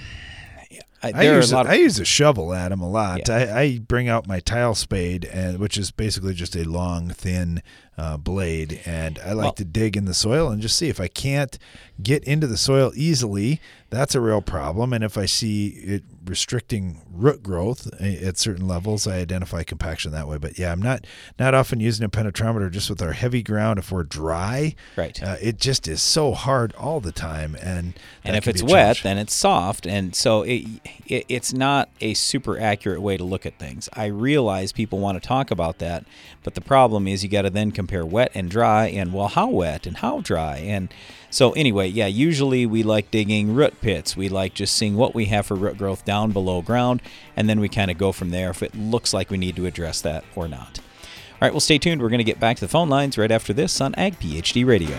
I, 1.04 1.12
I 1.14 1.24
use, 1.36 1.54
a, 1.54 1.60
of, 1.60 1.68
I 1.68 1.76
use 1.76 2.00
a 2.00 2.06
shovel, 2.06 2.54
Adam, 2.54 2.82
a 2.82 2.90
lot. 2.90 3.28
Yeah. 3.28 3.36
I, 3.36 3.60
I, 3.60 3.78
bring 3.78 4.10
out 4.10 4.28
my 4.28 4.40
tile 4.40 4.74
spade, 4.74 5.26
and 5.26 5.60
which 5.60 5.78
is 5.78 5.92
basically 5.92 6.34
just 6.34 6.56
a 6.56 6.64
long, 6.64 7.10
thin 7.10 7.62
uh, 7.98 8.18
blade, 8.18 8.82
and 8.86 9.20
I 9.20 9.34
like 9.34 9.44
well, 9.44 9.54
to 9.54 9.66
dig 9.66 9.98
in 9.98 10.06
the 10.06 10.14
soil 10.14 10.50
and 10.50 10.62
just 10.62 10.78
see 10.78 10.88
if 10.88 11.00
I 11.00 11.08
can't 11.08 11.58
get 12.02 12.24
into 12.26 12.46
the 12.46 12.58
soil 12.58 12.92
easily. 12.96 13.60
That's 13.90 14.16
a 14.16 14.22
real 14.22 14.42
problem, 14.42 14.94
and 14.94 15.04
if 15.04 15.18
I 15.18 15.26
see 15.26 15.68
it 15.68 16.04
restricting 16.26 17.02
root 17.10 17.42
growth 17.42 17.90
at 18.02 18.38
certain 18.38 18.68
levels, 18.68 19.08
I 19.08 19.18
identify 19.18 19.64
compaction 19.64 20.12
that 20.12 20.28
way. 20.28 20.38
But 20.38 20.60
yeah, 20.60 20.72
I'm 20.72 20.82
not 20.82 21.08
not 21.40 21.54
often 21.54 21.80
using 21.80 22.06
a 22.06 22.10
penetrometer 22.10 22.70
just 22.70 22.90
with 22.90 23.02
our 23.02 23.14
heavy 23.14 23.42
ground. 23.42 23.80
If 23.80 23.92
we're 23.92 24.04
dry, 24.04 24.76
right, 24.96 25.22
uh, 25.24 25.38
it 25.42 25.58
just 25.58 25.88
is 25.88 26.02
so 26.02 26.34
hard 26.34 26.74
all 26.76 27.00
the 27.00 27.14
time, 27.14 27.56
and 27.62 27.94
and 28.24 28.36
if 28.36 28.48
it's 28.48 28.62
wet, 28.62 29.00
then 29.04 29.18
it's 29.18 29.34
soft, 29.34 29.88
and 29.88 30.14
so 30.14 30.42
it, 30.44 30.66
it 31.06 31.26
it's 31.30 31.54
not 31.54 31.90
a 32.02 32.14
super 32.14 32.60
accurate 32.60 33.02
way 33.02 33.18
to 33.18 33.24
look 33.24 33.46
at 33.46 33.58
things. 33.58 33.90
I 33.94 34.08
realize 34.08 34.72
people 34.72 35.00
want 35.00 35.22
to 35.22 35.26
talk 35.26 35.50
about 35.50 35.80
that, 35.80 36.06
but 36.44 36.56
the 36.56 36.62
problem 36.62 37.08
is 37.08 37.24
you 37.24 37.30
got 37.30 37.44
to 37.44 37.50
then 37.50 37.72
compare 37.72 37.87
wet 37.92 38.32
and 38.34 38.50
dry, 38.50 38.88
and 38.88 39.14
well, 39.14 39.28
how 39.28 39.50
wet 39.50 39.88
and 39.88 39.98
how 39.98 40.22
dry, 40.22 40.58
and 40.58 40.94
so 41.30 41.52
anyway, 41.52 41.88
yeah, 41.88 42.08
usually 42.08 42.66
we 42.66 42.84
like 42.84 43.12
digging 43.12 43.54
root 43.54 43.80
pits. 43.82 44.16
We 44.16 44.30
like 44.30 44.54
just 44.54 44.76
seeing 44.76 44.96
what 44.96 45.14
we 45.14 45.26
have 45.26 45.46
for 45.46 45.56
root 45.56 45.78
growth 45.78 46.06
down 46.06 46.32
below 46.32 46.62
ground, 46.62 47.02
and 47.36 47.50
then 47.50 47.60
we 47.60 47.70
kind 47.70 47.92
of 47.92 47.98
go 47.98 48.12
from 48.12 48.30
there 48.30 48.50
if 48.50 48.64
it 48.64 48.76
looks 48.76 49.14
like 49.14 49.30
we 49.30 49.38
need 49.38 49.56
to 49.58 49.66
address 49.66 50.02
that 50.02 50.24
or 50.36 50.48
not. 50.48 50.80
All 50.80 51.46
right, 51.46 51.54
well, 51.54 51.60
stay 51.60 51.78
tuned. 51.78 52.02
We're 52.02 52.10
going 52.10 52.18
to 52.20 52.24
get 52.24 52.40
back 52.40 52.58
to 52.58 52.62
the 52.62 52.70
phone 52.70 52.90
lines 52.90 53.18
right 53.18 53.32
after 53.32 53.54
this 53.54 53.80
on 53.82 53.94
Ag 53.96 54.20
PhD 54.20 54.66
Radio. 54.66 54.98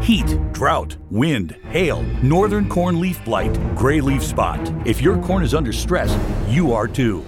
Heat, 0.00 0.38
drought, 0.52 0.96
wind, 1.10 1.52
hail, 1.68 2.02
northern 2.22 2.68
corn 2.68 2.98
leaf 2.98 3.22
blight, 3.24 3.52
gray 3.76 4.00
leaf 4.00 4.22
spot. 4.22 4.58
If 4.86 5.00
your 5.02 5.20
corn 5.22 5.42
is 5.42 5.54
under 5.54 5.72
stress, 5.72 6.16
you 6.48 6.72
are 6.72 6.88
too. 6.88 7.24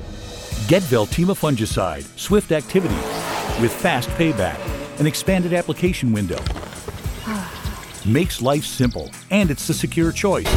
Get 0.66 0.82
Veltima 0.84 1.36
fungicide, 1.36 2.04
swift 2.18 2.50
activity, 2.50 2.94
with 3.60 3.72
fast 3.72 4.08
payback, 4.10 4.58
an 5.00 5.06
expanded 5.06 5.52
application 5.52 6.12
window 6.12 6.42
makes 8.06 8.42
life 8.42 8.64
simple, 8.64 9.10
and 9.30 9.50
it's 9.50 9.66
the 9.66 9.74
secure 9.74 10.12
choice. 10.12 10.52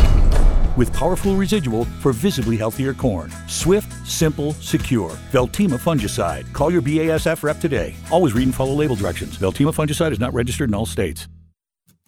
With 0.75 0.93
powerful 0.93 1.35
residual 1.35 1.85
for 2.01 2.13
visibly 2.13 2.57
healthier 2.57 2.93
corn. 2.93 3.31
Swift, 3.47 4.07
simple, 4.07 4.53
secure. 4.53 5.11
Veltima 5.31 5.79
fungicide. 5.79 6.51
Call 6.53 6.71
your 6.71 6.81
BASF 6.81 7.41
rep 7.41 7.59
today. 7.59 7.95
Always 8.11 8.33
read 8.33 8.43
and 8.43 8.55
follow 8.55 8.73
label 8.73 8.95
directions. 8.95 9.37
Veltima 9.37 9.73
fungicide 9.73 10.11
is 10.11 10.19
not 10.19 10.33
registered 10.33 10.69
in 10.69 10.75
all 10.75 10.85
states. 10.85 11.27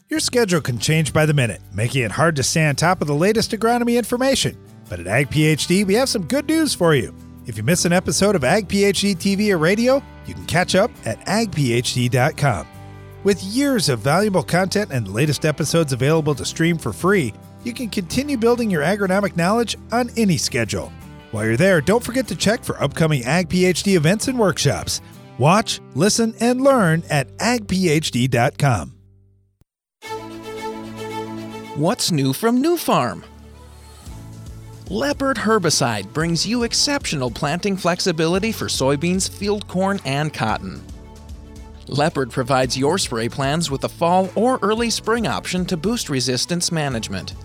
Your 0.08 0.20
schedule 0.20 0.62
can 0.62 0.80
change 0.80 1.14
by 1.14 1.26
the 1.26 1.34
minute, 1.34 1.62
making 1.74 2.04
it 2.04 2.12
hard 2.12 2.36
to 2.36 2.44
stay 2.44 2.68
on 2.68 2.76
top 2.76 3.02
of 3.02 3.08
the 3.08 3.16
latest 3.16 3.52
agronomy 3.52 3.98
information. 3.98 4.58
But 4.90 5.00
at 5.00 5.08
Ag 5.08 5.30
PhD, 5.30 5.86
we 5.86 5.94
have 5.96 6.10
some 6.10 6.26
good 6.26 6.48
news 6.48 6.74
for 6.74 6.96
you. 6.96 7.16
If 7.46 7.58
you 7.58 7.64
miss 7.64 7.86
an 7.86 7.94
episode 7.94 8.36
of 8.36 8.44
Ag 8.44 8.68
PhD 8.68 9.16
TV 9.16 9.52
or 9.52 9.58
radio, 9.58 10.04
you 10.30 10.36
can 10.36 10.46
catch 10.46 10.76
up 10.76 10.92
at 11.06 11.20
agphd.com. 11.26 12.68
With 13.24 13.44
years 13.44 13.90
of 13.90 14.00
valuable 14.00 14.44
content 14.44 14.92
and 14.94 15.14
latest 15.14 15.44
episodes 15.44 15.92
available 15.92 16.34
to 16.36 16.46
stream 16.46 16.78
for 16.78 16.94
free, 16.94 17.34
you 17.66 17.74
can 17.74 17.90
continue 17.90 18.38
building 18.38 18.72
your 18.72 18.84
agronomic 18.84 19.36
knowledge 19.36 19.76
on 19.92 20.10
any 20.16 20.38
schedule. 20.38 20.94
While 21.32 21.46
you're 21.46 21.58
there, 21.58 21.82
don't 21.82 22.04
forget 22.04 22.28
to 22.30 22.36
check 22.36 22.64
for 22.64 22.82
upcoming 22.82 23.26
Ag 23.26 23.50
PhD 23.50 23.96
events 23.98 24.30
and 24.30 24.40
workshops. 24.40 25.02
Watch, 25.38 25.82
listen, 25.96 26.34
and 26.40 26.62
learn 26.62 27.04
at 27.10 27.28
agphd.com. 27.38 28.94
What's 31.76 32.12
new 32.12 32.34
from 32.34 32.62
Nufarm? 32.64 33.24
Leopard 34.92 35.38
herbicide 35.38 36.12
brings 36.14 36.48
you 36.48 36.64
exceptional 36.64 37.30
planting 37.30 37.78
flexibility 37.78 38.52
for 38.52 38.66
soybeans, 38.66 39.30
field 39.30 39.68
corn, 39.68 40.00
and 40.04 40.34
cotton. 40.34 40.84
Leopard 41.88 42.32
provides 42.32 42.76
your 42.76 42.98
spray 42.98 43.30
plans 43.30 43.70
with 43.70 43.84
a 43.84 43.90
fall 43.90 44.32
or 44.34 44.58
early 44.64 44.90
spring 44.90 45.28
option 45.28 45.64
to 45.64 45.78
boost 45.78 46.10
resistance 46.10 46.72
management. 46.72 47.36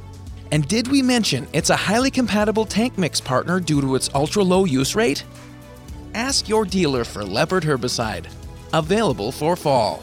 And 0.53 0.66
did 0.68 0.88
we 0.88 1.03
mention 1.03 1.47
it's 1.53 1.68
a 1.68 1.76
highly 1.76 2.11
compatible 2.11 2.64
tank 2.64 2.97
mix 2.97 3.20
partner 3.20 3.61
due 3.61 3.82
to 3.82 3.95
its 3.95 4.09
ultra 4.14 4.42
low 4.42 4.64
use 4.64 4.95
rate? 4.95 5.22
Ask 6.14 6.49
your 6.49 6.64
dealer 6.64 7.05
for 7.05 7.22
Leopard 7.22 7.62
herbicide. 7.62 8.24
Available 8.72 9.30
for 9.30 9.55
fall. 9.55 10.03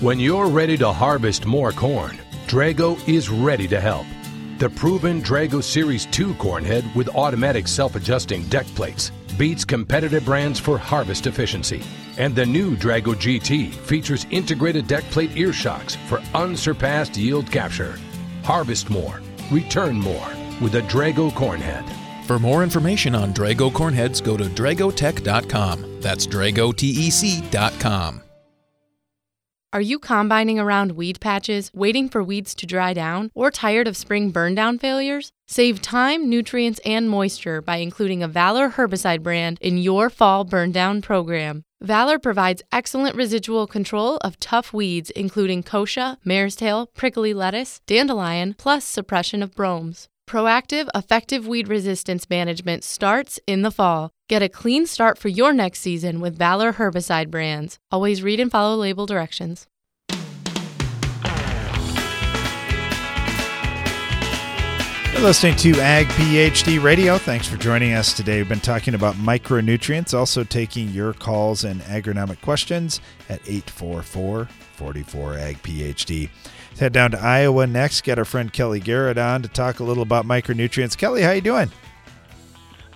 When 0.00 0.20
you're 0.20 0.46
ready 0.46 0.76
to 0.76 0.92
harvest 0.92 1.44
more 1.44 1.72
corn, 1.72 2.20
Drago 2.46 2.96
is 3.08 3.28
ready 3.30 3.66
to 3.66 3.80
help. 3.80 4.06
The 4.58 4.70
proven 4.70 5.20
Drago 5.20 5.60
Series 5.60 6.06
2 6.06 6.34
corn 6.34 6.64
head 6.64 6.88
with 6.94 7.08
automatic 7.16 7.66
self-adjusting 7.66 8.44
deck 8.44 8.66
plates 8.76 9.10
beats 9.36 9.64
competitive 9.64 10.24
brands 10.24 10.60
for 10.60 10.78
harvest 10.78 11.26
efficiency. 11.26 11.82
And 12.16 12.32
the 12.36 12.46
new 12.46 12.76
Drago 12.76 13.16
GT 13.16 13.72
features 13.72 14.24
integrated 14.30 14.86
deck 14.86 15.02
plate 15.10 15.36
ear 15.36 15.52
shocks 15.52 15.96
for 16.06 16.22
unsurpassed 16.32 17.16
yield 17.16 17.50
capture. 17.50 17.98
Harvest 18.44 18.90
more, 18.90 19.20
return 19.50 19.98
more 19.98 20.28
with 20.62 20.76
a 20.76 20.82
Drago 20.82 21.34
corn 21.34 21.60
head. 21.60 21.84
For 22.24 22.38
more 22.38 22.62
information 22.62 23.16
on 23.16 23.34
Drago 23.34 23.74
corn 23.74 23.94
heads, 23.94 24.20
go 24.20 24.36
to 24.36 24.44
dragotec.com. 24.44 26.00
That's 26.00 26.24
dragotec.com. 26.28 28.22
Are 29.70 29.82
you 29.82 29.98
combining 29.98 30.58
around 30.58 30.92
weed 30.92 31.20
patches, 31.20 31.70
waiting 31.74 32.08
for 32.08 32.24
weeds 32.24 32.54
to 32.54 32.64
dry 32.64 32.94
down, 32.94 33.30
or 33.34 33.50
tired 33.50 33.86
of 33.86 33.98
spring 33.98 34.32
burndown 34.32 34.80
failures? 34.80 35.30
Save 35.46 35.82
time, 35.82 36.30
nutrients, 36.30 36.80
and 36.86 37.10
moisture 37.10 37.60
by 37.60 37.76
including 37.76 38.22
a 38.22 38.28
Valor 38.28 38.70
herbicide 38.70 39.22
brand 39.22 39.58
in 39.60 39.76
your 39.76 40.08
fall 40.08 40.46
burndown 40.46 41.02
program. 41.02 41.64
Valor 41.82 42.18
provides 42.18 42.62
excellent 42.72 43.14
residual 43.14 43.66
control 43.66 44.16
of 44.22 44.40
tough 44.40 44.72
weeds, 44.72 45.10
including 45.10 45.62
kochia, 45.62 46.16
mare's 46.24 46.56
tail, 46.56 46.86
prickly 46.94 47.34
lettuce, 47.34 47.82
dandelion, 47.86 48.54
plus 48.56 48.86
suppression 48.86 49.42
of 49.42 49.54
bromes. 49.54 50.08
Proactive, 50.28 50.88
effective 50.94 51.46
weed 51.46 51.68
resistance 51.68 52.28
management 52.28 52.84
starts 52.84 53.40
in 53.46 53.62
the 53.62 53.70
fall. 53.70 54.10
Get 54.28 54.42
a 54.42 54.50
clean 54.50 54.84
start 54.84 55.16
for 55.16 55.28
your 55.28 55.54
next 55.54 55.80
season 55.80 56.20
with 56.20 56.36
Valor 56.36 56.74
herbicide 56.74 57.30
brands. 57.30 57.78
Always 57.90 58.22
read 58.22 58.38
and 58.38 58.50
follow 58.50 58.76
label 58.76 59.06
directions. 59.06 59.66
You're 65.14 65.22
listening 65.22 65.56
to 65.56 65.80
Ag 65.80 66.06
PhD 66.08 66.80
Radio. 66.82 67.16
Thanks 67.16 67.48
for 67.48 67.56
joining 67.56 67.94
us 67.94 68.12
today. 68.12 68.36
We've 68.36 68.50
been 68.50 68.60
talking 68.60 68.94
about 68.94 69.14
micronutrients, 69.14 70.12
also 70.12 70.44
taking 70.44 70.90
your 70.90 71.14
calls 71.14 71.64
and 71.64 71.80
agronomic 71.80 72.42
questions 72.42 73.00
at 73.30 73.40
844 73.48 74.46
44 74.74 75.38
Ag 75.38 75.62
PhD. 75.62 76.28
Let's 76.78 76.84
head 76.84 76.92
down 76.92 77.10
to 77.10 77.18
Iowa 77.18 77.66
next. 77.66 78.04
Get 78.04 78.20
our 78.20 78.24
friend 78.24 78.52
Kelly 78.52 78.78
Garrett 78.78 79.18
on 79.18 79.42
to 79.42 79.48
talk 79.48 79.80
a 79.80 79.82
little 79.82 80.04
about 80.04 80.24
micronutrients. 80.24 80.96
Kelly, 80.96 81.22
how 81.22 81.32
you 81.32 81.40
doing? 81.40 81.72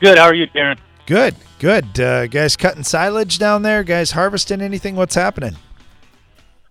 Good. 0.01 0.18
How 0.18 0.26
are 0.26 0.35
you, 0.35 0.47
Darren? 0.47 0.78
Good, 1.05 1.35
good. 1.59 1.99
Uh, 1.99 2.28
guys 2.28 2.55
cutting 2.55 2.85
silage 2.85 3.41
down 3.41 3.62
there? 3.62 3.83
Guys 3.83 4.12
harvesting 4.12 4.61
anything? 4.61 4.95
What's 4.95 5.16
happening? 5.16 5.57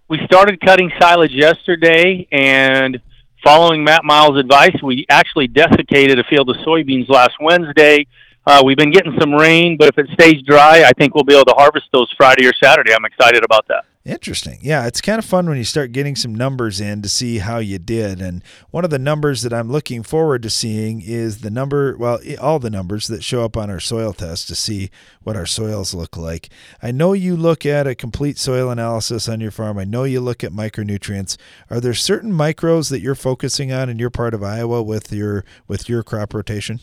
We 0.07 0.19
started 0.23 0.61
cutting 0.61 0.89
silage 1.01 1.33
yesterday, 1.33 2.29
and 2.31 3.01
following 3.43 3.83
Matt 3.83 4.05
Miles' 4.05 4.37
advice, 4.37 4.81
we 4.81 5.05
actually 5.09 5.47
desiccated 5.47 6.17
a 6.17 6.23
field 6.29 6.49
of 6.49 6.55
soybeans 6.65 7.09
last 7.09 7.33
Wednesday. 7.41 8.07
Uh, 8.47 8.61
we've 8.63 8.77
been 8.77 8.91
getting 8.91 9.17
some 9.19 9.33
rain, 9.33 9.75
but 9.75 9.89
if 9.89 9.97
it 9.97 10.07
stays 10.13 10.41
dry, 10.43 10.85
I 10.85 10.91
think 10.97 11.13
we'll 11.13 11.25
be 11.25 11.33
able 11.33 11.43
to 11.43 11.55
harvest 11.57 11.87
those 11.91 12.09
Friday 12.15 12.47
or 12.47 12.53
Saturday. 12.63 12.93
I'm 12.93 13.03
excited 13.03 13.43
about 13.43 13.67
that. 13.67 13.83
Interesting. 14.03 14.57
Yeah, 14.63 14.87
it's 14.87 14.99
kind 14.99 15.19
of 15.19 15.25
fun 15.25 15.47
when 15.47 15.59
you 15.59 15.63
start 15.63 15.91
getting 15.91 16.15
some 16.15 16.33
numbers 16.33 16.81
in 16.81 17.03
to 17.03 17.09
see 17.09 17.37
how 17.37 17.59
you 17.59 17.77
did. 17.77 18.19
And 18.19 18.43
one 18.71 18.83
of 18.83 18.89
the 18.89 18.97
numbers 18.97 19.43
that 19.43 19.53
I'm 19.53 19.71
looking 19.71 20.01
forward 20.01 20.41
to 20.41 20.49
seeing 20.49 21.01
is 21.01 21.41
the 21.41 21.51
number, 21.51 21.95
well, 21.97 22.19
all 22.39 22.57
the 22.57 22.71
numbers 22.71 23.05
that 23.09 23.23
show 23.23 23.45
up 23.45 23.55
on 23.55 23.69
our 23.69 23.79
soil 23.79 24.11
test 24.13 24.47
to 24.47 24.55
see 24.55 24.89
what 25.21 25.35
our 25.35 25.45
soils 25.45 25.93
look 25.93 26.17
like. 26.17 26.49
I 26.81 26.91
know 26.91 27.13
you 27.13 27.35
look 27.35 27.63
at 27.63 27.85
a 27.85 27.93
complete 27.93 28.39
soil 28.39 28.71
analysis 28.71 29.29
on 29.29 29.39
your 29.39 29.51
farm. 29.51 29.77
I 29.77 29.83
know 29.83 30.03
you 30.03 30.19
look 30.19 30.43
at 30.43 30.51
micronutrients. 30.51 31.37
Are 31.69 31.79
there 31.79 31.93
certain 31.93 32.33
micros 32.33 32.89
that 32.89 33.01
you're 33.01 33.13
focusing 33.13 33.71
on 33.71 33.87
in 33.87 33.99
your 33.99 34.09
part 34.09 34.33
of 34.33 34.41
Iowa 34.41 34.81
with 34.81 35.13
your 35.13 35.45
with 35.67 35.87
your 35.87 36.01
crop 36.01 36.33
rotation? 36.33 36.79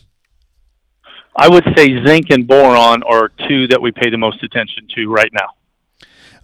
I 1.35 1.49
would 1.49 1.65
say 1.75 2.01
zinc 2.05 2.27
and 2.29 2.47
boron 2.47 3.03
are 3.03 3.29
two 3.49 3.67
that 3.67 3.81
we 3.81 3.91
pay 3.91 4.09
the 4.09 4.17
most 4.17 4.41
attention 4.41 4.87
to 4.95 5.09
right 5.11 5.31
now. 5.33 5.58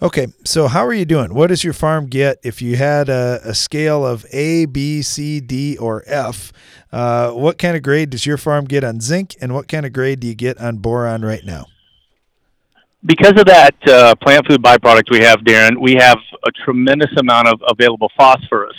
Okay, 0.02 0.28
so 0.44 0.68
how 0.68 0.86
are 0.86 0.94
you 0.94 1.06
doing? 1.06 1.34
What 1.34 1.48
does 1.48 1.64
your 1.64 1.72
farm 1.72 2.08
get 2.08 2.40
if 2.44 2.62
you 2.62 2.76
had 2.76 3.08
a, 3.08 3.40
a 3.46 3.54
scale 3.54 4.06
of 4.06 4.26
A, 4.32 4.66
B, 4.66 5.02
C, 5.02 5.40
D, 5.40 5.78
or 5.78 6.04
F? 6.06 6.52
Uh, 6.92 7.32
what 7.32 7.58
kind 7.58 7.78
of 7.78 7.84
grade 7.84 8.10
does 8.10 8.26
your 8.26 8.38
farm 8.38 8.66
get 8.66 8.84
on 8.84 9.00
zinc, 9.00 9.36
and 9.40 9.54
what 9.54 9.70
kind 9.70 9.86
of 9.86 9.94
grade 9.94 10.20
do 10.20 10.28
you 10.28 10.36
get 10.36 10.60
on 10.60 10.78
boron 10.78 11.24
right 11.24 11.46
now? 11.46 11.68
Because 13.06 13.40
of 13.40 13.46
that 13.46 13.76
uh, 13.88 14.16
plant 14.16 14.46
food 14.48 14.62
byproduct 14.62 15.12
we 15.12 15.20
have, 15.20 15.40
Darren, 15.40 15.80
we 15.80 15.94
have 15.94 16.18
a 16.46 16.52
tremendous 16.66 17.16
amount 17.18 17.48
of 17.48 17.62
available 17.70 18.12
phosphorus, 18.18 18.76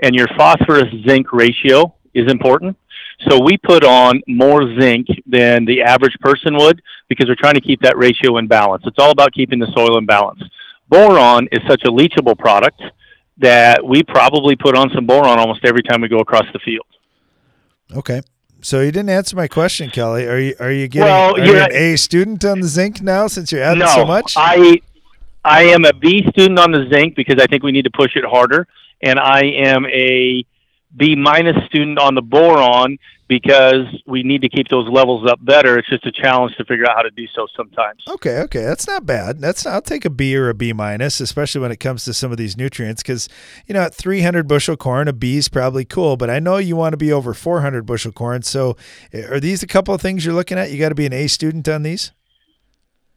and 0.00 0.12
your 0.14 0.26
phosphorus 0.36 0.92
zinc 1.06 1.32
ratio 1.32 1.94
is 2.14 2.28
important. 2.30 2.76
So 3.28 3.40
we 3.42 3.56
put 3.58 3.84
on 3.84 4.22
more 4.28 4.62
zinc 4.80 5.08
than 5.26 5.64
the 5.64 5.82
average 5.82 6.16
person 6.20 6.56
would 6.56 6.80
because 7.08 7.26
we're 7.28 7.34
trying 7.34 7.54
to 7.54 7.60
keep 7.60 7.82
that 7.82 7.96
ratio 7.96 8.36
in 8.38 8.46
balance. 8.46 8.84
It's 8.86 8.98
all 8.98 9.10
about 9.10 9.32
keeping 9.32 9.58
the 9.58 9.70
soil 9.74 9.98
in 9.98 10.06
balance. 10.06 10.40
Boron 10.88 11.48
is 11.50 11.60
such 11.68 11.82
a 11.84 11.90
leachable 11.90 12.38
product 12.38 12.80
that 13.38 13.84
we 13.84 14.02
probably 14.02 14.56
put 14.56 14.76
on 14.76 14.90
some 14.94 15.06
boron 15.06 15.38
almost 15.38 15.64
every 15.64 15.82
time 15.82 16.00
we 16.00 16.08
go 16.08 16.18
across 16.18 16.46
the 16.52 16.58
field. 16.60 16.86
Okay. 17.94 18.22
So 18.60 18.80
you 18.80 18.90
didn't 18.90 19.10
answer 19.10 19.36
my 19.36 19.46
question, 19.46 19.90
Kelly. 19.90 20.26
Are 20.26 20.38
you 20.38 20.54
are 20.58 20.72
you 20.72 20.88
getting 20.88 21.06
Well, 21.06 21.36
are 21.36 21.44
you 21.44 21.56
an 21.58 21.72
A 21.72 21.96
student 21.96 22.44
on 22.44 22.60
the 22.60 22.66
zinc 22.66 23.00
now 23.00 23.28
since 23.28 23.52
you're 23.52 23.62
adding 23.62 23.80
no, 23.80 23.86
so 23.86 24.04
much? 24.04 24.34
I 24.36 24.80
I 25.44 25.62
am 25.64 25.84
a 25.84 25.92
B 25.92 26.26
student 26.30 26.58
on 26.58 26.72
the 26.72 26.88
zinc 26.92 27.14
because 27.14 27.40
I 27.40 27.46
think 27.46 27.62
we 27.62 27.70
need 27.70 27.84
to 27.84 27.90
push 27.90 28.16
it 28.16 28.24
harder, 28.24 28.66
and 29.00 29.20
I 29.20 29.42
am 29.42 29.86
a 29.86 30.44
B 30.96 31.14
minus 31.16 31.56
student 31.66 31.98
on 31.98 32.14
the 32.14 32.22
boron 32.22 32.98
because 33.28 33.84
we 34.06 34.22
need 34.22 34.40
to 34.40 34.48
keep 34.48 34.68
those 34.68 34.88
levels 34.88 35.30
up 35.30 35.38
better. 35.44 35.78
It's 35.78 35.88
just 35.88 36.06
a 36.06 36.12
challenge 36.12 36.56
to 36.56 36.64
figure 36.64 36.88
out 36.88 36.96
how 36.96 37.02
to 37.02 37.10
do 37.10 37.26
so 37.34 37.46
sometimes. 37.54 38.02
Okay, 38.08 38.38
okay, 38.40 38.64
that's 38.64 38.86
not 38.86 39.04
bad. 39.04 39.40
That's 39.40 39.66
I'll 39.66 39.82
take 39.82 40.06
a 40.06 40.10
B 40.10 40.34
or 40.34 40.48
a 40.48 40.54
B 40.54 40.72
minus, 40.72 41.20
especially 41.20 41.60
when 41.60 41.70
it 41.70 41.76
comes 41.76 42.04
to 42.06 42.14
some 42.14 42.32
of 42.32 42.38
these 42.38 42.56
nutrients. 42.56 43.02
Because 43.02 43.28
you 43.66 43.74
know, 43.74 43.82
at 43.82 43.94
300 43.94 44.48
bushel 44.48 44.76
corn, 44.76 45.08
a 45.08 45.12
B 45.12 45.36
is 45.36 45.48
probably 45.48 45.84
cool. 45.84 46.16
But 46.16 46.30
I 46.30 46.38
know 46.38 46.56
you 46.56 46.74
want 46.74 46.94
to 46.94 46.98
be 46.98 47.12
over 47.12 47.34
400 47.34 47.84
bushel 47.84 48.12
corn. 48.12 48.42
So, 48.42 48.76
eh, 49.12 49.26
are 49.26 49.40
these 49.40 49.62
a 49.62 49.66
couple 49.66 49.94
of 49.94 50.00
things 50.00 50.24
you're 50.24 50.34
looking 50.34 50.58
at? 50.58 50.70
You 50.70 50.78
got 50.78 50.88
to 50.88 50.94
be 50.94 51.06
an 51.06 51.12
A 51.12 51.26
student 51.26 51.68
on 51.68 51.82
these. 51.82 52.12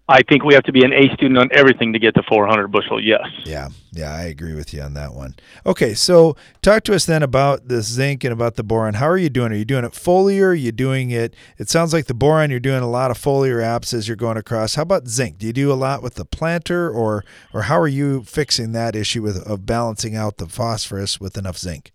I 0.08 0.24
think 0.24 0.44
we 0.44 0.54
have 0.54 0.64
to 0.64 0.74
be 0.74 0.84
an 0.84 0.92
A 0.92 1.14
student 1.14 1.38
on 1.38 1.50
everything 1.54 1.94
to 1.94 2.00
get 2.00 2.16
to 2.16 2.24
400 2.28 2.68
bushel. 2.68 3.02
Yes. 3.02 3.26
Yeah, 3.46 3.70
yeah, 3.94 4.14
I 4.14 4.24
agree 4.24 4.54
with 4.54 4.74
you 4.74 4.82
on 4.82 4.94
that 4.96 5.14
one. 5.14 5.36
Okay, 5.66 5.94
so 5.94 6.36
talk 6.62 6.84
to 6.86 6.94
us 6.94 7.06
then 7.06 7.24
about 7.24 7.70
the 7.70 7.82
zinc 7.82 8.24
and 8.24 8.34
about 8.34 8.56
the 8.56 8.64
boron. 8.64 8.96
How 8.96 9.08
are 9.08 9.18
you 9.18 9.30
doing? 9.30 9.54
Are 9.54 9.56
you 9.56 9.64
doing 9.64 9.86
it 9.86 9.94
foliar? 9.94 10.48
Are 10.48 10.54
you 10.54 10.74
doing 10.74 11.12
it? 11.12 11.34
It 11.58 11.70
sounds 11.70 11.94
like 11.94 12.08
the 12.08 12.14
boron. 12.14 12.50
You're 12.50 12.60
doing 12.60 12.82
a 12.82 12.90
lot 12.90 13.10
of 13.10 13.18
foliar 13.18 13.62
apps 13.62 13.94
as 13.94 14.08
you're 14.08 14.18
going 14.18 14.38
across. 14.38 14.76
How 14.76 14.82
about 14.82 15.08
zinc? 15.08 15.38
Do 15.38 15.48
you 15.48 15.54
do 15.54 15.72
a 15.72 15.76
lot 15.76 16.04
with 16.04 16.16
the 16.16 16.26
planter, 16.26 16.90
or 16.90 17.24
or 17.54 17.64
how 17.64 17.80
are 17.80 17.88
you 17.88 18.24
fixing 18.24 18.74
that 18.74 18.96
issue 18.96 19.22
with 19.22 19.38
of 19.48 19.66
balancing 19.66 20.16
out 20.16 20.38
the 20.38 20.48
phosphorus 20.48 21.22
with 21.22 21.38
enough 21.38 21.58
zinc? 21.58 21.92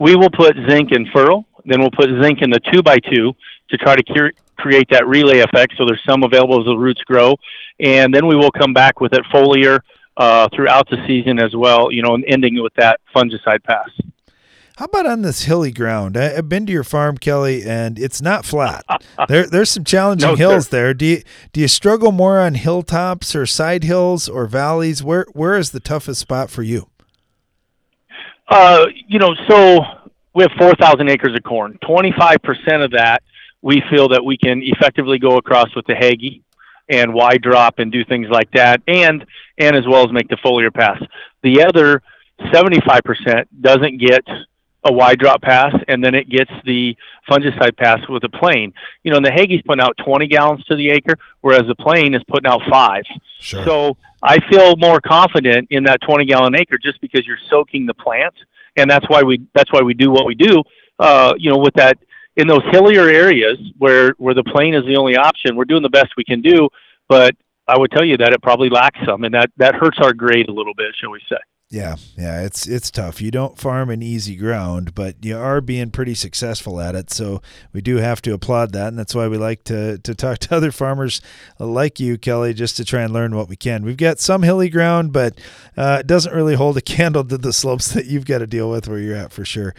We 0.00 0.16
will 0.16 0.30
put 0.30 0.56
zinc 0.68 0.90
in 0.90 1.06
furrow, 1.12 1.46
then 1.64 1.80
we'll 1.80 1.92
put 1.92 2.08
zinc 2.22 2.42
in 2.42 2.50
the 2.50 2.60
two 2.72 2.82
by 2.82 2.98
two 2.98 3.34
to 3.70 3.76
try 3.76 3.94
to 3.94 4.02
cure, 4.02 4.32
create 4.62 4.88
that 4.90 5.06
relay 5.06 5.40
effect. 5.40 5.74
So 5.76 5.84
there's 5.84 6.02
some 6.08 6.22
available 6.22 6.60
as 6.60 6.66
the 6.66 6.76
roots 6.76 7.02
grow, 7.02 7.36
and 7.80 8.14
then 8.14 8.26
we 8.26 8.36
will 8.36 8.50
come 8.52 8.72
back 8.72 9.00
with 9.00 9.12
it 9.12 9.22
foliar 9.32 9.80
uh, 10.16 10.48
throughout 10.54 10.88
the 10.88 11.04
season 11.06 11.38
as 11.38 11.54
well. 11.54 11.90
You 11.90 12.02
know, 12.02 12.14
and 12.14 12.24
ending 12.28 12.62
with 12.62 12.74
that 12.74 13.00
fungicide 13.14 13.62
pass. 13.64 13.90
How 14.78 14.86
about 14.86 15.04
on 15.06 15.20
this 15.22 15.42
hilly 15.44 15.70
ground? 15.70 16.16
I, 16.16 16.36
I've 16.36 16.48
been 16.48 16.64
to 16.66 16.72
your 16.72 16.82
farm, 16.82 17.18
Kelly, 17.18 17.62
and 17.62 17.98
it's 17.98 18.22
not 18.22 18.44
flat. 18.46 18.84
there, 19.28 19.46
there's 19.46 19.68
some 19.70 19.84
challenging 19.84 20.30
No, 20.30 20.34
hills 20.34 20.68
sir. 20.68 20.70
there. 20.70 20.94
Do 20.94 21.04
you 21.04 21.22
do 21.52 21.60
you 21.60 21.68
struggle 21.68 22.12
more 22.12 22.38
on 22.40 22.54
hilltops 22.54 23.34
or 23.36 23.44
side 23.46 23.84
hills 23.84 24.28
or 24.28 24.46
valleys? 24.46 25.02
Where 25.02 25.26
where 25.32 25.58
is 25.58 25.72
the 25.72 25.80
toughest 25.80 26.20
spot 26.20 26.50
for 26.50 26.62
you? 26.62 26.88
Uh, 28.48 28.86
you 29.08 29.18
know, 29.18 29.34
so 29.48 29.80
we 30.34 30.42
have 30.42 30.52
4,000 30.58 31.08
acres 31.08 31.34
of 31.34 31.42
corn. 31.42 31.78
25% 31.82 32.84
of 32.84 32.90
that 32.92 33.22
we 33.62 33.82
feel 33.90 34.08
that 34.08 34.24
we 34.24 34.36
can 34.36 34.60
effectively 34.62 35.18
go 35.18 35.36
across 35.36 35.74
with 35.74 35.86
the 35.86 35.94
Hagie 35.94 36.42
and 36.88 37.14
wide 37.14 37.40
drop 37.40 37.78
and 37.78 37.90
do 37.90 38.04
things 38.04 38.26
like 38.28 38.50
that, 38.52 38.82
and 38.86 39.24
and 39.58 39.76
as 39.76 39.86
well 39.86 40.04
as 40.04 40.12
make 40.12 40.28
the 40.28 40.36
foliar 40.36 40.72
pass. 40.72 41.00
The 41.42 41.64
other 41.64 42.02
75% 42.52 43.46
doesn't 43.60 43.98
get 43.98 44.24
a 44.84 44.92
wide 44.92 45.18
drop 45.18 45.42
pass, 45.42 45.72
and 45.86 46.04
then 46.04 46.14
it 46.14 46.28
gets 46.28 46.50
the 46.64 46.96
fungicide 47.30 47.76
pass 47.76 48.00
with 48.08 48.24
a 48.24 48.28
plane. 48.28 48.72
You 49.04 49.12
know, 49.12 49.18
and 49.18 49.26
the 49.26 49.30
Hagie's 49.30 49.62
putting 49.62 49.82
out 49.82 49.96
20 50.04 50.26
gallons 50.26 50.64
to 50.64 50.76
the 50.76 50.90
acre, 50.90 51.16
whereas 51.40 51.62
the 51.68 51.76
plane 51.76 52.14
is 52.14 52.22
putting 52.26 52.50
out 52.50 52.62
five. 52.68 53.04
Sure. 53.38 53.64
So 53.64 53.96
I 54.22 54.38
feel 54.50 54.76
more 54.76 55.00
confident 55.00 55.68
in 55.70 55.84
that 55.84 56.00
20 56.02 56.24
gallon 56.24 56.54
acre 56.56 56.78
just 56.78 57.00
because 57.00 57.26
you're 57.26 57.38
soaking 57.48 57.86
the 57.86 57.94
plant, 57.94 58.34
and 58.76 58.90
that's 58.90 59.08
why 59.08 59.22
we 59.22 59.46
that's 59.54 59.72
why 59.72 59.82
we 59.82 59.94
do 59.94 60.10
what 60.10 60.26
we 60.26 60.34
do. 60.34 60.62
Uh, 60.98 61.34
you 61.38 61.50
know, 61.50 61.58
with 61.58 61.74
that 61.74 61.98
in 62.36 62.46
those 62.46 62.62
hillier 62.70 63.08
areas 63.08 63.58
where 63.78 64.14
where 64.18 64.34
the 64.34 64.44
plane 64.44 64.74
is 64.74 64.84
the 64.86 64.96
only 64.96 65.16
option, 65.16 65.56
we're 65.56 65.64
doing 65.64 65.82
the 65.82 65.90
best 65.90 66.10
we 66.16 66.24
can 66.24 66.40
do. 66.40 66.68
But 67.08 67.34
I 67.68 67.78
would 67.78 67.90
tell 67.90 68.04
you 68.04 68.16
that 68.18 68.32
it 68.32 68.42
probably 68.42 68.70
lacks 68.70 68.98
some, 69.06 69.24
and 69.24 69.34
that 69.34 69.50
that 69.56 69.74
hurts 69.74 69.98
our 70.00 70.12
grade 70.12 70.48
a 70.48 70.52
little 70.52 70.74
bit, 70.74 70.94
shall 70.98 71.10
we 71.10 71.20
say? 71.28 71.38
Yeah, 71.72 71.96
yeah, 72.18 72.42
it's 72.42 72.66
it's 72.66 72.90
tough. 72.90 73.22
You 73.22 73.30
don't 73.30 73.58
farm 73.58 73.88
in 73.88 74.02
easy 74.02 74.36
ground, 74.36 74.94
but 74.94 75.24
you 75.24 75.38
are 75.38 75.62
being 75.62 75.90
pretty 75.90 76.14
successful 76.14 76.78
at 76.78 76.94
it. 76.94 77.10
So 77.10 77.40
we 77.72 77.80
do 77.80 77.96
have 77.96 78.20
to 78.22 78.34
applaud 78.34 78.72
that, 78.72 78.88
and 78.88 78.98
that's 78.98 79.14
why 79.14 79.26
we 79.26 79.38
like 79.38 79.64
to 79.64 79.96
to 79.96 80.14
talk 80.14 80.36
to 80.40 80.54
other 80.54 80.70
farmers 80.70 81.22
like 81.58 81.98
you, 81.98 82.18
Kelly, 82.18 82.52
just 82.52 82.76
to 82.76 82.84
try 82.84 83.00
and 83.00 83.10
learn 83.10 83.34
what 83.34 83.48
we 83.48 83.56
can. 83.56 83.84
We've 83.84 83.96
got 83.96 84.20
some 84.20 84.42
hilly 84.42 84.68
ground, 84.68 85.14
but 85.14 85.40
uh, 85.74 85.98
it 86.00 86.06
doesn't 86.06 86.34
really 86.34 86.56
hold 86.56 86.76
a 86.76 86.80
candle 86.82 87.24
to 87.24 87.38
the 87.38 87.54
slopes 87.54 87.92
that 87.94 88.04
you've 88.04 88.26
got 88.26 88.38
to 88.38 88.46
deal 88.46 88.70
with 88.70 88.86
where 88.86 88.98
you're 88.98 89.16
at 89.16 89.32
for 89.32 89.46
sure. 89.46 89.74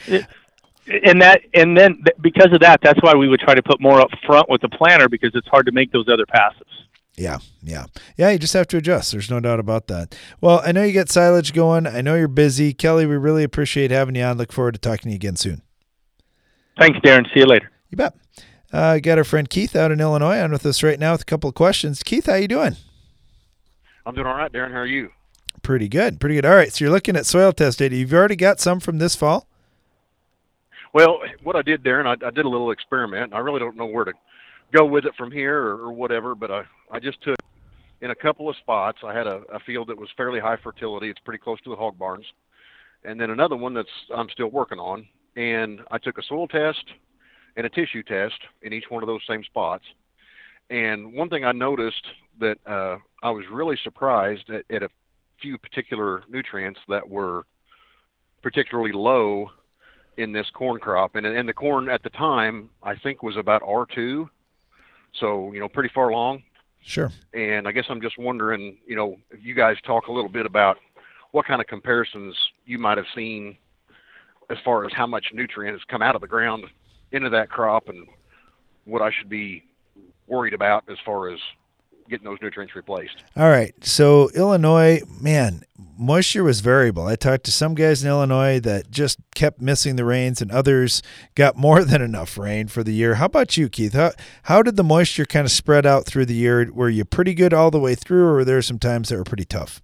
And 0.87 1.21
that 1.21 1.41
and 1.53 1.77
then 1.77 2.03
because 2.21 2.51
of 2.51 2.59
that 2.59 2.79
that's 2.81 3.01
why 3.01 3.13
we 3.13 3.27
would 3.27 3.39
try 3.39 3.53
to 3.55 3.63
put 3.63 3.79
more 3.79 4.01
up 4.01 4.09
front 4.25 4.49
with 4.49 4.61
the 4.61 4.69
planter 4.69 5.07
because 5.07 5.31
it's 5.33 5.47
hard 5.47 5.65
to 5.65 5.71
make 5.71 5.91
those 5.91 6.09
other 6.09 6.25
passes 6.25 6.67
Yeah, 7.15 7.37
yeah, 7.61 7.85
yeah. 8.17 8.31
You 8.31 8.39
just 8.39 8.53
have 8.53 8.67
to 8.69 8.77
adjust. 8.77 9.11
There's 9.11 9.29
no 9.29 9.39
doubt 9.39 9.59
about 9.59 9.85
that. 9.87 10.15
Well, 10.41 10.61
I 10.65 10.71
know 10.71 10.83
you 10.83 10.91
get 10.91 11.09
silage 11.09 11.53
going. 11.53 11.85
I 11.85 12.01
know 12.01 12.15
you're 12.15 12.27
busy, 12.27 12.73
Kelly. 12.73 13.05
We 13.05 13.15
really 13.17 13.43
appreciate 13.43 13.91
having 13.91 14.15
you 14.15 14.23
on. 14.23 14.37
Look 14.37 14.51
forward 14.51 14.73
to 14.73 14.79
talking 14.79 15.03
to 15.03 15.09
you 15.09 15.15
again 15.15 15.35
soon. 15.35 15.61
thanks 16.79 16.97
darren 16.99 17.25
see 17.33 17.41
you 17.41 17.45
later 17.45 17.71
You 17.91 17.97
bet. 17.97 18.15
Uh, 18.71 18.97
got 18.97 19.19
our 19.19 19.23
friend 19.23 19.47
Keith 19.47 19.75
out 19.75 19.91
in 19.91 20.01
Illinois 20.01 20.39
on 20.39 20.51
with 20.51 20.65
us 20.65 20.81
right 20.81 20.99
now 20.99 21.11
with 21.11 21.21
a 21.21 21.25
couple 21.25 21.47
of 21.47 21.53
questions. 21.53 22.01
Keith, 22.01 22.25
how 22.25 22.33
you 22.33 22.47
doing? 22.47 22.75
I'm 24.05 24.15
doing 24.15 24.25
all 24.25 24.35
right, 24.35 24.51
Darren. 24.51 24.71
How 24.71 24.79
are 24.79 24.85
you? 24.87 25.11
Pretty 25.61 25.87
good, 25.87 26.19
pretty 26.19 26.35
good. 26.35 26.45
All 26.45 26.55
right, 26.55 26.73
so 26.73 26.83
you're 26.83 26.91
looking 26.91 27.15
at 27.15 27.27
soil 27.27 27.53
test 27.53 27.77
data. 27.79 27.95
You've 27.95 28.11
already 28.11 28.35
got 28.35 28.59
some 28.59 28.79
from 28.79 28.97
this 28.97 29.15
fall. 29.15 29.47
Well, 30.93 31.21
what 31.41 31.55
I 31.55 31.63
did, 31.63 31.83
Darren, 31.83 32.05
I, 32.05 32.25
I 32.25 32.29
did 32.29 32.45
a 32.45 32.49
little 32.49 32.69
experiment. 32.69 33.33
I 33.33 33.39
really 33.39 33.59
don't 33.59 33.75
know 33.75 33.87
where 33.87 34.05
to 34.05 34.13
go 34.71 34.85
with 34.85 35.05
it 35.05 35.15
from 35.17 35.31
here 35.31 35.57
or, 35.57 35.87
or 35.87 35.91
whatever, 35.91 36.35
but 36.35 36.51
I, 36.51 36.63
I 36.91 36.99
just 36.99 37.21
took 37.23 37.35
in 38.01 38.11
a 38.11 38.15
couple 38.15 38.47
of 38.47 38.55
spots. 38.57 38.99
I 39.03 39.15
had 39.15 39.25
a, 39.25 39.41
a 39.51 39.59
field 39.65 39.89
that 39.89 39.97
was 39.97 40.09
fairly 40.15 40.39
high 40.39 40.57
fertility. 40.63 41.09
It's 41.09 41.19
pretty 41.21 41.39
close 41.39 41.59
to 41.61 41.71
the 41.71 41.75
hog 41.75 41.97
barns, 41.97 42.25
and 43.03 43.19
then 43.19 43.31
another 43.31 43.55
one 43.55 43.73
that's 43.73 43.89
I'm 44.15 44.29
still 44.29 44.49
working 44.49 44.77
on. 44.77 45.07
And 45.35 45.81
I 45.89 45.97
took 45.97 46.19
a 46.19 46.23
soil 46.29 46.47
test 46.47 46.85
and 47.57 47.65
a 47.65 47.69
tissue 47.69 48.03
test 48.03 48.39
in 48.61 48.71
each 48.71 48.85
one 48.89 49.01
of 49.01 49.07
those 49.07 49.21
same 49.27 49.43
spots. 49.43 49.83
And 50.69 51.13
one 51.13 51.27
thing 51.29 51.43
I 51.43 51.53
noticed 51.53 52.05
that 52.39 52.57
uh, 52.67 52.97
I 53.23 53.31
was 53.31 53.45
really 53.51 53.77
surprised 53.83 54.47
at, 54.51 54.63
at 54.69 54.83
a 54.83 54.89
few 55.41 55.57
particular 55.57 56.21
nutrients 56.29 56.79
that 56.87 57.07
were 57.07 57.45
particularly 58.43 58.91
low 58.91 59.49
in 60.17 60.31
this 60.31 60.49
corn 60.51 60.79
crop. 60.79 61.15
And, 61.15 61.25
and 61.25 61.47
the 61.47 61.53
corn 61.53 61.89
at 61.89 62.03
the 62.03 62.09
time, 62.09 62.69
I 62.81 62.95
think, 62.95 63.23
was 63.23 63.37
about 63.37 63.61
R2. 63.61 64.29
So, 65.19 65.51
you 65.53 65.59
know, 65.59 65.67
pretty 65.67 65.89
far 65.93 66.09
along. 66.09 66.43
Sure. 66.81 67.11
And 67.33 67.67
I 67.67 67.71
guess 67.71 67.85
I'm 67.89 68.01
just 68.01 68.17
wondering, 68.17 68.77
you 68.85 68.95
know, 68.95 69.17
if 69.31 69.43
you 69.43 69.53
guys 69.53 69.77
talk 69.85 70.07
a 70.07 70.11
little 70.11 70.29
bit 70.29 70.45
about 70.45 70.77
what 71.31 71.45
kind 71.45 71.61
of 71.61 71.67
comparisons 71.67 72.35
you 72.65 72.77
might 72.77 72.97
have 72.97 73.07
seen 73.15 73.57
as 74.49 74.57
far 74.63 74.85
as 74.85 74.91
how 74.93 75.07
much 75.07 75.27
nutrient 75.33 75.75
has 75.75 75.83
come 75.87 76.01
out 76.01 76.15
of 76.15 76.21
the 76.21 76.27
ground 76.27 76.65
into 77.11 77.29
that 77.29 77.49
crop 77.49 77.87
and 77.87 78.07
what 78.85 79.01
I 79.01 79.11
should 79.11 79.29
be 79.29 79.63
worried 80.27 80.53
about 80.53 80.83
as 80.89 80.97
far 81.05 81.29
as 81.29 81.39
getting 82.09 82.25
those 82.25 82.39
nutrients 82.41 82.75
replaced. 82.75 83.23
All 83.35 83.49
right. 83.49 83.73
So 83.83 84.29
Illinois, 84.35 85.01
man, 85.21 85.63
moisture 85.97 86.43
was 86.43 86.59
variable. 86.61 87.07
I 87.07 87.15
talked 87.15 87.43
to 87.45 87.51
some 87.51 87.75
guys 87.75 88.03
in 88.03 88.09
Illinois 88.09 88.59
that 88.59 88.91
just 88.91 89.19
kept 89.35 89.61
missing 89.61 89.95
the 89.95 90.05
rains, 90.05 90.41
and 90.41 90.51
others 90.51 91.01
got 91.35 91.57
more 91.57 91.83
than 91.85 92.01
enough 92.01 92.37
rain 92.37 92.67
for 92.67 92.83
the 92.83 92.93
year. 92.93 93.15
How 93.15 93.25
about 93.25 93.57
you, 93.57 93.69
Keith? 93.69 93.93
How 93.93 94.11
how 94.43 94.61
did 94.61 94.75
the 94.75 94.83
moisture 94.83 95.25
kind 95.25 95.45
of 95.45 95.51
spread 95.51 95.85
out 95.85 96.05
through 96.05 96.25
the 96.25 96.35
year? 96.35 96.71
Were 96.71 96.89
you 96.89 97.05
pretty 97.05 97.33
good 97.33 97.53
all 97.53 97.71
the 97.71 97.79
way 97.79 97.95
through, 97.95 98.25
or 98.25 98.33
were 98.33 98.45
there 98.45 98.61
some 98.61 98.79
times 98.79 99.09
that 99.09 99.17
were 99.17 99.23
pretty 99.23 99.45
tough? 99.45 99.81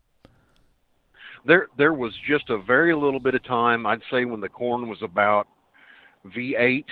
There 1.45 1.67
there 1.77 1.93
was 1.93 2.13
just 2.27 2.49
a 2.49 2.57
very 2.57 2.93
little 2.93 3.19
bit 3.19 3.35
of 3.35 3.43
time. 3.43 3.85
I'd 3.85 4.01
say 4.11 4.25
when 4.25 4.41
the 4.41 4.49
corn 4.49 4.87
was 4.87 5.01
about 5.01 5.47
V8, 6.27 6.85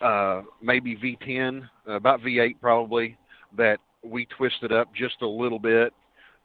uh, 0.00 0.42
maybe 0.62 0.96
V10, 0.96 1.68
about 1.86 2.20
V8 2.20 2.56
probably. 2.60 3.16
That 3.56 3.78
we 4.04 4.26
twisted 4.26 4.72
up 4.72 4.94
just 4.94 5.22
a 5.22 5.26
little 5.26 5.58
bit, 5.58 5.92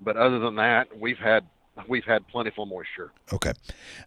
but 0.02 0.18
other 0.18 0.40
than 0.40 0.56
that, 0.56 0.88
we've 0.98 1.18
had 1.18 1.46
we've 1.88 2.06
had 2.06 2.28
plentiful 2.28 2.66
moisture. 2.66 3.12
Okay. 3.32 3.54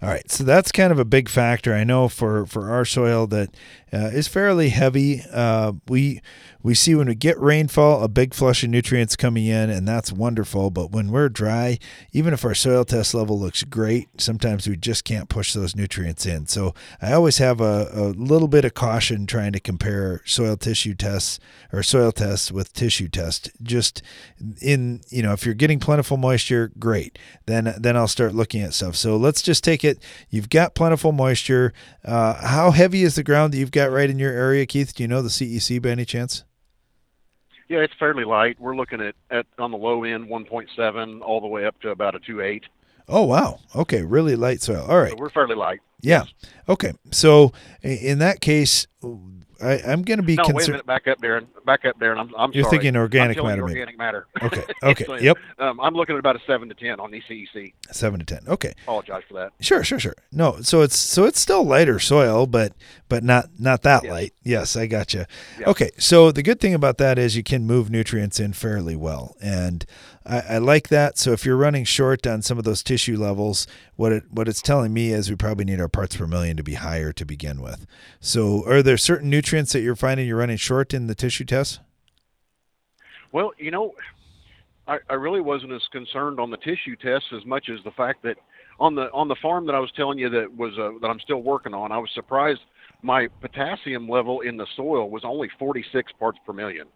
All 0.03 0.09
right. 0.09 0.31
So 0.31 0.45
that's 0.45 0.73
kind 0.73 0.93
of 0.93 0.99
a 0.99 1.05
big 1.05 1.29
factor. 1.29 1.75
I 1.75 1.85
know 1.85 2.09
for, 2.09 2.45
for 2.47 2.71
our 2.71 2.85
soil 2.85 3.27
that 3.29 3.51
uh, 3.93 4.11
is 4.13 4.29
fairly 4.29 4.71
heavy. 4.71 5.23
Uh, 5.33 5.73
we 5.89 6.21
we 6.63 6.75
see 6.75 6.95
when 6.95 7.09
we 7.09 7.15
get 7.15 7.39
rainfall, 7.41 8.03
a 8.03 8.09
big 8.09 8.35
flush 8.35 8.63
of 8.63 8.71
nutrients 8.71 9.17
coming 9.17 9.47
in, 9.47 9.69
and 9.69 9.87
that's 9.87 10.13
wonderful. 10.13 10.71
But 10.71 10.93
when 10.93 11.11
we're 11.11 11.29
dry, 11.29 11.79
even 12.13 12.33
if 12.33 12.45
our 12.45 12.55
soil 12.55 12.85
test 12.85 13.15
level 13.15 13.39
looks 13.39 13.65
great, 13.65 14.21
sometimes 14.21 14.69
we 14.69 14.77
just 14.77 15.05
can't 15.05 15.29
push 15.29 15.53
those 15.53 15.75
nutrients 15.75 16.25
in. 16.25 16.47
So 16.47 16.75
I 17.01 17.13
always 17.13 17.39
have 17.39 17.61
a, 17.61 17.89
a 17.93 18.03
little 18.11 18.49
bit 18.49 18.65
of 18.65 18.75
caution 18.75 19.27
trying 19.27 19.53
to 19.53 19.61
compare 19.61 20.23
soil 20.25 20.57
tissue 20.57 20.95
tests 20.95 21.41
or 21.73 21.83
soil 21.83 22.13
tests 22.13 22.53
with 22.53 22.73
tissue 22.73 23.09
tests. 23.09 23.51
Just 23.63 24.03
in, 24.61 25.01
you 25.09 25.23
know, 25.23 25.33
if 25.33 25.45
you're 25.45 25.55
getting 25.55 25.81
plentiful 25.81 26.17
moisture, 26.17 26.71
great. 26.79 27.19
Then, 27.47 27.75
then 27.79 27.97
I'll 27.97 28.09
start 28.09 28.35
looking 28.35 28.63
at 28.63 28.75
stuff. 28.75 28.95
So 28.95 29.17
let's 29.17 29.43
just 29.43 29.65
take 29.65 29.85
it. 29.85 29.99
You've 30.31 30.49
got 30.49 30.75
plentiful 30.75 31.11
moisture. 31.11 31.73
Uh, 32.05 32.35
how 32.47 32.71
heavy 32.71 33.03
is 33.03 33.17
the 33.17 33.25
ground 33.25 33.53
that 33.53 33.59
you've 33.59 33.73
got 33.73 33.91
right 33.91 34.09
in 34.09 34.19
your 34.19 34.33
area, 34.33 34.65
Keith? 34.65 34.95
Do 34.95 35.03
you 35.03 35.09
know 35.09 35.23
the 35.23 35.29
CEC 35.29 35.83
by 35.83 35.91
any 35.91 36.05
chance? 36.05 36.45
Yeah, 37.69 37.79
it's 37.79 37.95
fairly 37.99 38.25
light. 38.25 38.61
We're 38.61 38.77
looking 38.77 39.01
at, 39.01 39.15
at 39.31 39.47
on 39.59 39.71
the 39.71 39.77
low 39.79 40.05
end 40.05 40.29
1.7 40.29 41.21
all 41.23 41.41
the 41.41 41.47
way 41.47 41.65
up 41.65 41.81
to 41.81 41.91
about 41.91 42.15
a 42.15 42.19
2.8. 42.19 42.63
Oh 43.09 43.25
wow. 43.25 43.61
Okay, 43.75 44.03
really 44.03 44.37
light 44.37 44.63
soil. 44.63 44.87
All 44.89 45.01
right. 45.01 45.11
So 45.11 45.17
we're 45.17 45.31
fairly 45.31 45.57
light. 45.57 45.81
Yeah. 46.01 46.25
Okay. 46.69 46.93
So 47.11 47.53
in 47.83 48.19
that 48.19 48.41
case, 48.41 48.87
I, 49.63 49.93
am 49.93 50.03
going 50.03 50.19
to 50.19 50.23
be 50.25 50.35
no, 50.35 50.45
concerned. 50.45 50.57
wait 50.57 50.69
a 50.69 50.71
minute. 50.73 50.87
Back 50.87 51.07
up, 51.07 51.21
Darren. 51.21 51.47
Back 51.65 51.85
up, 51.85 51.99
Darren. 51.99 52.19
I'm, 52.19 52.35
I'm 52.37 52.53
You're 52.53 52.65
sorry. 52.65 52.79
thinking 52.79 52.97
organic 52.97 53.43
matter. 53.43 53.63
Organic 53.63 53.99
matter. 53.99 54.27
Okay. 54.43 54.63
Okay. 54.83 55.07
Yep. 55.21 55.39
Um, 55.59 55.79
I'm 55.81 55.95
looking 55.95 56.17
at 56.17 56.19
about 56.19 56.35
a 56.35 56.41
seven 56.45 56.69
to 56.69 56.75
ten 56.75 56.99
on 56.99 57.13
ECEC. 57.13 57.73
Seven 57.93 58.19
to 58.19 58.27
ten. 58.27 58.41
Okay. 58.49 58.75
Apologize 58.83 59.23
for 59.29 59.35
that. 59.35 59.53
Sure, 59.61 59.85
sure, 59.85 60.01
sure. 60.01 60.17
No, 60.33 60.61
so 60.61 60.83
it's 60.83 60.97
so 60.97 61.25
it's 61.25 61.39
still 61.39 61.63
lighter 61.63 62.01
soil, 62.01 62.47
but 62.47 62.73
but 63.09 63.23
not 63.23 63.47
not 63.61 63.83
that 63.83 64.05
light. 64.05 64.33
Yes, 64.43 64.75
I 64.75 64.87
got 64.87 65.15
you. 65.15 65.25
Okay, 65.65 65.91
so 65.99 66.33
the 66.33 66.43
good 66.43 66.59
thing 66.59 66.75
about 66.75 66.99
that 66.99 67.17
is 67.17 67.37
you 67.37 67.45
can 67.45 67.65
move 67.65 67.91
nutrients 67.91 68.41
in 68.41 68.55
fairly 68.55 68.97
well, 68.97 69.37
and 69.41 69.87
I, 70.25 70.41
I 70.41 70.59
like 70.59 70.89
that. 70.89 71.18
So 71.18 71.33
if 71.33 71.45
you're 71.45 71.57
running 71.57 71.85
short 71.85 72.27
on 72.27 72.43
some 72.43 72.59
of 72.59 72.64
those 72.64 72.83
tissue 72.83 73.16
levels, 73.16 73.66
what 73.97 74.12
it 74.12 74.25
what 74.31 74.49
it's 74.49 74.62
telling 74.62 74.93
me 74.93 75.12
is 75.12 75.31
we 75.31 75.37
probably 75.37 75.64
need 75.64 75.81
our 75.81 75.89
parts 75.89 76.16
per 76.16 76.27
million 76.27 76.57
to 76.57 76.62
be 76.62 76.75
higher 76.75 77.12
to 77.12 77.25
begin 77.25 77.61
with. 77.61 77.87
So 78.20 78.66
are 78.66 78.83
there 78.83 78.97
certain 78.97 79.31
nutrients 79.31 79.73
that 79.73 79.81
you're 79.81 79.97
finding 79.97 80.27
you're 80.27 80.39
running 80.39 80.57
short 80.57 80.95
in 80.95 81.07
the 81.07 81.14
tissue 81.14 81.45
tests? 81.45 81.81
Well, 83.33 83.53
you 83.59 83.70
know, 83.70 83.95
I, 84.87 84.99
I 85.09 85.14
really 85.14 85.41
wasn't 85.41 85.73
as 85.73 85.83
concerned 85.91 86.39
on 86.39 86.51
the 86.51 86.59
tissue 86.59 86.97
tests 86.97 87.29
as 87.35 87.45
much 87.47 87.68
as 87.68 87.83
the 87.85 87.93
fact 87.93 88.23
that 88.25 88.37
on 88.79 88.95
the 88.95 89.11
on 89.12 89.29
the 89.29 89.37
farm 89.37 89.66
that 89.66 89.75
I 89.75 89.79
was 89.79 89.91
telling 89.97 90.18
you 90.18 90.29
that 90.31 90.57
was 90.57 90.79
uh, 90.79 90.91
that 91.01 91.09
I'm 91.09 91.20
still 91.20 91.43
working 91.43 91.75
on, 91.75 91.93
I 91.93 91.99
was 91.99 92.11
surprised 92.14 92.61
my 93.03 93.29
potassium 93.41 94.09
level 94.09 94.41
in 94.41 94.57
the 94.57 94.66
soil 94.77 95.11
was 95.11 95.25
only 95.25 95.51
46 95.59 96.12
parts 96.18 96.39
per 96.47 96.53
million. 96.53 96.87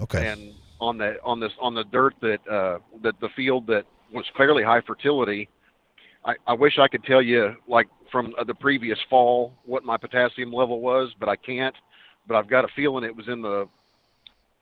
Okay. 0.00 0.28
And 0.28 0.54
on 0.80 0.98
the 0.98 1.16
on 1.22 1.40
this 1.40 1.52
on 1.60 1.74
the 1.74 1.84
dirt 1.84 2.14
that 2.22 2.46
uh, 2.48 2.78
that 3.02 3.18
the 3.20 3.28
field 3.36 3.66
that 3.68 3.84
was 4.12 4.24
fairly 4.36 4.62
high 4.62 4.80
fertility, 4.80 5.48
I, 6.24 6.34
I 6.46 6.52
wish 6.54 6.78
I 6.78 6.88
could 6.88 7.04
tell 7.04 7.22
you 7.22 7.54
like 7.68 7.88
from 8.10 8.34
uh, 8.38 8.44
the 8.44 8.54
previous 8.54 8.98
fall 9.08 9.54
what 9.64 9.84
my 9.84 9.96
potassium 9.96 10.52
level 10.52 10.80
was, 10.80 11.10
but 11.18 11.28
I 11.28 11.36
can't. 11.36 11.74
But 12.26 12.36
I've 12.36 12.48
got 12.48 12.64
a 12.64 12.68
feeling 12.74 13.04
it 13.04 13.14
was 13.14 13.28
in 13.28 13.42
the 13.42 13.68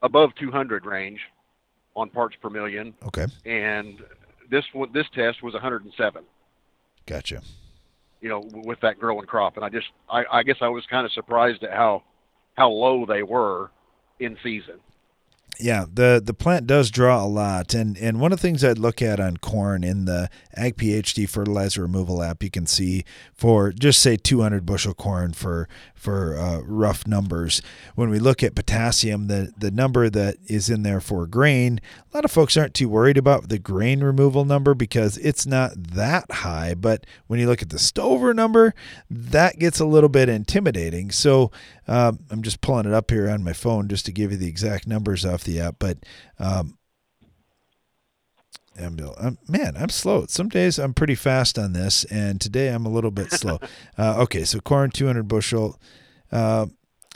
above 0.03 0.31
200 0.39 0.85
range 0.87 1.21
on 1.95 2.11
parts 2.11 2.37
per 2.41 2.49
million. 2.49 2.95
Okay. 3.05 3.27
And 3.45 3.99
this 4.51 4.64
one, 4.73 4.91
this 4.93 5.07
test 5.14 5.43
was 5.43 5.55
107. 5.55 6.23
Gotcha. 7.07 7.43
You 8.21 8.29
know, 8.29 8.49
with 8.64 8.81
that 8.81 8.99
growing 8.99 9.27
crop, 9.27 9.57
and 9.57 9.64
I 9.64 9.69
just, 9.69 9.87
I, 10.11 10.25
I 10.31 10.43
guess 10.43 10.57
I 10.61 10.69
was 10.69 10.85
kind 10.91 11.07
of 11.07 11.12
surprised 11.12 11.62
at 11.62 11.71
how, 11.71 12.03
how 12.55 12.69
low 12.69 13.07
they 13.07 13.23
were 13.23 13.71
in 14.21 14.37
season. 14.43 14.81
Yeah, 15.61 15.87
the 15.93 16.23
the 16.25 16.35
plant 16.35 16.69
does 16.69 16.89
draw 16.89 17.25
a 17.25 17.27
lot, 17.27 17.75
and 17.75 17.99
and 17.99 18.21
one 18.21 18.33
of 18.33 18.39
the 18.39 18.43
things 18.43 18.63
I'd 18.63 18.79
look 18.79 19.03
at 19.03 19.19
on 19.19 19.39
corn 19.39 19.83
in 19.83 20.05
the 20.05 20.31
Ag 20.55 20.77
PhD 20.77 21.29
fertilizer 21.29 21.83
removal 21.83 22.23
app, 22.23 22.45
you 22.45 22.51
can 22.51 22.67
see 22.67 23.05
for 23.35 23.73
just 23.73 24.01
say 24.01 24.17
200 24.17 24.65
bushel 24.65 24.95
corn 24.95 25.33
for 25.33 25.69
for 25.97 26.37
uh, 26.37 26.61
rough 26.61 27.09
numbers. 27.09 27.61
When 27.97 28.09
we 28.09 28.21
look 28.21 28.45
at 28.45 28.55
potassium, 28.55 29.27
the 29.27 29.53
the 29.59 29.73
number 29.73 30.09
that 30.09 30.37
is 30.47 30.71
in 30.71 30.85
there 30.85 31.01
for 31.01 31.27
grain, 31.27 31.81
lot 32.19 32.25
of 32.25 32.33
folks 32.33 32.57
aren't 32.57 32.75
too 32.75 32.89
worried 32.89 33.16
about 33.16 33.49
the 33.49 33.61
grain 33.61 34.01
removal 34.01 34.45
number 34.45 34.75
because 34.75 35.19
it's 35.19 35.47
not 35.47 35.71
that 35.77 36.29
high. 36.33 36.75
But 36.75 37.07
when 37.29 37.39
you 37.39 37.47
look 37.47 37.62
at 37.62 37.71
the 37.71 37.79
stover 37.79 38.35
number, 38.35 38.75
that 39.09 39.61
gets 39.61 39.79
a 39.79 39.85
little 39.85 40.09
bit 40.09 40.29
intimidating. 40.29 41.12
So 41.12 41.53
um, 41.87 42.19
I'm 42.29 42.43
just 42.43 42.61
pulling 42.61 42.87
it 42.87 42.93
up 42.93 43.12
here 43.12 43.31
on 43.31 43.45
my 43.45 43.53
phone 43.53 43.87
just 43.87 44.05
to 44.07 44.12
give 44.12 44.33
you 44.33 44.37
the 44.37 44.49
exact 44.49 44.89
numbers 44.89 45.25
off 45.25 45.45
the 45.45 45.61
app. 45.61 45.77
But 45.79 45.99
um, 46.41 46.77
I'm, 48.77 49.39
man, 49.49 49.77
I'm 49.77 49.89
slow. 49.89 50.27
Some 50.27 50.49
days 50.49 50.77
I'm 50.77 50.95
pretty 50.95 51.14
fast 51.14 51.57
on 51.57 51.73
this, 51.73 52.03
and 52.07 52.41
today 52.41 52.71
I'm 52.71 52.85
a 52.85 52.91
little 52.91 53.12
bit 53.12 53.31
slow. 53.31 53.61
Uh, 53.97 54.23
okay, 54.23 54.45
so 54.45 54.61
corn 54.61 54.91
200 54.91 55.27
bushel. 55.27 55.77
Uh, 56.31 56.66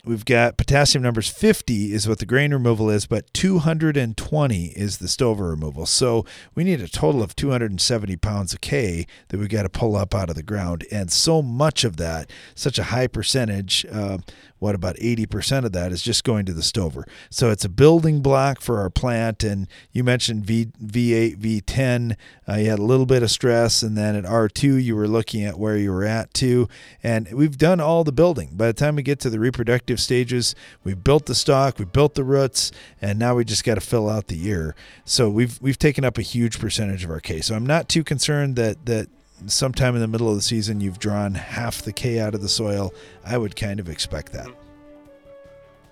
we've 0.04 0.24
got 0.24 0.56
potassium 0.56 1.00
numbers 1.00 1.28
50 1.28 1.92
is 1.92 2.08
what 2.08 2.18
the 2.18 2.26
grain 2.26 2.52
removal 2.52 2.90
is, 2.90 3.06
but 3.06 3.32
220 3.34 4.64
is 4.66 4.98
the 4.98 5.06
stover 5.06 5.48
removal. 5.48 5.86
So 5.86 6.24
we 6.56 6.64
need 6.64 6.80
a 6.80 6.88
total 6.88 7.22
of 7.22 7.36
270 7.36 8.16
pounds 8.16 8.52
of 8.52 8.60
K 8.60 9.06
that 9.28 9.38
we 9.38 9.46
got 9.46 9.62
to 9.62 9.68
pull 9.68 9.94
up 9.94 10.12
out 10.12 10.28
of 10.28 10.34
the 10.34 10.42
ground. 10.42 10.84
And 10.90 11.12
so 11.12 11.40
much 11.40 11.84
of 11.84 11.98
that, 11.98 12.30
such 12.56 12.80
a 12.80 12.84
high 12.84 13.06
percentage, 13.06 13.86
uh, 13.92 14.18
what 14.62 14.76
about 14.76 14.94
80% 14.96 15.64
of 15.64 15.72
that 15.72 15.90
is 15.90 16.02
just 16.02 16.22
going 16.22 16.46
to 16.46 16.52
the 16.52 16.62
stover. 16.62 17.04
So 17.30 17.50
it's 17.50 17.64
a 17.64 17.68
building 17.68 18.22
block 18.22 18.60
for 18.60 18.78
our 18.78 18.90
plant. 18.90 19.42
And 19.42 19.66
you 19.90 20.04
mentioned 20.04 20.46
v, 20.46 20.66
V8, 20.66 21.36
V10, 21.36 22.16
uh, 22.48 22.54
you 22.54 22.70
had 22.70 22.78
a 22.78 22.84
little 22.84 23.06
bit 23.06 23.24
of 23.24 23.30
stress. 23.32 23.82
And 23.82 23.98
then 23.98 24.14
at 24.14 24.22
R2, 24.22 24.80
you 24.80 24.94
were 24.94 25.08
looking 25.08 25.44
at 25.44 25.58
where 25.58 25.76
you 25.76 25.90
were 25.90 26.04
at 26.04 26.32
too. 26.32 26.68
And 27.02 27.28
we've 27.32 27.58
done 27.58 27.80
all 27.80 28.04
the 28.04 28.12
building. 28.12 28.50
By 28.52 28.68
the 28.68 28.72
time 28.72 28.94
we 28.94 29.02
get 29.02 29.18
to 29.20 29.30
the 29.30 29.40
reproductive 29.40 29.91
stages, 30.00 30.54
we 30.84 30.94
built 30.94 31.26
the 31.26 31.34
stock, 31.34 31.78
we 31.78 31.84
built 31.84 32.14
the 32.14 32.24
roots, 32.24 32.72
and 33.00 33.18
now 33.18 33.34
we 33.34 33.44
just 33.44 33.64
got 33.64 33.74
to 33.74 33.80
fill 33.80 34.08
out 34.08 34.26
the 34.28 34.36
year. 34.36 34.74
So 35.04 35.28
we've 35.30 35.60
we've 35.62 35.78
taken 35.78 36.04
up 36.04 36.18
a 36.18 36.22
huge 36.22 36.58
percentage 36.58 37.04
of 37.04 37.10
our 37.10 37.20
K. 37.20 37.40
So 37.40 37.54
I'm 37.54 37.66
not 37.66 37.88
too 37.88 38.04
concerned 38.04 38.56
that 38.56 38.86
that 38.86 39.08
sometime 39.46 39.94
in 39.94 40.00
the 40.00 40.06
middle 40.08 40.28
of 40.30 40.36
the 40.36 40.42
season 40.42 40.80
you've 40.80 40.98
drawn 41.00 41.34
half 41.34 41.82
the 41.82 41.92
K 41.92 42.20
out 42.20 42.34
of 42.34 42.42
the 42.42 42.48
soil. 42.48 42.92
I 43.24 43.36
would 43.38 43.56
kind 43.56 43.80
of 43.80 43.88
expect 43.88 44.32
that. 44.32 44.48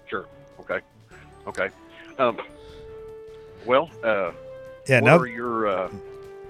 Sure. 0.09 0.27
Okay. 0.61 0.81
Okay. 1.47 1.69
Um, 2.19 2.39
well, 3.67 3.91
uh, 4.05 4.33
Yeah, 4.89 5.01
what 5.01 5.05
now- 5.11 5.17
are 5.19 5.27
your 5.27 5.67
uh, 5.69 5.91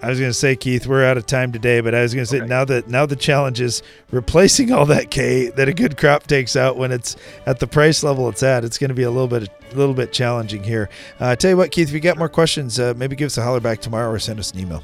I 0.02 0.08
was 0.08 0.18
going 0.18 0.30
to 0.30 0.34
say, 0.34 0.56
Keith, 0.56 0.86
we're 0.86 1.04
out 1.04 1.18
of 1.18 1.26
time 1.26 1.52
today, 1.52 1.80
but 1.80 1.94
I 1.94 2.00
was 2.02 2.14
going 2.14 2.24
to 2.24 2.30
say 2.30 2.40
now 2.40 2.64
that 2.64 2.88
now 2.88 3.04
the 3.04 3.16
challenge 3.16 3.60
is 3.60 3.82
replacing 4.10 4.72
all 4.72 4.86
that 4.86 5.10
K 5.10 5.48
that 5.50 5.68
a 5.68 5.74
good 5.74 5.98
crop 5.98 6.26
takes 6.26 6.56
out 6.56 6.76
when 6.78 6.90
it's 6.90 7.16
at 7.46 7.60
the 7.60 7.66
price 7.66 8.02
level 8.02 8.28
it's 8.28 8.42
at. 8.42 8.64
It's 8.64 8.78
going 8.78 8.88
to 8.88 8.94
be 8.94 9.02
a 9.02 9.10
little 9.10 9.28
bit 9.28 9.50
a 9.72 9.74
little 9.76 9.94
bit 9.94 10.12
challenging 10.12 10.62
here. 10.62 10.88
Uh, 11.20 11.36
tell 11.36 11.50
you 11.50 11.56
what, 11.56 11.70
Keith, 11.70 11.88
if 11.88 11.94
you 11.94 12.00
got 12.00 12.16
more 12.16 12.28
questions, 12.28 12.80
uh, 12.80 12.94
maybe 12.96 13.14
give 13.14 13.26
us 13.26 13.36
a 13.38 13.42
holler 13.42 13.60
back 13.60 13.80
tomorrow 13.80 14.10
or 14.10 14.18
send 14.18 14.38
us 14.38 14.52
an 14.52 14.60
email. 14.60 14.82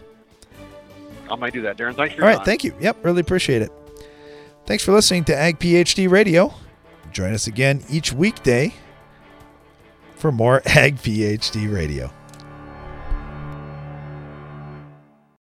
I 1.31 1.37
may 1.37 1.51
do 1.51 1.62
that, 1.62 1.77
Darren. 1.77 1.97
Thanks 1.97 2.14
for 2.14 2.23
All 2.23 2.29
right, 2.29 2.37
time. 2.37 2.45
thank 2.45 2.62
you. 2.62 2.75
Yep, 2.81 3.05
really 3.05 3.21
appreciate 3.21 3.62
it. 3.62 3.73
Thanks 4.67 4.85
for 4.85 4.93
listening 4.93 5.25
to 5.25 5.37
Ag 5.37 5.59
PhD 5.59 6.11
Radio. 6.11 6.53
Join 7.12 7.33
us 7.33 7.47
again 7.47 7.83
each 7.89 8.12
weekday 8.12 8.75
for 10.17 10.31
more 10.31 10.62
Ag 10.67 10.97
PhD 10.97 11.73
Radio. 11.73 12.12